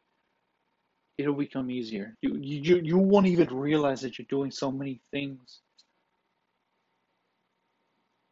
it'll 1.16 1.34
become 1.34 1.70
easier. 1.70 2.16
You, 2.20 2.36
you 2.36 2.80
you 2.82 2.98
won't 2.98 3.26
even 3.26 3.54
realize 3.54 4.00
that 4.02 4.18
you're 4.18 4.26
doing 4.28 4.50
so 4.50 4.70
many 4.70 5.00
things 5.10 5.60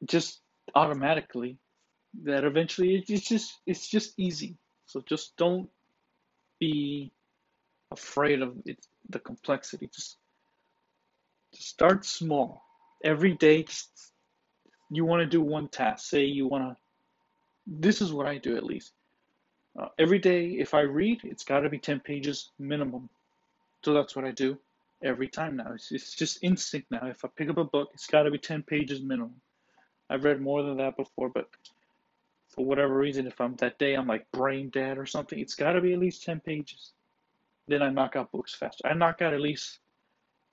just 0.07 0.40
automatically 0.74 1.59
that 2.24 2.45
eventually 2.45 3.05
it's 3.09 3.28
just 3.28 3.61
it's 3.66 3.88
just 3.88 4.14
easy. 4.18 4.57
So 4.86 5.03
just 5.09 5.36
don't 5.36 5.68
be 6.59 7.12
afraid 7.93 8.43
of 8.43 8.55
it, 8.66 8.78
the 9.09 9.18
complexity. 9.18 9.88
Just, 9.95 10.16
just 11.55 11.68
start 11.68 12.05
small. 12.05 12.62
Every 13.05 13.34
day, 13.34 13.64
just, 13.64 13.90
you 14.90 15.05
want 15.05 15.20
to 15.20 15.26
do 15.26 15.40
one 15.40 15.68
task. 15.68 16.09
Say 16.09 16.24
you 16.24 16.47
want 16.47 16.64
to. 16.64 16.76
This 17.66 18.01
is 18.01 18.12
what 18.12 18.26
I 18.26 18.38
do 18.38 18.57
at 18.57 18.64
least. 18.64 18.93
Uh, 19.78 19.88
every 19.99 20.18
day, 20.18 20.47
if 20.49 20.74
I 20.74 20.80
read, 20.80 21.20
it's 21.24 21.45
got 21.45 21.61
to 21.61 21.70
be 21.70 21.78
10 21.78 22.01
pages 22.01 22.51
minimum. 22.59 23.09
So 23.84 23.95
that's 23.95 24.14
what 24.14 24.24
I 24.24 24.30
do 24.32 24.59
every 25.03 25.28
time 25.28 25.57
now. 25.57 25.72
It's, 25.74 25.90
it's 25.93 26.14
just 26.14 26.38
instinct 26.43 26.90
now. 26.90 27.07
If 27.07 27.24
I 27.24 27.28
pick 27.36 27.49
up 27.49 27.59
a 27.59 27.64
book, 27.64 27.90
it's 27.95 28.07
got 28.07 28.24
to 28.24 28.30
be 28.30 28.38
10 28.38 28.62
pages 28.62 29.01
minimum. 29.01 29.40
I've 30.11 30.24
read 30.24 30.40
more 30.40 30.62
than 30.62 30.76
that 30.76 30.97
before, 30.97 31.30
but 31.30 31.49
for 32.51 32.64
whatever 32.64 32.97
reason, 32.97 33.26
if 33.26 33.40
I'm 33.40 33.57
that 33.57 33.78
day 33.78 33.95
I'm 33.95 34.07
like 34.07 34.30
brain 34.30 34.68
dead 34.68 34.99
or 34.99 35.07
something, 35.07 35.38
it's 35.38 35.55
got 35.55 35.72
to 35.72 35.80
be 35.80 35.95
at 35.95 35.99
least 35.99 36.24
10 36.24 36.40
pages. 36.40 36.93
Then 37.72 37.80
I 37.80 37.88
knock 37.88 38.16
out 38.16 38.30
books 38.30 38.54
faster. 38.54 38.86
I 38.86 38.92
knock 38.92 39.22
out 39.22 39.32
at 39.32 39.40
least 39.40 39.78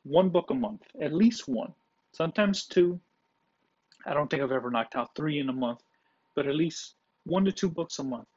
one 0.04 0.30
book 0.30 0.52
a 0.52 0.54
month, 0.54 0.84
at 1.02 1.14
least 1.14 1.50
one, 1.50 1.74
sometimes 2.14 2.66
two. 2.66 2.98
I 4.06 4.14
don't 4.14 4.30
think 4.30 4.42
I've 4.42 4.54
ever 4.54 4.72
knocked 4.72 4.96
out 4.96 5.14
three 5.18 5.40
in 5.40 5.50
a 5.50 5.54
month, 5.54 5.82
but 6.34 6.48
at 6.48 6.56
least 6.56 6.96
one 7.26 7.44
to 7.44 7.52
two 7.52 7.70
books 7.70 8.00
a 8.00 8.06
month. 8.06 8.30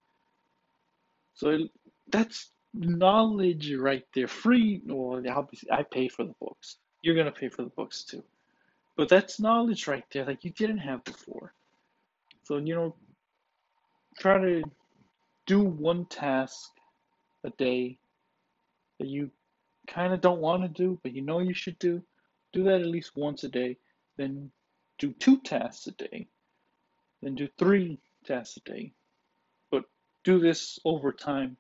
So 1.34 1.68
that's 2.10 2.50
knowledge 2.74 3.72
right 3.72 4.04
there. 4.16 4.26
Free. 4.26 4.82
Well, 4.84 5.22
obviously, 5.30 5.70
I 5.70 5.84
pay 5.84 6.08
for 6.08 6.24
the 6.24 6.34
books. 6.40 6.78
You're 7.02 7.14
gonna 7.14 7.30
pay 7.30 7.50
for 7.50 7.62
the 7.62 7.70
books 7.70 8.02
too. 8.02 8.24
But 8.96 9.08
that's 9.08 9.38
knowledge 9.38 9.86
right 9.86 10.04
there 10.10 10.24
that 10.24 10.44
you 10.44 10.50
didn't 10.50 10.78
have 10.78 11.04
before. 11.04 11.54
So, 12.42 12.56
you 12.56 12.74
know, 12.74 12.96
try 14.18 14.38
to 14.38 14.64
do 15.46 15.60
one 15.60 16.04
task 16.06 16.72
a 17.44 17.50
day 17.50 17.98
that 19.02 19.10
you 19.10 19.30
kind 19.86 20.12
of 20.12 20.20
don't 20.20 20.40
want 20.40 20.62
to 20.62 20.68
do, 20.68 20.98
but 21.02 21.14
you 21.14 21.22
know 21.22 21.40
you 21.40 21.54
should 21.54 21.78
do. 21.78 22.02
Do 22.52 22.64
that 22.64 22.80
at 22.80 22.86
least 22.86 23.16
once 23.16 23.44
a 23.44 23.48
day. 23.48 23.76
Then 24.16 24.50
do 24.98 25.12
two 25.12 25.38
tasks 25.38 25.86
a 25.86 25.92
day. 25.92 26.28
Then 27.22 27.34
do 27.34 27.48
three 27.58 27.98
tasks 28.24 28.58
a 28.58 28.70
day. 28.70 28.92
But 29.70 29.84
do 30.24 30.38
this 30.38 30.78
over 30.84 31.12
time. 31.12 31.56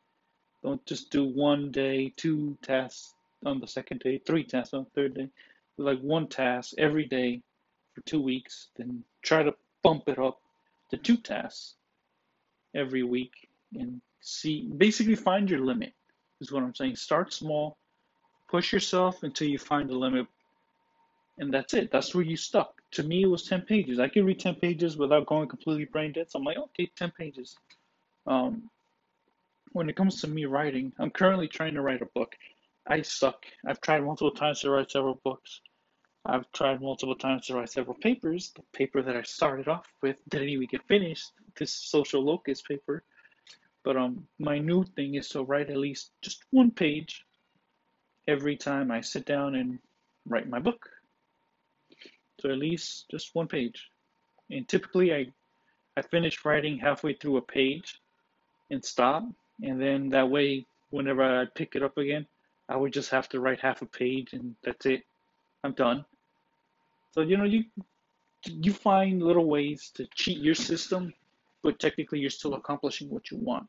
Don't 0.62 0.84
just 0.86 1.10
do 1.10 1.24
one 1.24 1.70
day, 1.72 2.12
two 2.16 2.56
tasks 2.62 3.14
on 3.44 3.58
the 3.58 3.66
second 3.66 4.00
day, 4.00 4.18
three 4.18 4.44
tasks 4.44 4.74
on 4.74 4.84
the 4.84 4.90
third 4.90 5.14
day 5.14 5.28
like 5.78 6.00
one 6.00 6.28
task 6.28 6.74
every 6.78 7.06
day 7.06 7.42
for 7.94 8.00
two 8.02 8.20
weeks, 8.20 8.68
then 8.76 9.04
try 9.22 9.42
to 9.42 9.54
bump 9.82 10.08
it 10.08 10.18
up 10.18 10.40
to 10.90 10.96
two 10.96 11.16
tasks 11.16 11.74
every 12.74 13.02
week 13.02 13.32
and 13.74 14.00
see 14.20 14.70
basically 14.76 15.14
find 15.14 15.50
your 15.50 15.60
limit 15.60 15.92
is 16.42 16.52
what 16.52 16.62
I'm 16.62 16.74
saying. 16.74 16.96
Start 16.96 17.32
small, 17.32 17.76
push 18.48 18.72
yourself 18.72 19.22
until 19.22 19.48
you 19.48 19.58
find 19.58 19.88
the 19.88 19.94
limit, 19.94 20.26
and 21.38 21.52
that's 21.52 21.74
it. 21.74 21.90
That's 21.90 22.14
where 22.14 22.24
you 22.24 22.36
stuck. 22.36 22.80
To 22.92 23.02
me, 23.02 23.22
it 23.22 23.30
was 23.30 23.44
10 23.44 23.62
pages. 23.62 23.98
I 23.98 24.08
could 24.08 24.24
read 24.24 24.40
10 24.40 24.56
pages 24.56 24.96
without 24.96 25.26
going 25.26 25.48
completely 25.48 25.86
brain 25.86 26.12
dead. 26.12 26.30
So 26.30 26.38
I'm 26.38 26.44
like, 26.44 26.58
okay, 26.58 26.90
10 26.96 27.12
pages. 27.18 27.56
Um, 28.26 28.70
when 29.72 29.88
it 29.88 29.96
comes 29.96 30.20
to 30.20 30.28
me 30.28 30.44
writing, 30.44 30.92
I'm 30.98 31.10
currently 31.10 31.48
trying 31.48 31.74
to 31.74 31.80
write 31.80 32.02
a 32.02 32.06
book. 32.14 32.36
I 32.86 33.00
suck. 33.02 33.46
I've 33.66 33.80
tried 33.80 34.04
multiple 34.04 34.32
times 34.32 34.60
to 34.60 34.70
write 34.70 34.90
several 34.90 35.20
books. 35.24 35.60
I've 36.24 36.50
tried 36.52 36.80
multiple 36.80 37.16
times 37.16 37.46
to 37.46 37.54
write 37.54 37.70
several 37.70 37.96
papers. 37.96 38.52
The 38.54 38.62
paper 38.72 39.02
that 39.02 39.16
I 39.16 39.22
started 39.22 39.68
off 39.68 39.86
with 40.02 40.16
didn't 40.28 40.50
even 40.50 40.68
get 40.70 40.86
finished. 40.86 41.32
This 41.58 41.72
social 41.72 42.22
locust 42.22 42.66
paper. 42.68 43.02
But 43.84 43.96
um, 43.96 44.26
my 44.38 44.58
new 44.58 44.84
thing 44.84 45.16
is 45.16 45.28
to 45.30 45.42
write 45.42 45.70
at 45.70 45.76
least 45.76 46.10
just 46.22 46.44
one 46.50 46.70
page 46.70 47.24
every 48.28 48.56
time 48.56 48.90
I 48.90 49.00
sit 49.00 49.26
down 49.26 49.54
and 49.56 49.78
write 50.26 50.48
my 50.48 50.60
book. 50.60 50.88
So 52.40 52.50
at 52.50 52.58
least 52.58 53.06
just 53.10 53.34
one 53.34 53.48
page. 53.48 53.88
And 54.50 54.68
typically 54.68 55.14
I 55.14 55.26
I 55.96 56.02
finish 56.02 56.44
writing 56.44 56.78
halfway 56.78 57.14
through 57.14 57.36
a 57.36 57.42
page 57.42 58.00
and 58.70 58.84
stop. 58.84 59.24
And 59.62 59.80
then 59.80 60.08
that 60.10 60.30
way 60.30 60.66
whenever 60.90 61.22
I 61.22 61.44
pick 61.54 61.76
it 61.76 61.82
up 61.82 61.98
again, 61.98 62.26
I 62.68 62.76
would 62.76 62.92
just 62.92 63.10
have 63.10 63.28
to 63.30 63.40
write 63.40 63.60
half 63.60 63.82
a 63.82 63.86
page 63.86 64.32
and 64.32 64.54
that's 64.64 64.86
it. 64.86 65.02
I'm 65.64 65.72
done. 65.72 66.04
So 67.12 67.20
you 67.20 67.36
know 67.36 67.44
you 67.44 67.64
you 68.44 68.72
find 68.72 69.22
little 69.22 69.44
ways 69.44 69.90
to 69.94 70.06
cheat 70.14 70.38
your 70.38 70.54
system, 70.54 71.12
but 71.62 71.78
technically 71.78 72.20
you're 72.20 72.30
still 72.30 72.54
accomplishing 72.54 73.08
what 73.10 73.30
you 73.30 73.38
want. 73.38 73.66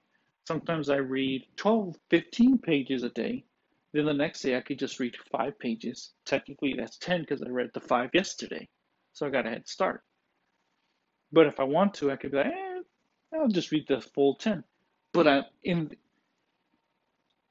Sometimes 0.48 0.90
I 0.90 0.98
read 0.98 1.46
12, 1.56 1.96
15 2.10 2.58
pages 2.58 3.04
a 3.04 3.10
day. 3.10 3.46
Then 3.94 4.06
the 4.06 4.14
next 4.14 4.42
day 4.42 4.58
I 4.58 4.62
could 4.62 4.80
just 4.80 5.00
read 5.00 5.16
five 5.32 5.58
pages. 5.60 6.12
Technically 6.26 6.74
that's 6.78 6.98
10 6.98 7.22
because 7.22 7.42
I 7.42 7.50
read 7.50 7.72
the 7.74 7.80
five 7.80 8.10
yesterday. 8.14 8.68
So 9.14 9.26
I 9.26 9.30
got 9.30 9.46
a 9.46 9.50
head 9.50 9.68
start. 9.68 10.04
But 11.32 11.48
if 11.48 11.60
I 11.60 11.64
want 11.64 11.94
to, 11.96 12.12
I 12.12 12.16
could 12.16 12.32
be 12.32 12.38
like, 12.38 12.48
eh, 12.48 12.82
I'll 13.34 13.48
just 13.48 13.72
read 13.72 13.88
the 13.88 14.02
full 14.02 14.36
10. 14.36 14.64
But 15.14 15.28
I, 15.28 15.44
in 15.64 15.92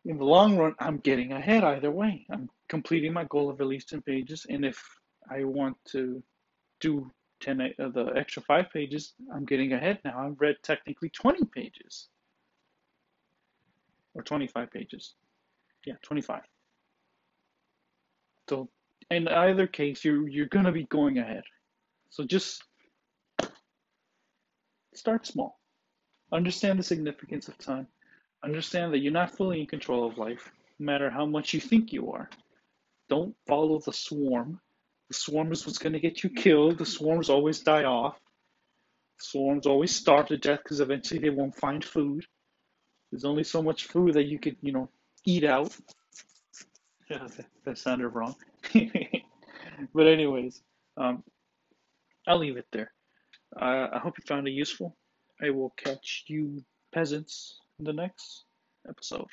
in 0.04 0.18
the 0.18 0.24
long 0.24 0.56
run, 0.56 0.74
I'm 0.80 0.98
getting 0.98 1.32
ahead 1.32 1.62
either 1.62 1.90
way. 1.90 2.26
I'm 2.30 2.50
completing 2.68 3.12
my 3.12 3.24
goal 3.24 3.50
of 3.50 3.60
at 3.60 3.66
least 3.66 3.90
10 3.90 4.02
pages. 4.02 4.46
And 4.48 4.64
if 4.64 4.82
I 5.30 5.44
want 5.44 5.76
to 5.92 6.22
do 6.80 7.10
10 7.42 7.60
uh, 7.60 7.88
the 7.88 8.12
extra 8.16 8.42
five 8.42 8.70
pages, 8.72 9.14
I'm 9.34 9.44
getting 9.44 9.72
ahead 9.72 9.98
now. 10.04 10.18
I've 10.18 10.40
read 10.40 10.56
technically 10.62 11.10
20 11.10 11.44
pages 11.46 12.08
or 14.14 14.22
25 14.22 14.70
pages. 14.70 15.14
Yeah, 15.84 15.94
25. 16.02 16.40
So 18.48 18.68
in 19.10 19.28
either 19.28 19.66
case, 19.66 20.04
you're 20.04 20.28
you're 20.28 20.46
gonna 20.46 20.72
be 20.72 20.84
going 20.84 21.18
ahead. 21.18 21.44
So 22.10 22.24
just 22.24 22.62
start 24.94 25.26
small. 25.26 25.58
Understand 26.32 26.78
the 26.78 26.82
significance 26.82 27.48
of 27.48 27.58
time. 27.58 27.86
Understand 28.44 28.92
that 28.92 28.98
you're 28.98 29.12
not 29.12 29.36
fully 29.36 29.60
in 29.60 29.66
control 29.66 30.06
of 30.06 30.18
life, 30.18 30.50
no 30.78 30.86
matter 30.86 31.10
how 31.10 31.26
much 31.26 31.54
you 31.54 31.60
think 31.60 31.92
you 31.92 32.10
are. 32.12 32.28
Don't 33.08 33.34
follow 33.46 33.80
the 33.80 33.92
swarm. 33.92 34.60
The 35.12 35.18
swarm 35.18 35.52
is 35.52 35.66
what's 35.66 35.76
going 35.76 35.92
to 35.92 36.00
get 36.00 36.24
you 36.24 36.30
killed. 36.30 36.78
The 36.78 36.86
swarms 36.86 37.28
always 37.28 37.60
die 37.60 37.84
off. 37.84 38.16
The 39.18 39.24
swarms 39.24 39.66
always 39.66 39.94
starve 39.94 40.28
to 40.28 40.38
death 40.38 40.60
because 40.64 40.80
eventually 40.80 41.20
they 41.20 41.28
won't 41.28 41.54
find 41.54 41.84
food. 41.84 42.24
There's 43.10 43.26
only 43.26 43.44
so 43.44 43.62
much 43.62 43.88
food 43.88 44.14
that 44.14 44.24
you 44.24 44.38
could, 44.38 44.56
you 44.62 44.72
know, 44.72 44.88
eat 45.26 45.44
out. 45.44 45.76
Yeah, 47.10 47.28
that, 47.36 47.46
that 47.66 47.76
sounded 47.76 48.08
wrong. 48.08 48.36
but 49.94 50.06
anyways, 50.06 50.62
um, 50.96 51.22
I'll 52.26 52.38
leave 52.38 52.56
it 52.56 52.68
there. 52.72 52.90
Uh, 53.54 53.88
I 53.92 53.98
hope 53.98 54.14
you 54.16 54.24
found 54.26 54.48
it 54.48 54.52
useful. 54.52 54.96
I 55.42 55.50
will 55.50 55.74
catch 55.76 56.24
you 56.28 56.64
peasants 56.94 57.58
in 57.78 57.84
the 57.84 57.92
next 57.92 58.44
episode. 58.88 59.28